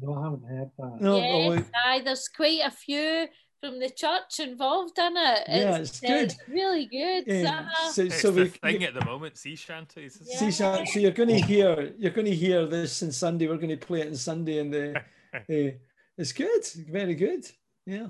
No, 0.00 0.14
I 0.14 0.24
haven't 0.24 0.44
heard 0.44 0.70
that. 0.78 1.00
No, 1.00 1.16
yes, 1.16 1.48
well, 1.48 1.64
aye, 1.86 2.02
there's 2.04 2.28
quite 2.28 2.60
a 2.64 2.70
few 2.70 3.26
from 3.64 3.78
the 3.78 3.88
church 3.88 4.40
involved 4.40 4.98
in 4.98 5.16
it. 5.16 5.44
Yeah, 5.48 5.76
it's 5.76 6.00
good. 6.00 6.34
really 6.48 6.84
good. 6.86 7.46
um, 7.46 7.64
uh-huh. 7.64 7.92
so, 7.92 8.02
It's 8.02 8.20
so 8.20 8.30
the 8.30 8.42
we, 8.42 8.48
thing 8.48 8.84
at 8.84 8.92
the 8.92 9.04
moment, 9.06 9.38
sea 9.38 9.56
shanties. 9.56 10.20
Yeah. 10.22 10.38
sea 10.38 10.50
shan- 10.50 10.86
so 10.86 10.98
you're 10.98 11.12
going 11.12 11.30
to 11.30 11.40
hear 11.40 11.94
you're 11.98 12.12
going 12.12 12.26
to 12.26 12.34
hear 12.34 12.66
this 12.66 13.02
on 13.02 13.10
Sunday. 13.10 13.48
We're 13.48 13.56
going 13.56 13.78
to 13.78 13.86
play 13.86 14.02
it 14.02 14.08
on 14.08 14.16
Sunday, 14.16 14.58
and 14.58 14.72
the 14.72 14.98
uh, 15.34 15.72
it's 16.18 16.32
good, 16.32 16.64
very 16.90 17.14
good. 17.14 17.50
Yeah. 17.86 18.08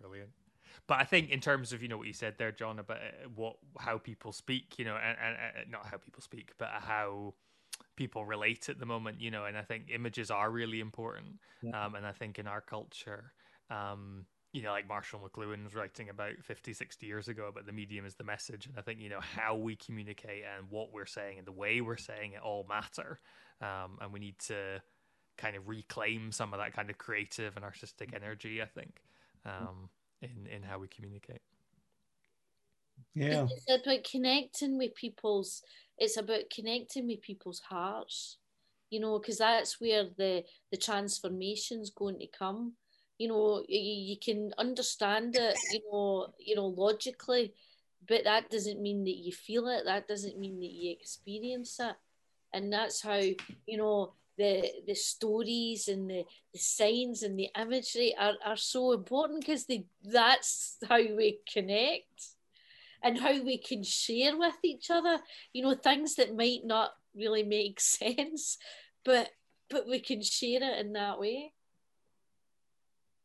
Brilliant. 0.00 0.30
but 0.86 0.98
I 0.98 1.04
think 1.04 1.30
in 1.30 1.40
terms 1.40 1.72
of 1.72 1.82
you 1.82 1.88
know 1.88 1.98
what 1.98 2.06
you 2.06 2.14
said 2.14 2.34
there, 2.38 2.52
John, 2.52 2.78
about 2.78 2.98
uh, 2.98 3.28
what 3.34 3.56
how 3.78 3.98
people 3.98 4.32
speak, 4.32 4.78
you 4.78 4.86
know, 4.86 4.96
and, 4.96 5.16
and, 5.22 5.36
and 5.60 5.70
not 5.70 5.86
how 5.86 5.98
people 5.98 6.22
speak, 6.22 6.52
but 6.58 6.70
how 6.70 7.34
people 7.96 8.24
relate 8.24 8.70
at 8.70 8.78
the 8.78 8.86
moment, 8.86 9.20
you 9.20 9.30
know, 9.30 9.44
and 9.44 9.58
I 9.58 9.62
think 9.62 9.90
images 9.92 10.30
are 10.30 10.50
really 10.50 10.80
important. 10.80 11.38
Yeah. 11.62 11.84
Um, 11.84 11.96
and 11.96 12.06
I 12.06 12.12
think 12.12 12.38
in 12.38 12.46
our 12.46 12.62
culture, 12.62 13.32
um, 13.70 14.24
you 14.56 14.62
know, 14.62 14.70
like 14.70 14.88
Marshall 14.88 15.20
McLuhan 15.20 15.62
was 15.64 15.74
writing 15.74 16.08
about 16.08 16.32
50, 16.40 16.72
60 16.72 17.06
years 17.06 17.28
ago 17.28 17.48
about 17.48 17.66
the 17.66 17.72
medium 17.72 18.06
is 18.06 18.14
the 18.14 18.24
message. 18.24 18.64
And 18.64 18.74
I 18.78 18.80
think, 18.80 19.00
you 19.00 19.10
know, 19.10 19.20
how 19.20 19.54
we 19.54 19.76
communicate 19.76 20.44
and 20.56 20.66
what 20.70 20.94
we're 20.94 21.04
saying 21.04 21.36
and 21.36 21.46
the 21.46 21.52
way 21.52 21.82
we're 21.82 21.98
saying 21.98 22.32
it 22.32 22.40
all 22.42 22.64
matter. 22.66 23.20
Um, 23.60 23.98
and 24.00 24.14
we 24.14 24.18
need 24.18 24.38
to 24.46 24.80
kind 25.36 25.56
of 25.56 25.68
reclaim 25.68 26.32
some 26.32 26.54
of 26.54 26.58
that 26.58 26.72
kind 26.72 26.88
of 26.88 26.96
creative 26.96 27.54
and 27.56 27.66
artistic 27.66 28.14
energy, 28.14 28.62
I 28.62 28.64
think, 28.64 29.02
um, 29.44 29.90
in, 30.22 30.46
in 30.50 30.62
how 30.62 30.78
we 30.78 30.88
communicate. 30.88 31.42
Yeah. 33.14 33.46
It's 33.50 33.66
about 33.84 34.04
connecting 34.10 34.78
with 34.78 34.94
people's, 34.94 35.62
it's 35.98 36.16
about 36.16 36.44
connecting 36.50 37.06
with 37.08 37.20
people's 37.20 37.60
hearts, 37.60 38.38
you 38.88 39.00
know, 39.00 39.18
because 39.18 39.36
that's 39.36 39.82
where 39.82 40.04
the, 40.16 40.44
the 40.70 40.78
transformation's 40.78 41.90
going 41.90 42.18
to 42.20 42.26
come 42.26 42.72
you 43.18 43.28
know 43.28 43.64
you 43.68 44.16
can 44.18 44.52
understand 44.58 45.34
it 45.36 45.56
you 45.72 45.80
know 45.90 46.32
you 46.38 46.54
know 46.54 46.66
logically 46.66 47.52
but 48.08 48.24
that 48.24 48.50
doesn't 48.50 48.80
mean 48.80 49.04
that 49.04 49.16
you 49.16 49.32
feel 49.32 49.66
it 49.68 49.84
that 49.84 50.08
doesn't 50.08 50.38
mean 50.38 50.60
that 50.60 50.72
you 50.72 50.92
experience 50.92 51.78
it. 51.80 51.96
And 52.52 52.72
that's 52.72 53.02
how 53.02 53.16
you 53.18 53.76
know 53.76 54.14
the 54.38 54.70
the 54.86 54.94
stories 54.94 55.88
and 55.88 56.08
the, 56.10 56.24
the 56.52 56.58
signs 56.58 57.22
and 57.22 57.38
the 57.38 57.48
imagery 57.58 58.14
are, 58.18 58.34
are 58.44 58.56
so 58.56 58.92
important 58.92 59.40
because 59.40 59.66
they 59.66 59.86
that's 60.04 60.78
how 60.88 60.98
we 60.98 61.40
connect 61.52 62.28
and 63.02 63.18
how 63.18 63.42
we 63.42 63.58
can 63.58 63.82
share 63.82 64.36
with 64.36 64.56
each 64.62 64.90
other. 64.90 65.18
You 65.52 65.64
know 65.64 65.74
things 65.74 66.14
that 66.16 66.36
might 66.36 66.64
not 66.64 66.92
really 67.14 67.42
make 67.42 67.80
sense 67.80 68.58
but 69.04 69.30
but 69.68 69.86
we 69.88 69.98
can 69.98 70.22
share 70.22 70.62
it 70.62 70.78
in 70.86 70.92
that 70.92 71.18
way 71.18 71.52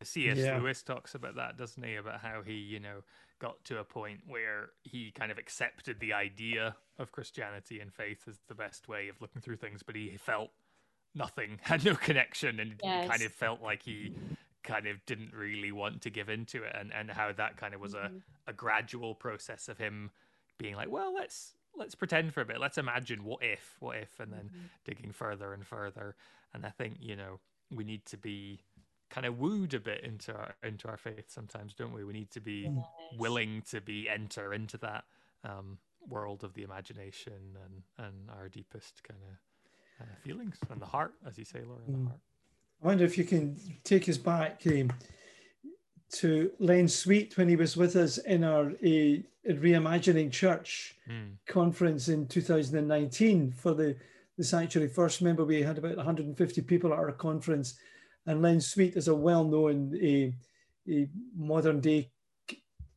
C.S. 0.06 0.38
Yeah. 0.38 0.58
Lewis 0.58 0.84
talks 0.84 1.16
about 1.16 1.36
that, 1.36 1.58
doesn't 1.58 1.84
he? 1.84 1.96
About 1.96 2.22
how 2.22 2.42
he, 2.46 2.54
you 2.54 2.80
know, 2.80 3.04
got 3.40 3.64
to 3.66 3.80
a 3.80 3.84
point 3.84 4.22
where 4.28 4.70
he 4.84 5.12
kind 5.12 5.32
of 5.32 5.38
accepted 5.38 6.00
the 6.00 6.14
idea 6.14 6.76
of 7.00 7.12
Christianity 7.12 7.80
and 7.80 7.94
faith 7.94 8.24
as 8.28 8.40
the 8.48 8.56
best 8.56 8.88
way 8.88 9.08
of 9.08 9.20
looking 9.20 9.42
through 9.42 9.58
things, 9.58 9.82
but 9.84 9.96
he 9.96 10.16
felt 10.18 10.52
nothing, 11.16 11.60
had 11.64 11.84
no 11.84 11.96
connection, 11.96 12.60
and 12.60 12.76
yes. 12.84 13.10
kind 13.10 13.24
of 13.24 13.32
felt 13.32 13.62
like 13.62 13.84
he 13.84 14.14
kind 14.64 14.86
of 14.86 15.04
didn't 15.06 15.34
really 15.34 15.72
want 15.72 16.02
to 16.04 16.10
give 16.10 16.30
into 16.30 16.64
it, 16.64 16.76
and 16.80 16.94
and 16.94 17.10
how 17.10 17.32
that 17.32 17.58
kind 17.58 17.74
of 17.74 17.82
was 17.82 17.94
mm-hmm. 17.94 18.18
a 18.48 18.52
a 18.52 18.54
gradual 18.54 19.16
process 19.16 19.68
of 19.68 19.78
him 19.78 20.12
being 20.58 20.76
like, 20.76 20.92
well, 20.92 21.14
let's 21.14 21.54
let's 21.76 21.96
pretend 21.96 22.34
for 22.34 22.42
a 22.42 22.46
bit, 22.46 22.60
let's 22.60 22.78
imagine 22.78 23.24
what 23.24 23.42
if, 23.42 23.78
what 23.80 23.98
if, 23.98 24.20
and 24.20 24.32
then 24.32 24.46
mm-hmm. 24.46 24.66
digging 24.86 25.12
further 25.12 25.54
and 25.54 25.66
further, 25.66 26.16
and 26.54 26.66
I 26.66 26.70
think 26.70 26.98
you 27.00 27.16
know 27.16 27.40
we 27.74 27.84
need 27.84 28.06
to 28.06 28.18
be 28.18 28.60
kind 29.12 29.28
of 29.28 29.38
wooed 29.38 29.74
a 29.74 29.80
bit 29.80 30.04
into 30.04 30.34
our 30.34 30.56
into 30.64 30.88
our 30.88 30.98
faith 30.98 31.26
sometimes, 31.28 31.74
don't 31.74 31.94
we? 31.94 32.04
We 32.04 32.14
need 32.14 32.32
to 32.32 32.40
be 32.40 32.70
yes. 32.74 32.86
willing 33.18 33.62
to 33.70 33.82
be 33.82 34.10
enter 34.10 34.54
into 34.54 34.78
that 34.80 35.04
um, 35.44 35.78
world 36.10 36.44
of 36.44 36.54
the 36.54 36.64
imagination 36.64 37.34
and 37.66 38.08
and 38.08 38.30
our 38.32 38.50
deepest 38.50 39.04
kind 39.04 39.20
of 39.30 39.38
uh, 40.02 40.16
feelings 40.24 40.58
and 40.70 40.82
the 40.82 40.86
heart, 40.86 41.14
as 41.28 41.38
you 41.38 41.46
say, 41.46 41.60
Laura, 41.66 41.82
mm. 41.82 42.04
the 42.04 42.10
heart. 42.10 42.20
I 42.82 42.88
wonder 42.88 43.06
if 43.06 43.18
you 43.18 43.26
can 43.26 43.58
take 43.84 44.10
us 44.10 44.18
back 44.18 44.64
um, 44.66 44.92
to 46.14 46.52
Len 46.60 46.88
Sweet 46.88 47.38
when 47.38 47.48
he 47.48 47.56
was 47.56 47.78
with 47.78 47.96
us 47.96 48.18
in 48.18 48.44
our 48.44 48.68
uh, 48.68 49.18
Reimagining 49.48 50.32
Church 50.32 50.96
mm. 51.10 51.34
conference 51.48 52.08
in 52.08 52.28
2019 52.28 53.52
for 53.52 53.74
the, 53.74 53.96
the 54.38 54.44
Sanctuary 54.44 54.90
First. 54.90 55.22
Remember, 55.22 55.46
we 55.46 55.62
had 55.62 55.78
about 55.78 55.98
150 55.98 56.62
people 56.62 56.92
at 56.92 57.00
our 57.00 57.12
conference 57.12 57.76
and 58.28 58.42
Len 58.42 58.62
Sweet 58.62 58.96
is 58.96 59.08
a 59.08 59.16
well-known 59.16 59.98
a, 60.02 60.34
a 60.90 61.08
modern 61.36 61.80
day 61.80 62.12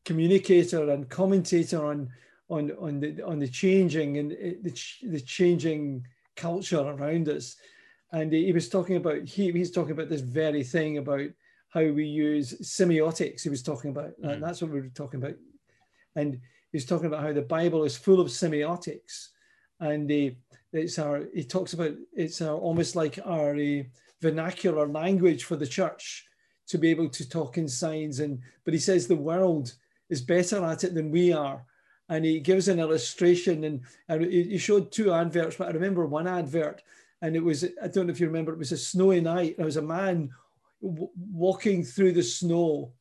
communicator 0.05 0.91
and 0.91 1.09
commentator 1.09 1.85
on 1.85 2.11
on 2.51 2.73
on 2.73 3.01
the 3.01 3.23
on 3.23 3.39
the 3.39 3.49
changing 3.49 4.19
and 4.19 4.31
the, 4.31 4.73
the 5.03 5.21
changing 5.21 6.07
culture 6.37 6.81
around 6.81 7.29
us. 7.29 7.57
And 8.13 8.33
he 8.33 8.53
was 8.53 8.69
talking 8.69 8.97
about 8.97 9.25
he 9.25 9.51
he's 9.53 9.71
talking 9.71 9.93
about 9.93 10.09
this 10.09 10.21
very 10.21 10.63
thing 10.63 10.99
about 10.99 11.29
how 11.71 11.85
we 11.85 12.05
use 12.05 12.55
semiotics. 12.63 13.43
He 13.43 13.49
was 13.49 13.63
talking 13.63 13.91
about 13.91 14.13
mm. 14.21 14.31
and 14.31 14.43
that's 14.43 14.63
what 14.63 14.71
we 14.71 14.81
were 14.81 14.89
talking 14.89 15.23
about. 15.23 15.35
And 16.15 16.41
he's 16.71 16.87
talking 16.87 17.07
about 17.07 17.23
how 17.23 17.33
the 17.33 17.43
Bible 17.43 17.85
is 17.85 17.97
full 17.97 18.21
of 18.21 18.29
semiotics, 18.29 19.29
and 19.81 20.11
uh, 20.11 20.35
it's 20.73 20.99
our 20.99 21.25
he 21.35 21.43
talks 21.45 21.73
about 21.73 21.93
it's 22.13 22.41
our, 22.41 22.57
almost 22.57 22.95
like 22.95 23.19
our 23.25 23.57
uh, 23.57 23.83
vernacular 24.21 24.89
language 24.89 25.45
for 25.45 25.57
the 25.57 25.67
church 25.67 26.27
to 26.67 26.79
be 26.79 26.91
able 26.91 27.09
to 27.11 27.29
talk 27.29 27.59
in 27.59 27.69
signs. 27.69 28.21
And 28.21 28.41
but 28.65 28.75
he 28.75 28.81
says 28.81 29.07
the 29.07 29.17
world 29.17 29.75
is 30.09 30.23
better 30.23 30.65
at 30.65 30.85
it 30.85 30.95
than 30.95 31.11
we 31.11 31.33
are. 31.33 31.65
And 32.09 32.25
he 32.25 32.39
gives 32.39 32.69
an 32.69 32.81
illustration, 32.81 33.65
and, 33.65 33.81
and 34.09 34.31
he 34.31 34.59
showed 34.59 34.93
two 34.93 35.13
adverts, 35.13 35.57
but 35.57 35.69
I 35.69 35.71
remember 35.71 36.05
one 36.05 36.29
advert, 36.29 36.83
and 37.23 37.35
it 37.35 37.43
was 37.43 37.65
I 37.83 37.89
don't 37.89 38.07
know 38.07 38.13
if 38.13 38.21
you 38.21 38.27
remember, 38.27 38.53
it 38.53 38.59
was 38.59 38.73
a 38.73 38.77
snowy 38.77 39.23
night. 39.23 39.57
There 39.57 39.65
was 39.65 39.79
a 39.79 39.83
man 39.83 40.31
w- 40.83 41.09
walking 41.33 41.83
through 41.83 42.13
the 42.13 42.23
snow, 42.23 42.93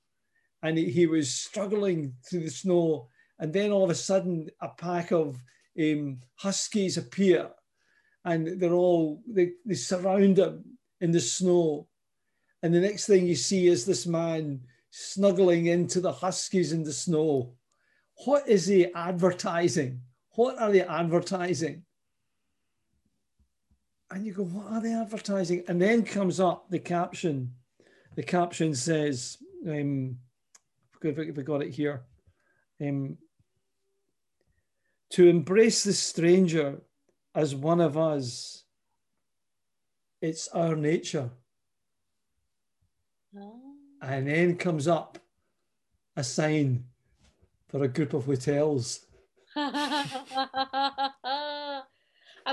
and 0.62 0.78
he, 0.78 1.06
was 1.06 1.30
struggling 1.34 2.14
through 2.24 2.46
the 2.46 2.50
snow, 2.50 3.10
and 3.40 3.52
then 3.52 3.72
all 3.72 3.84
of 3.84 3.90
a 3.90 3.96
sudden, 3.96 4.50
a 4.62 4.70
pack 4.70 5.12
of 5.12 5.42
um, 5.78 6.20
huskies 6.36 6.98
appear, 6.98 7.50
and 8.24 8.62
they're 8.62 8.72
all 8.72 9.22
they, 9.28 9.52
they 9.66 9.76
surround 9.76 10.40
him 10.40 10.64
in 11.04 11.12
the 11.12 11.20
snow. 11.20 11.86
And 12.64 12.74
the 12.74 12.80
next 12.80 13.08
thing 13.08 13.28
you 13.28 13.36
see 13.36 13.68
is 13.68 13.86
this 13.86 14.08
man 14.08 14.62
snuggling 14.90 15.66
into 15.66 16.00
the 16.00 16.14
huskies 16.14 16.72
in 16.72 16.84
the 16.84 16.94
snow. 16.94 17.56
What 18.26 18.48
is 18.48 18.68
he 18.68 18.88
advertising? 18.94 20.00
What 20.36 20.58
are 20.62 20.72
they 20.72 20.82
advertising? 20.82 21.84
And 24.10 24.26
you 24.26 24.34
go, 24.34 24.44
what 24.44 24.72
are 24.72 24.82
they 24.82 24.94
advertising? 24.94 25.66
And 25.68 25.82
then 25.82 26.04
comes 26.04 26.40
up 26.40 26.70
the 26.70 26.80
caption. 26.80 27.52
The 28.16 28.24
caption 28.24 28.74
says, 28.74 29.38
um, 29.68 30.18
if 31.02 31.36
we 31.36 31.44
got 31.44 31.64
it 31.64 31.74
here, 31.74 32.06
um, 32.82 33.18
to 35.10 35.28
embrace 35.28 35.84
the 35.84 35.92
stranger 35.92 36.82
as 37.36 37.56
one 37.56 37.82
of 37.82 37.98
us 37.98 38.63
it's 40.24 40.48
our 40.48 40.76
nature. 40.76 41.30
Oh. 43.38 43.60
And 44.02 44.28
then 44.28 44.56
comes 44.56 44.88
up 44.88 45.20
a 46.16 46.24
sign 46.24 46.86
for 47.68 47.84
a 47.84 47.90
group 47.90 48.14
of 48.14 48.26
hotels. 48.26 49.06
I 49.56 50.06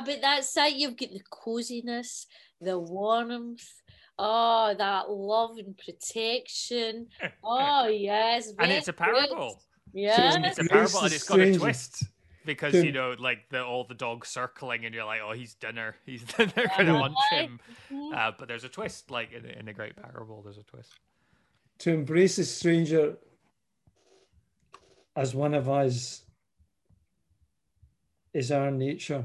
bet 0.05 0.21
that's 0.21 0.57
it. 0.57 0.75
You've 0.75 0.97
got 0.97 1.11
the 1.11 1.23
coziness, 1.31 2.27
the 2.61 2.77
warmth, 2.77 3.68
oh, 4.18 4.75
that 4.77 5.09
love 5.09 5.59
and 5.59 5.79
protection. 5.79 7.07
Oh, 7.45 7.87
yes. 7.87 8.53
and 8.59 8.73
it's 8.73 8.89
a 8.89 8.93
parable. 8.93 9.62
Yeah. 9.93 10.37
It's 10.45 10.59
a 10.59 10.64
parable 10.64 11.03
and 11.03 11.12
it's 11.12 11.29
got 11.29 11.41
a 11.41 11.57
twist 11.57 12.05
because 12.45 12.74
you 12.74 12.93
know 12.93 13.14
like 13.18 13.49
the 13.51 13.64
all 13.64 13.84
the 13.84 13.95
dogs 13.95 14.28
circling 14.28 14.84
and 14.84 14.95
you're 14.95 15.05
like 15.05 15.20
oh 15.24 15.32
he's 15.32 15.55
dinner. 15.55 15.97
He's 16.07 16.24
they're 16.24 16.70
gonna 16.76 16.93
munch 16.93 17.16
him. 17.30 17.61
Mm-hmm. 17.93 18.14
uh, 18.14 18.32
but 18.38 18.49
there's 18.49 18.64
a 18.64 18.68
twist 18.68 19.11
like 19.11 19.32
in, 19.32 19.45
in 19.45 19.68
a 19.68 19.72
great 19.72 19.97
parable 19.97 20.43
there's 20.43 20.59
a 20.59 20.62
twist. 20.62 20.93
To 21.80 21.93
embrace 21.93 22.38
a 22.38 22.45
stranger 22.45 23.16
as 25.16 25.34
one 25.34 25.55
of 25.55 25.68
us 25.68 26.22
is 28.32 28.51
our 28.53 28.70
nature. 28.70 29.24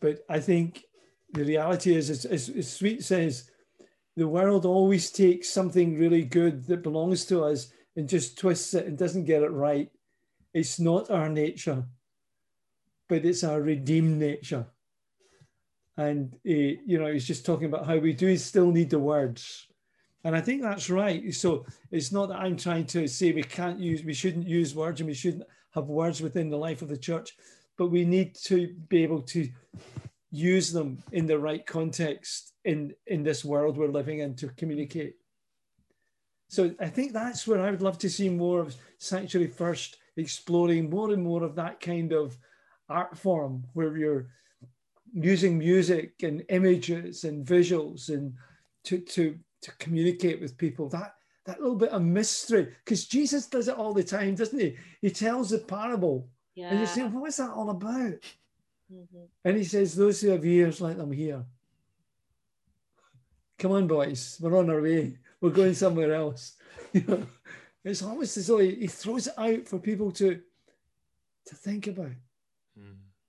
But 0.00 0.24
i 0.28 0.40
think 0.40 0.84
the 1.32 1.44
reality 1.44 1.94
is 1.94 2.10
as, 2.10 2.24
as, 2.24 2.48
as 2.48 2.72
sweet 2.72 3.04
says 3.04 3.50
the 4.16 4.26
world 4.26 4.66
always 4.66 5.10
takes 5.10 5.48
something 5.48 5.98
really 5.98 6.24
good 6.24 6.66
that 6.66 6.82
belongs 6.82 7.24
to 7.26 7.44
us 7.44 7.72
and 7.96 8.08
just 8.08 8.38
twists 8.38 8.74
it 8.74 8.86
and 8.86 8.98
doesn't 8.98 9.24
get 9.24 9.42
it 9.42 9.50
right 9.50 9.90
it's 10.52 10.80
not 10.80 11.10
our 11.10 11.28
nature, 11.28 11.84
but 13.08 13.24
it's 13.24 13.44
our 13.44 13.60
redeemed 13.60 14.18
nature. 14.18 14.66
And, 15.96 16.34
uh, 16.34 16.38
you 16.44 16.98
know, 16.98 17.12
he's 17.12 17.26
just 17.26 17.44
talking 17.44 17.66
about 17.66 17.86
how 17.86 17.98
we 17.98 18.12
do 18.12 18.36
still 18.36 18.70
need 18.70 18.90
the 18.90 18.98
words. 18.98 19.66
And 20.24 20.36
I 20.36 20.40
think 20.40 20.62
that's 20.62 20.90
right. 20.90 21.32
So 21.34 21.66
it's 21.90 22.12
not 22.12 22.28
that 22.28 22.40
I'm 22.40 22.56
trying 22.56 22.86
to 22.86 23.06
say 23.06 23.32
we 23.32 23.42
can't 23.42 23.78
use, 23.78 24.04
we 24.04 24.14
shouldn't 24.14 24.46
use 24.46 24.74
words 24.74 25.00
and 25.00 25.08
we 25.08 25.14
shouldn't 25.14 25.44
have 25.72 25.86
words 25.86 26.20
within 26.20 26.50
the 26.50 26.56
life 26.56 26.82
of 26.82 26.88
the 26.88 26.96
church, 26.96 27.36
but 27.76 27.88
we 27.88 28.04
need 28.04 28.34
to 28.44 28.74
be 28.88 29.02
able 29.02 29.22
to 29.22 29.48
use 30.30 30.72
them 30.72 31.02
in 31.12 31.26
the 31.26 31.38
right 31.38 31.66
context 31.66 32.52
in, 32.64 32.94
in 33.06 33.22
this 33.22 33.44
world 33.44 33.76
we're 33.76 33.88
living 33.88 34.20
in 34.20 34.34
to 34.36 34.48
communicate. 34.48 35.14
So 36.48 36.74
I 36.80 36.88
think 36.88 37.12
that's 37.12 37.46
where 37.46 37.62
I 37.62 37.70
would 37.70 37.82
love 37.82 37.98
to 37.98 38.10
see 38.10 38.28
more 38.28 38.60
of 38.60 38.74
Sanctuary 38.98 39.48
First 39.48 39.96
exploring 40.16 40.90
more 40.90 41.12
and 41.12 41.22
more 41.22 41.42
of 41.42 41.54
that 41.56 41.80
kind 41.80 42.12
of 42.12 42.36
art 42.88 43.16
form 43.16 43.64
where 43.74 43.96
you're 43.96 44.28
using 45.12 45.58
music 45.58 46.22
and 46.22 46.44
images 46.48 47.24
and 47.24 47.46
visuals 47.46 48.08
and 48.08 48.34
to 48.84 48.98
to 48.98 49.38
to 49.62 49.72
communicate 49.78 50.40
with 50.40 50.56
people. 50.58 50.88
That 50.88 51.14
that 51.46 51.60
little 51.60 51.76
bit 51.76 51.88
of 51.90 52.02
mystery 52.02 52.68
because 52.84 53.06
jesus 53.06 53.46
does 53.46 53.66
it 53.66 53.76
all 53.76 53.94
the 53.94 54.04
time 54.04 54.34
doesn't 54.34 54.58
he? 54.58 54.76
He 55.00 55.10
tells 55.10 55.50
the 55.50 55.58
parable. 55.58 56.28
Yeah. 56.54 56.70
and 56.70 56.80
you 56.80 56.86
say 56.86 57.02
what's 57.02 57.38
that 57.38 57.50
all 57.50 57.70
about? 57.70 58.22
Mm-hmm. 58.92 59.24
and 59.44 59.56
he 59.56 59.62
says 59.62 59.94
those 59.94 60.20
who 60.20 60.30
have 60.30 60.44
ears 60.44 60.80
let 60.80 60.96
them 60.96 61.12
hear. 61.12 61.44
Come 63.58 63.72
on 63.72 63.86
boys. 63.86 64.36
We're 64.40 64.58
on 64.58 64.68
our 64.68 64.82
way. 64.82 65.16
We're 65.40 65.50
going 65.50 65.74
somewhere 65.74 66.12
else. 66.12 66.56
you 66.92 67.04
know 67.08 67.26
it's 67.84 68.02
almost 68.02 68.36
as 68.36 68.46
though 68.46 68.58
he, 68.58 68.74
he 68.74 68.86
throws 68.86 69.26
it 69.26 69.34
out 69.38 69.66
for 69.68 69.78
people 69.78 70.10
to 70.12 70.40
to 71.46 71.54
think 71.54 71.86
about. 71.86 72.12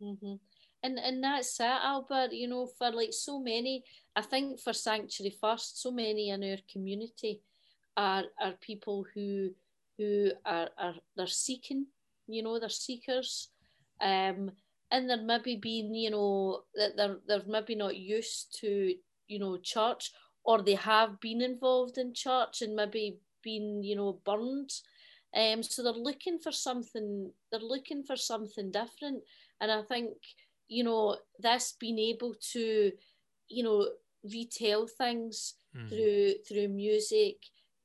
Mm-hmm. 0.01 0.35
And 0.83 0.97
and 0.97 1.23
that's 1.23 1.59
it 1.59 1.65
albert 1.65 2.31
you 2.31 2.47
know 2.47 2.65
for 2.65 2.91
like 2.91 3.13
so 3.13 3.39
many 3.39 3.83
i 4.15 4.21
think 4.21 4.59
for 4.59 4.73
sanctuary 4.73 5.35
first 5.39 5.79
so 5.79 5.91
many 5.91 6.29
in 6.29 6.43
our 6.43 6.57
community 6.71 7.41
are 7.95 8.23
are 8.41 8.53
people 8.53 9.05
who 9.13 9.51
who 9.97 10.31
are, 10.43 10.69
are 10.79 10.95
they're 11.15 11.27
seeking 11.27 11.85
you 12.27 12.41
know 12.41 12.59
they're 12.59 12.69
seekers 12.69 13.49
um 14.01 14.49
and 14.89 15.07
they're 15.07 15.21
maybe 15.21 15.55
being 15.55 15.93
you 15.93 16.09
know 16.09 16.63
that 16.73 16.97
they're 16.97 17.19
they're 17.27 17.43
maybe 17.47 17.75
not 17.75 17.95
used 17.95 18.57
to 18.61 18.95
you 19.27 19.39
know 19.39 19.57
church 19.57 20.11
or 20.43 20.63
they 20.63 20.75
have 20.75 21.19
been 21.19 21.41
involved 21.41 21.99
in 21.99 22.11
church 22.11 22.63
and 22.63 22.75
maybe 22.75 23.19
been 23.43 23.83
you 23.83 23.95
know 23.95 24.19
burned 24.25 24.71
um 25.35 25.63
so 25.63 25.81
they're 25.81 25.93
looking 25.93 26.37
for 26.39 26.51
something 26.51 27.31
they're 27.51 27.59
looking 27.61 28.03
for 28.03 28.15
something 28.15 28.71
different 28.71 29.23
and 29.61 29.71
i 29.71 29.81
think 29.83 30.09
you 30.71 30.85
know, 30.85 31.17
this 31.37 31.75
being 31.77 31.99
able 31.99 32.33
to, 32.53 32.93
you 33.49 33.63
know, 33.63 33.89
retell 34.23 34.87
things 34.87 35.55
mm. 35.75 35.89
through 35.89 36.33
through 36.47 36.69
music 36.69 37.35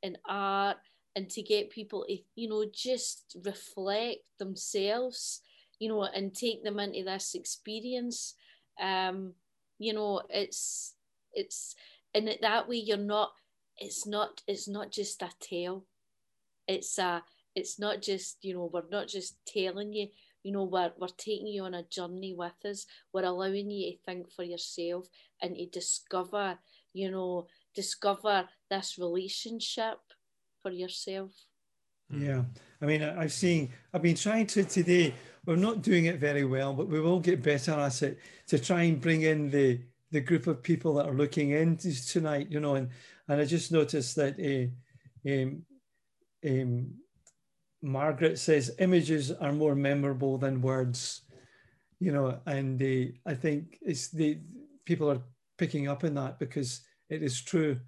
and 0.04 0.16
art 0.28 0.76
and 1.16 1.28
to 1.28 1.42
get 1.42 1.68
people 1.68 2.04
to, 2.08 2.16
you 2.36 2.48
know, 2.48 2.64
just 2.72 3.36
reflect 3.44 4.20
themselves, 4.38 5.40
you 5.80 5.88
know, 5.88 6.04
and 6.04 6.32
take 6.32 6.62
them 6.62 6.78
into 6.78 7.02
this 7.02 7.34
experience. 7.34 8.34
Um, 8.80 9.32
you 9.80 9.92
know, 9.92 10.22
it's 10.30 10.94
it's 11.32 11.74
and 12.14 12.38
that 12.40 12.68
way 12.68 12.76
you're 12.76 12.98
not 12.98 13.32
it's 13.78 14.06
not 14.06 14.42
it's 14.46 14.68
not 14.68 14.90
just 14.90 15.22
a 15.22 15.30
tale. 15.40 15.84
It's 16.66 16.98
a 16.98 17.22
it's 17.54 17.78
not 17.78 18.02
just, 18.02 18.36
you 18.42 18.54
know, 18.54 18.70
we're 18.72 18.82
not 18.90 19.08
just 19.08 19.38
telling 19.46 19.92
you, 19.94 20.08
you 20.42 20.52
know, 20.52 20.64
we're, 20.64 20.92
we're 20.98 21.08
taking 21.16 21.46
you 21.46 21.64
on 21.64 21.72
a 21.72 21.82
journey 21.84 22.34
with 22.36 22.52
us. 22.66 22.84
We're 23.12 23.24
allowing 23.24 23.70
you 23.70 23.92
to 23.92 23.98
think 24.04 24.30
for 24.30 24.44
yourself 24.44 25.08
and 25.40 25.56
to 25.56 25.66
discover, 25.66 26.58
you 26.92 27.10
know, 27.10 27.46
discover 27.74 28.46
this 28.70 28.98
relationship 28.98 29.98
for 30.62 30.70
yourself. 30.70 31.32
Hmm. 32.10 32.22
Yeah, 32.22 32.42
I 32.82 32.84
mean, 32.84 33.02
I've 33.02 33.32
seen, 33.32 33.72
I've 33.94 34.02
been 34.02 34.16
trying 34.16 34.46
to 34.48 34.64
today, 34.64 35.14
we're 35.46 35.56
not 35.56 35.80
doing 35.80 36.04
it 36.04 36.18
very 36.18 36.44
well, 36.44 36.74
but 36.74 36.88
we 36.88 37.00
will 37.00 37.20
get 37.20 37.42
better 37.42 37.72
at 37.72 38.02
it 38.02 38.18
to 38.48 38.58
try 38.58 38.82
and 38.82 39.00
bring 39.00 39.22
in 39.22 39.50
the 39.50 39.80
the 40.12 40.20
group 40.20 40.46
of 40.46 40.62
people 40.62 40.94
that 40.94 41.06
are 41.06 41.14
looking 41.14 41.50
in 41.50 41.76
tonight, 41.76 42.46
you 42.48 42.60
know, 42.60 42.76
and, 42.76 42.90
and 43.28 43.40
I 43.40 43.44
just 43.44 43.72
noticed 43.72 44.16
that 44.16 44.38
uh, 44.38 45.30
um, 45.30 45.62
um, 46.46 46.94
Margaret 47.82 48.38
says 48.38 48.74
images 48.78 49.32
are 49.32 49.52
more 49.52 49.74
memorable 49.74 50.38
than 50.38 50.62
words, 50.62 51.22
you 51.98 52.12
know, 52.12 52.38
and 52.46 52.80
uh, 52.80 53.12
I 53.26 53.34
think 53.34 53.78
it's 53.82 54.08
the 54.10 54.38
people 54.84 55.10
are 55.10 55.22
picking 55.58 55.88
up 55.88 56.04
on 56.04 56.14
that 56.14 56.38
because 56.38 56.82
it 57.08 57.22
is 57.22 57.42
true. 57.42 57.78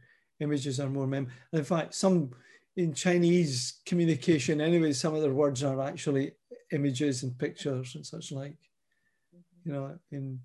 Images 0.41 0.81
are 0.81 0.89
more 0.89 1.07
memorable. 1.07 1.37
In 1.53 1.65
fact, 1.65 1.95
some 1.95 2.31
in 2.77 2.95
Chinese 2.95 3.81
communication, 3.87 4.61
anyway, 4.61 4.93
some 4.93 5.15
of 5.15 5.23
their 5.23 5.33
words 5.33 5.65
are 5.65 5.81
actually 5.81 6.33
images 6.73 7.23
and 7.23 7.37
pictures 7.39 7.95
and 7.95 8.07
such 8.07 8.31
like, 8.31 8.57
you 9.65 9.73
know, 9.73 9.99
and 10.13 10.39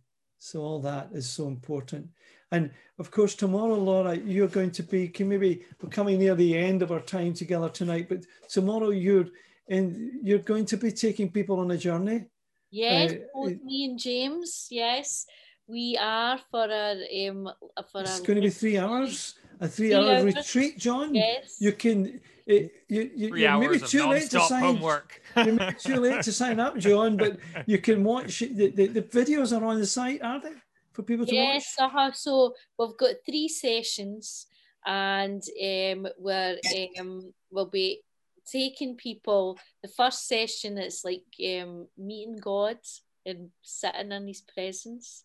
so 0.44 0.62
all 0.62 0.82
that 0.82 1.08
is 1.14 1.30
so 1.30 1.48
important. 1.48 2.06
And 2.52 2.70
of 3.00 3.10
course, 3.12 3.34
tomorrow, 3.34 3.76
Laura, 3.76 4.16
you're 4.16 4.50
going 4.50 4.72
to 4.72 4.84
be, 4.84 5.08
can 5.08 5.30
maybe 5.30 5.64
we're 5.82 5.90
coming 5.90 6.20
near 6.20 6.36
the 6.36 6.58
end 6.58 6.82
of 6.82 6.92
our 6.92 7.00
time 7.00 7.34
together 7.34 7.70
tonight, 7.70 8.08
but 8.10 8.26
tomorrow 8.50 8.90
you're 8.90 9.28
and 9.70 10.12
you're 10.22 10.40
going 10.40 10.66
to 10.66 10.76
be 10.76 10.92
taking 10.92 11.32
people 11.32 11.62
on 11.62 11.72
a 11.72 11.78
journey. 11.78 12.26
Yes, 12.70 13.14
uh, 13.14 13.16
both 13.34 13.64
me 13.64 13.86
and 13.86 13.98
James. 13.98 14.68
Yes, 14.70 15.26
we 15.66 15.98
are 15.98 16.38
for 16.52 16.68
a 16.70 17.30
um 17.30 17.50
for 17.90 18.02
it's 18.02 18.20
a, 18.20 18.24
going 18.24 18.36
to 18.36 18.42
be 18.42 18.50
three 18.50 18.78
hours. 18.78 19.36
A 19.60 19.68
three-hour 19.68 20.22
three 20.22 20.34
retreat, 20.34 20.78
John. 20.78 21.16
Yes. 21.16 21.58
You 21.60 21.72
can. 21.72 22.20
Uh, 22.50 22.68
you, 22.90 23.10
you, 23.16 23.30
Three 23.30 23.42
you're 23.44 23.58
maybe 23.58 23.80
too 23.80 24.06
late 24.06 24.30
to 24.32 24.42
sign. 24.42 24.62
Homework. 24.62 25.22
you're 25.38 25.54
maybe 25.54 25.76
too 25.80 25.96
late 25.96 26.22
to 26.24 26.32
sign 26.34 26.60
up, 26.60 26.78
John. 26.78 27.16
But 27.16 27.38
you 27.66 27.78
can 27.78 28.04
watch 28.04 28.40
the, 28.40 28.70
the, 28.70 28.88
the 28.88 29.02
videos 29.02 29.58
are 29.58 29.64
on 29.64 29.80
the 29.80 29.86
site, 29.86 30.22
are 30.22 30.42
they? 30.42 30.52
for 30.94 31.04
people 31.04 31.26
to 31.26 31.34
yes, 31.34 31.76
watch? 31.78 31.90
uh-huh. 31.90 32.12
so 32.14 32.54
we've 32.78 32.98
got 32.98 33.16
three 33.26 33.48
sessions 33.48 34.48
and 34.86 35.42
um, 35.64 36.08
we're, 36.20 36.58
um, 37.00 37.34
we'll 37.52 37.66
be 37.66 38.02
taking 38.50 38.96
people, 38.96 39.58
the 39.82 39.88
first 39.88 40.28
session 40.28 40.78
is 40.78 41.04
like 41.04 41.24
um, 41.62 41.88
meeting 41.98 42.38
God 42.38 42.78
and 43.26 43.50
sitting 43.62 44.12
in 44.12 44.28
his 44.28 44.42
presence. 44.42 45.24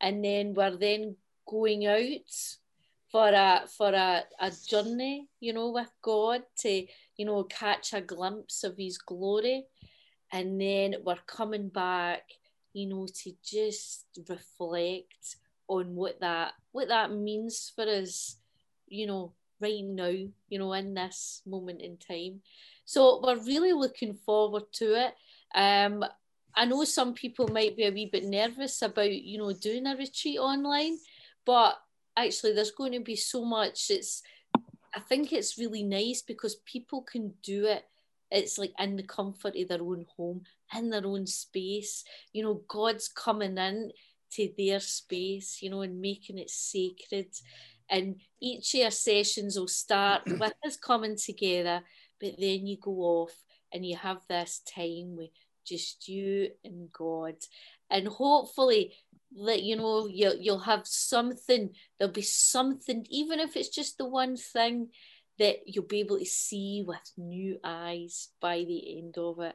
And 0.00 0.24
then 0.24 0.54
we're 0.54 0.76
then 0.76 1.16
going 1.46 1.86
out 1.86 2.30
for 3.10 3.28
a 3.28 3.62
for 3.76 3.88
a, 3.88 4.24
a 4.40 4.52
journey, 4.66 5.28
you 5.40 5.52
know, 5.52 5.70
with 5.70 5.90
God 6.02 6.42
to, 6.58 6.86
you 7.16 7.24
know, 7.24 7.44
catch 7.44 7.92
a 7.92 8.00
glimpse 8.00 8.64
of 8.64 8.76
his 8.76 8.98
glory. 8.98 9.64
And 10.30 10.60
then 10.60 10.96
we're 11.04 11.16
coming 11.26 11.68
back 11.68 12.22
you 12.72 12.86
know, 12.86 13.06
to 13.06 13.32
just 13.42 14.06
reflect 14.28 15.36
on 15.66 15.94
what 15.94 16.20
that 16.20 16.52
what 16.72 16.88
that 16.88 17.12
means 17.12 17.72
for 17.74 17.84
us, 17.84 18.36
you 18.86 19.06
know, 19.06 19.32
right 19.60 19.84
now, 19.84 20.06
you 20.06 20.58
know, 20.58 20.72
in 20.72 20.94
this 20.94 21.42
moment 21.46 21.80
in 21.80 21.96
time. 21.96 22.40
So 22.84 23.20
we're 23.22 23.42
really 23.42 23.72
looking 23.72 24.14
forward 24.14 24.72
to 24.74 25.06
it. 25.06 25.14
Um, 25.54 26.04
I 26.54 26.64
know 26.64 26.84
some 26.84 27.14
people 27.14 27.48
might 27.48 27.76
be 27.76 27.84
a 27.84 27.90
wee 27.90 28.06
bit 28.10 28.24
nervous 28.24 28.80
about, 28.82 29.12
you 29.12 29.38
know, 29.38 29.52
doing 29.52 29.86
a 29.86 29.96
retreat 29.96 30.38
online, 30.38 30.98
but 31.44 31.78
actually 32.26 32.52
there's 32.52 32.70
going 32.70 32.92
to 32.92 33.00
be 33.00 33.16
so 33.16 33.44
much. 33.44 33.90
It's 33.90 34.22
I 34.94 35.00
think 35.00 35.32
it's 35.32 35.58
really 35.58 35.82
nice 35.82 36.22
because 36.22 36.56
people 36.64 37.02
can 37.02 37.34
do 37.42 37.66
it 37.66 37.84
it's 38.30 38.58
like 38.58 38.72
in 38.78 38.96
the 38.96 39.02
comfort 39.02 39.56
of 39.56 39.68
their 39.68 39.82
own 39.82 40.04
home, 40.16 40.42
in 40.76 40.90
their 40.90 41.06
own 41.06 41.26
space. 41.26 42.04
You 42.32 42.42
know, 42.42 42.62
God's 42.68 43.08
coming 43.08 43.56
in 43.56 43.92
to 44.32 44.52
their 44.56 44.80
space, 44.80 45.62
you 45.62 45.70
know, 45.70 45.82
and 45.82 46.00
making 46.00 46.38
it 46.38 46.50
sacred. 46.50 47.28
And 47.90 48.16
each 48.40 48.74
of 48.74 48.80
your 48.80 48.90
sessions 48.90 49.58
will 49.58 49.68
start 49.68 50.22
with 50.26 50.52
us 50.66 50.76
coming 50.76 51.16
together, 51.16 51.82
but 52.20 52.34
then 52.38 52.66
you 52.66 52.76
go 52.80 52.92
off 52.92 53.34
and 53.72 53.84
you 53.84 53.96
have 53.96 54.20
this 54.28 54.60
time 54.74 55.16
with 55.16 55.30
just 55.66 56.08
you 56.08 56.50
and 56.64 56.92
God. 56.92 57.36
And 57.90 58.08
hopefully 58.08 58.94
that 59.44 59.62
you 59.62 59.76
know 59.76 60.06
you'll, 60.06 60.36
you'll 60.36 60.58
have 60.58 60.86
something 60.86 61.70
there'll 61.98 62.12
be 62.12 62.22
something 62.22 63.06
even 63.10 63.38
if 63.38 63.56
it's 63.56 63.68
just 63.68 63.98
the 63.98 64.08
one 64.08 64.36
thing 64.36 64.88
that 65.38 65.56
you'll 65.66 65.84
be 65.84 66.00
able 66.00 66.18
to 66.18 66.24
see 66.24 66.84
with 66.86 67.12
new 67.16 67.58
eyes 67.64 68.28
by 68.40 68.58
the 68.58 68.98
end 68.98 69.16
of 69.18 69.40
it. 69.40 69.54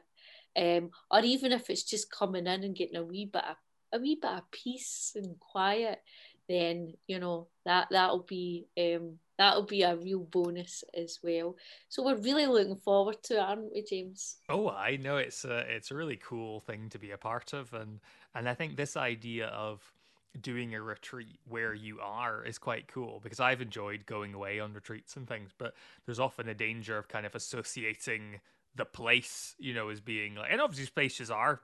Um, 0.56 0.90
or 1.10 1.20
even 1.20 1.52
if 1.52 1.68
it's 1.68 1.82
just 1.82 2.10
coming 2.10 2.46
in 2.46 2.64
and 2.64 2.76
getting 2.76 2.96
a 2.96 3.04
wee 3.04 3.28
bit 3.30 3.44
of 3.44 3.56
a 3.92 3.98
wee 3.98 4.18
bit 4.20 4.30
of 4.30 4.50
peace 4.50 5.12
and 5.14 5.38
quiet, 5.38 6.00
then 6.48 6.94
you 7.06 7.18
know 7.18 7.48
that 7.64 7.88
that'll 7.90 8.22
be 8.22 8.66
um, 8.78 9.18
that'll 9.36 9.66
be 9.66 9.82
a 9.82 9.96
real 9.96 10.20
bonus 10.20 10.84
as 10.96 11.18
well. 11.22 11.56
So 11.88 12.04
we're 12.04 12.16
really 12.16 12.46
looking 12.46 12.76
forward 12.76 13.22
to 13.24 13.34
it, 13.34 13.40
aren't 13.40 13.72
we, 13.72 13.82
James? 13.82 14.36
Oh, 14.48 14.70
I 14.70 14.96
know 14.96 15.16
it's 15.16 15.44
a 15.44 15.58
it's 15.74 15.90
a 15.90 15.96
really 15.96 16.16
cool 16.16 16.60
thing 16.60 16.88
to 16.90 16.98
be 16.98 17.10
a 17.10 17.18
part 17.18 17.52
of, 17.52 17.72
and 17.74 17.98
and 18.34 18.48
I 18.48 18.54
think 18.54 18.76
this 18.76 18.96
idea 18.96 19.46
of 19.46 19.92
doing 20.40 20.74
a 20.74 20.82
retreat 20.82 21.38
where 21.48 21.74
you 21.74 22.00
are 22.00 22.44
is 22.44 22.58
quite 22.58 22.88
cool 22.88 23.20
because 23.22 23.38
I've 23.40 23.60
enjoyed 23.60 24.04
going 24.06 24.34
away 24.34 24.58
on 24.58 24.72
retreats 24.72 25.16
and 25.16 25.28
things, 25.28 25.50
but 25.56 25.74
there's 26.06 26.18
often 26.18 26.48
a 26.48 26.54
danger 26.54 26.98
of 26.98 27.08
kind 27.08 27.24
of 27.24 27.34
associating 27.34 28.40
the 28.74 28.84
place, 28.84 29.54
you 29.58 29.74
know, 29.74 29.88
as 29.90 30.00
being 30.00 30.34
like, 30.34 30.50
and 30.50 30.60
obviously 30.60 30.90
places 30.92 31.30
are 31.30 31.60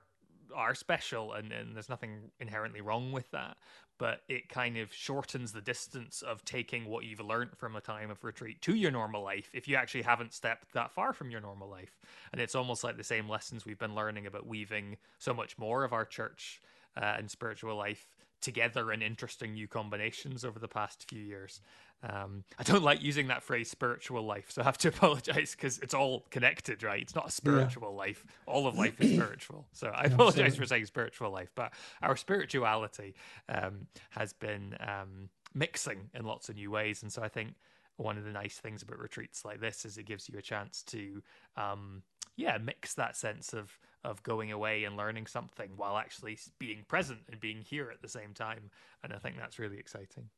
are 0.53 0.75
special 0.75 1.31
and, 1.31 1.53
and 1.53 1.75
there's 1.75 1.87
nothing 1.87 2.31
inherently 2.39 2.81
wrong 2.81 3.11
with 3.13 3.29
that. 3.31 3.55
But 4.01 4.23
it 4.27 4.49
kind 4.49 4.77
of 4.77 4.91
shortens 4.91 5.51
the 5.51 5.61
distance 5.61 6.23
of 6.23 6.43
taking 6.43 6.85
what 6.85 7.05
you've 7.05 7.19
learned 7.19 7.51
from 7.55 7.75
a 7.75 7.81
time 7.81 8.09
of 8.09 8.23
retreat 8.23 8.59
to 8.59 8.73
your 8.73 8.89
normal 8.89 9.21
life 9.21 9.51
if 9.53 9.67
you 9.67 9.75
actually 9.75 10.01
haven't 10.01 10.33
stepped 10.33 10.73
that 10.73 10.91
far 10.91 11.13
from 11.13 11.29
your 11.29 11.39
normal 11.39 11.69
life. 11.69 11.99
And 12.31 12.41
it's 12.41 12.55
almost 12.55 12.83
like 12.83 12.97
the 12.97 13.03
same 13.03 13.29
lessons 13.29 13.63
we've 13.63 13.77
been 13.77 13.93
learning 13.93 14.25
about 14.25 14.47
weaving 14.47 14.97
so 15.19 15.35
much 15.35 15.55
more 15.59 15.83
of 15.83 15.93
our 15.93 16.03
church 16.03 16.63
uh, 16.97 17.13
and 17.19 17.29
spiritual 17.29 17.75
life 17.75 18.07
together 18.41 18.91
in 18.91 19.01
interesting 19.01 19.53
new 19.53 19.67
combinations 19.67 20.43
over 20.43 20.59
the 20.59 20.67
past 20.67 21.07
few 21.09 21.21
years. 21.21 21.61
Um, 22.03 22.43
I 22.57 22.63
don't 22.63 22.83
like 22.83 23.01
using 23.01 23.27
that 23.27 23.43
phrase 23.43 23.69
spiritual 23.69 24.23
life, 24.23 24.49
so 24.49 24.61
I 24.61 24.65
have 24.65 24.77
to 24.79 24.87
apologize 24.95 25.55
because 25.55 25.77
it's 25.79 25.93
all 25.93 26.25
connected, 26.31 26.83
right? 26.83 27.01
It's 27.01 27.15
not 27.15 27.29
a 27.29 27.31
spiritual 27.31 27.91
yeah. 27.91 27.97
life. 27.97 28.25
All 28.47 28.67
of 28.67 28.75
life 28.77 28.99
is 28.99 29.11
spiritual. 29.15 29.67
So 29.71 29.89
I 29.89 30.05
apologize 30.05 30.55
for 30.55 30.65
saying 30.65 30.85
spiritual 30.87 31.31
life, 31.31 31.51
but 31.55 31.73
our 32.01 32.15
spirituality 32.15 33.15
um, 33.49 33.87
has 34.09 34.33
been 34.33 34.75
um, 34.79 35.29
mixing 35.53 36.09
in 36.13 36.25
lots 36.25 36.49
of 36.49 36.55
new 36.55 36.71
ways. 36.71 37.03
And 37.03 37.11
so 37.11 37.21
I 37.21 37.27
think 37.27 37.53
one 37.97 38.17
of 38.17 38.23
the 38.23 38.31
nice 38.31 38.57
things 38.57 38.81
about 38.81 38.99
retreats 38.99 39.45
like 39.45 39.59
this 39.59 39.85
is 39.85 39.97
it 39.97 40.05
gives 40.05 40.27
you 40.27 40.39
a 40.39 40.41
chance 40.41 40.81
to, 40.83 41.21
um, 41.55 42.01
yeah, 42.35 42.57
mix 42.57 42.95
that 42.95 43.15
sense 43.15 43.53
of 43.53 43.77
of 44.03 44.21
going 44.23 44.51
away 44.51 44.83
and 44.83 44.97
learning 44.97 45.27
something 45.27 45.69
while 45.75 45.97
actually 45.97 46.37
being 46.59 46.83
present 46.87 47.19
and 47.31 47.39
being 47.39 47.61
here 47.61 47.89
at 47.91 48.01
the 48.01 48.09
same 48.09 48.33
time. 48.33 48.69
And 49.03 49.13
I 49.13 49.17
think 49.17 49.37
that's 49.37 49.59
really 49.59 49.77
exciting. 49.77 50.29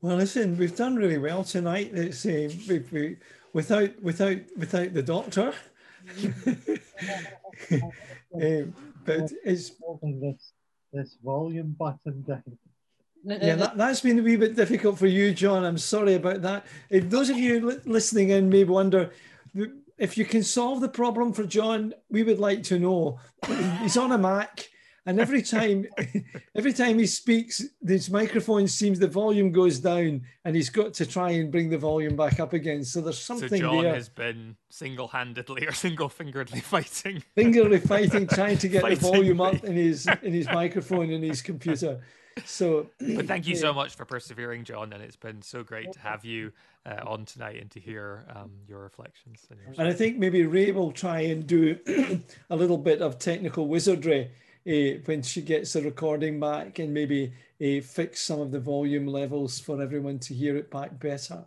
Well, 0.00 0.16
listen, 0.16 0.58
we've 0.58 0.76
done 0.76 0.96
really 0.96 1.18
well 1.18 1.44
tonight. 1.44 1.92
It's 1.94 2.26
uh, 2.26 2.50
we, 2.68 2.80
we, 2.90 3.16
without 3.52 4.02
without 4.02 4.38
without 4.56 4.92
the 4.92 5.02
doctor. 5.02 5.54
um, 8.34 8.74
but 9.04 9.32
it's 9.44 9.70
this 10.02 10.52
this 10.92 11.16
volume 11.22 11.76
button 11.78 12.22
down. 12.22 12.58
yeah, 13.24 13.54
that, 13.54 13.76
that's 13.76 14.00
been 14.00 14.18
a 14.18 14.22
wee 14.22 14.34
bit 14.34 14.56
difficult 14.56 14.98
for 14.98 15.06
you, 15.06 15.32
John. 15.32 15.64
I'm 15.64 15.78
sorry 15.78 16.14
about 16.14 16.42
that. 16.42 16.66
If 16.90 17.08
those 17.08 17.30
of 17.30 17.38
you 17.38 17.64
li- 17.64 17.78
listening 17.84 18.30
in 18.30 18.48
may 18.48 18.64
wonder, 18.64 19.12
if 20.02 20.18
you 20.18 20.24
can 20.24 20.42
solve 20.42 20.80
the 20.80 20.88
problem 20.88 21.32
for 21.32 21.44
John, 21.44 21.94
we 22.10 22.24
would 22.24 22.40
like 22.40 22.64
to 22.64 22.78
know. 22.78 23.20
He's 23.80 23.96
on 23.96 24.12
a 24.12 24.18
Mac 24.18 24.68
and 25.06 25.20
every 25.20 25.42
time 25.42 25.86
every 26.54 26.72
time 26.72 26.98
he 26.98 27.06
speaks 27.06 27.62
this 27.80 28.10
microphone 28.10 28.68
seems 28.68 28.98
the 28.98 29.08
volume 29.08 29.50
goes 29.50 29.78
down 29.78 30.22
and 30.44 30.56
he's 30.56 30.70
got 30.70 30.94
to 30.94 31.06
try 31.06 31.30
and 31.30 31.50
bring 31.50 31.68
the 31.68 31.78
volume 31.78 32.16
back 32.16 32.40
up 32.40 32.52
again 32.52 32.84
so 32.84 33.00
there's 33.00 33.18
something 33.18 33.48
so 33.48 33.56
john 33.58 33.82
there. 33.82 33.94
has 33.94 34.08
been 34.08 34.56
single-handedly 34.70 35.66
or 35.66 35.72
single-fingeredly 35.86 36.62
fighting 36.62 37.22
fingerly 37.34 37.78
fighting 37.78 38.26
trying 38.26 38.58
to 38.58 38.68
get 38.68 38.84
the 38.84 38.94
volume 39.10 39.38
me. 39.38 39.44
up 39.44 39.64
in 39.64 39.74
his 39.74 40.08
in 40.22 40.32
his 40.32 40.46
microphone 40.46 41.10
in 41.10 41.22
his 41.22 41.42
computer 41.42 42.00
so 42.44 42.88
but 43.16 43.26
thank 43.32 43.46
you 43.46 43.54
so 43.54 43.72
much 43.72 43.94
for 43.94 44.04
persevering 44.04 44.64
john 44.64 44.92
and 44.92 45.02
it's 45.02 45.16
been 45.16 45.42
so 45.42 45.62
great 45.62 45.92
to 45.92 45.98
have 45.98 46.24
you 46.24 46.52
uh, 46.86 47.00
on 47.06 47.24
tonight 47.24 47.60
and 47.60 47.70
to 47.70 47.80
hear 47.80 48.24
um, 48.34 48.50
your 48.66 48.80
reflections 48.80 49.46
and, 49.50 49.60
your 49.60 49.74
and 49.78 49.88
i 49.88 49.92
think 49.92 50.18
maybe 50.18 50.44
ray 50.44 50.70
will 50.70 50.92
try 50.92 51.20
and 51.20 51.46
do 51.46 51.78
a 52.50 52.56
little 52.56 52.78
bit 52.78 53.02
of 53.02 53.18
technical 53.18 53.68
wizardry 53.68 54.30
uh, 54.66 54.98
when 55.06 55.22
she 55.22 55.42
gets 55.42 55.72
the 55.72 55.82
recording 55.82 56.38
back 56.38 56.78
and 56.78 56.94
maybe 56.94 57.32
uh, 57.62 57.80
fix 57.82 58.22
some 58.22 58.40
of 58.40 58.50
the 58.50 58.60
volume 58.60 59.06
levels 59.06 59.58
for 59.58 59.82
everyone 59.82 60.18
to 60.20 60.34
hear 60.34 60.56
it 60.56 60.70
back 60.70 60.98
better. 61.00 61.44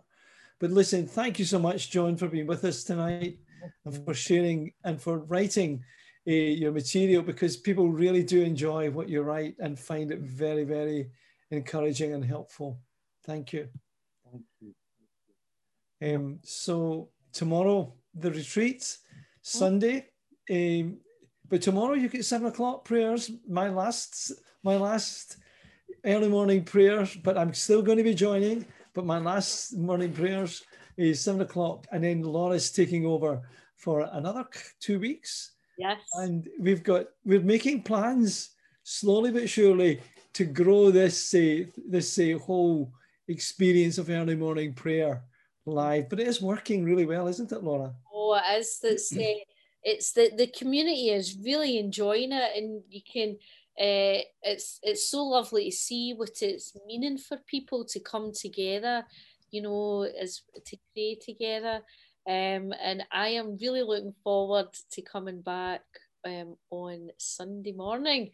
But 0.58 0.70
listen, 0.70 1.06
thank 1.06 1.38
you 1.38 1.44
so 1.44 1.58
much, 1.58 1.90
John, 1.90 2.16
for 2.16 2.28
being 2.28 2.46
with 2.46 2.64
us 2.64 2.84
tonight 2.84 3.38
and 3.84 4.04
for 4.04 4.14
sharing 4.14 4.72
and 4.84 5.00
for 5.00 5.18
writing 5.18 5.82
uh, 6.28 6.32
your 6.32 6.72
material 6.72 7.22
because 7.22 7.56
people 7.56 7.90
really 7.90 8.22
do 8.22 8.42
enjoy 8.42 8.90
what 8.90 9.08
you 9.08 9.22
write 9.22 9.54
and 9.58 9.78
find 9.78 10.10
it 10.10 10.20
very, 10.20 10.64
very 10.64 11.10
encouraging 11.50 12.14
and 12.14 12.24
helpful. 12.24 12.80
Thank 13.24 13.52
you. 13.52 13.68
Thank 14.30 14.44
you. 14.60 14.74
Um, 16.02 16.40
so 16.42 17.10
tomorrow, 17.32 17.94
the 18.14 18.30
retreat, 18.30 18.98
Sunday, 19.42 20.06
um, 20.50 20.98
but 21.48 21.62
tomorrow 21.62 21.94
you 21.94 22.08
get 22.08 22.24
seven 22.24 22.48
o'clock 22.48 22.84
prayers. 22.84 23.30
My 23.48 23.68
last, 23.68 24.32
my 24.64 24.76
last 24.76 25.36
early 26.04 26.28
morning 26.28 26.64
prayers, 26.64 27.16
but 27.16 27.38
I'm 27.38 27.54
still 27.54 27.82
going 27.82 27.98
to 27.98 28.04
be 28.04 28.14
joining. 28.14 28.66
But 28.94 29.06
my 29.06 29.18
last 29.18 29.76
morning 29.76 30.12
prayers 30.12 30.64
is 30.96 31.20
seven 31.20 31.42
o'clock, 31.42 31.86
and 31.92 32.02
then 32.02 32.22
Laura's 32.22 32.72
taking 32.72 33.06
over 33.06 33.42
for 33.76 34.08
another 34.12 34.46
two 34.80 34.98
weeks. 34.98 35.52
Yes. 35.78 36.00
And 36.14 36.48
we've 36.58 36.82
got 36.82 37.06
we're 37.24 37.40
making 37.40 37.82
plans 37.82 38.50
slowly 38.82 39.30
but 39.30 39.48
surely 39.48 40.00
to 40.32 40.44
grow 40.44 40.90
this 40.90 41.20
say 41.30 41.68
this 41.88 42.12
say 42.12 42.32
whole 42.32 42.92
experience 43.28 43.98
of 43.98 44.10
early 44.10 44.36
morning 44.36 44.72
prayer 44.72 45.22
live. 45.66 46.08
But 46.08 46.20
it 46.20 46.28
is 46.28 46.40
working 46.40 46.84
really 46.84 47.06
well, 47.06 47.26
isn't 47.28 47.52
it, 47.52 47.62
Laura? 47.62 47.94
Oh, 48.12 48.34
it 48.34 48.58
is. 48.58 48.78
That's 48.82 49.16
uh, 49.16 49.20
it's 49.82 50.12
the 50.12 50.30
the 50.36 50.46
community 50.46 51.10
is 51.10 51.36
really 51.44 51.78
enjoying 51.78 52.32
it, 52.32 52.56
and 52.56 52.82
you 52.88 53.00
can. 53.10 53.36
Uh, 53.78 54.24
it's 54.42 54.78
it's 54.82 55.10
so 55.10 55.22
lovely 55.22 55.66
to 55.70 55.76
see 55.76 56.14
what 56.14 56.40
it's 56.40 56.74
meaning 56.86 57.18
for 57.18 57.36
people 57.46 57.84
to 57.84 58.00
come 58.00 58.32
together, 58.32 59.04
you 59.50 59.60
know, 59.60 60.02
as 60.02 60.40
to 60.64 60.78
pray 60.94 61.18
together. 61.20 61.82
Um, 62.28 62.72
and 62.82 63.04
I 63.12 63.28
am 63.28 63.56
really 63.60 63.82
looking 63.82 64.14
forward 64.24 64.66
to 64.92 65.02
coming 65.02 65.42
back 65.42 65.82
um, 66.24 66.56
on 66.70 67.10
Sunday 67.18 67.72
morning. 67.72 68.30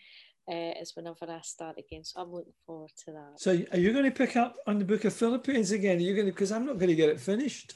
Uh, 0.51 0.72
is 0.80 0.97
whenever 0.97 1.30
I 1.30 1.40
start 1.43 1.78
again. 1.78 2.03
So 2.03 2.20
I'm 2.20 2.32
looking 2.32 2.53
forward 2.66 2.90
to 3.05 3.12
that. 3.12 3.34
So 3.36 3.53
are 3.70 3.78
you 3.78 3.93
going 3.93 4.07
to 4.07 4.11
pick 4.11 4.36
up 4.36 4.57
on 4.66 4.80
the 4.80 4.84
Book 4.84 5.05
of 5.05 5.12
Philippians 5.12 5.70
again? 5.70 5.99
Are 5.99 6.01
you 6.01 6.16
going 6.16 6.26
to? 6.26 6.32
Because 6.32 6.51
I'm 6.51 6.66
not 6.66 6.78
going 6.78 6.88
to 6.88 6.97
get 6.97 7.09
it 7.09 7.20
finished. 7.20 7.74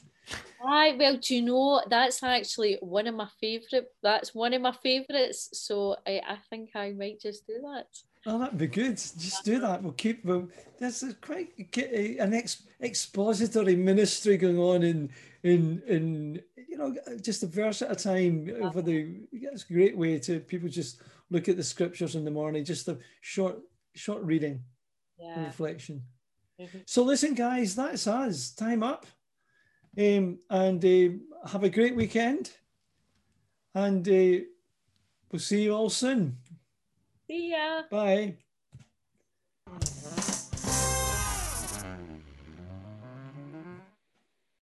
Aye, 0.66 0.96
well, 0.98 1.16
do 1.16 1.36
you 1.36 1.42
know 1.42 1.82
that's 1.88 2.24
actually 2.24 2.78
one 2.80 3.06
of 3.06 3.14
my 3.14 3.28
favourite. 3.40 3.86
That's 4.02 4.34
one 4.34 4.52
of 4.52 4.62
my 4.62 4.72
favourites. 4.82 5.50
So 5.52 5.96
I, 6.06 6.20
I 6.26 6.38
think 6.50 6.70
I 6.74 6.92
might 6.92 7.20
just 7.20 7.46
do 7.46 7.54
that. 7.62 7.86
Oh, 8.26 8.38
that'd 8.40 8.58
be 8.58 8.66
good. 8.66 8.96
Just 8.96 9.44
do 9.44 9.60
that. 9.60 9.82
We'll 9.82 9.92
keep. 9.92 10.24
Well, 10.24 10.48
there's 10.78 11.02
a 11.04 11.14
quite 11.14 11.52
an 11.76 12.34
ex, 12.34 12.64
expository 12.82 13.76
ministry 13.76 14.36
going 14.36 14.58
on 14.58 14.82
in 14.82 15.10
in 15.44 15.82
in 15.86 16.42
you 16.68 16.76
know 16.76 16.94
just 17.22 17.44
a 17.44 17.46
verse 17.46 17.82
at 17.82 17.92
a 17.92 17.94
time 17.94 18.50
over 18.60 18.82
the. 18.82 19.20
It's 19.32 19.64
a 19.68 19.72
great 19.72 19.96
way 19.96 20.18
to 20.18 20.40
people 20.40 20.68
just 20.68 21.02
look 21.30 21.48
at 21.48 21.56
the 21.56 21.62
scriptures 21.62 22.16
in 22.16 22.24
the 22.24 22.30
morning. 22.30 22.64
Just 22.64 22.88
a 22.88 22.98
short 23.20 23.58
short 23.94 24.22
reading, 24.24 24.60
yeah. 25.18 25.44
reflection. 25.44 26.02
Mm-hmm. 26.60 26.78
So 26.86 27.04
listen, 27.04 27.34
guys, 27.34 27.76
that's 27.76 28.06
us. 28.06 28.50
Time 28.50 28.82
up. 28.82 29.06
Um, 29.98 30.38
and 30.50 30.84
uh, 30.84 31.48
have 31.48 31.64
a 31.64 31.70
great 31.70 31.94
weekend. 31.94 32.50
And 33.74 34.06
uh, 34.08 34.44
we'll 35.30 35.38
see 35.38 35.62
you 35.62 35.74
all 35.74 35.90
soon. 35.90 36.38
See 37.28 37.50
ya. 37.50 37.84
Bye. 37.90 38.38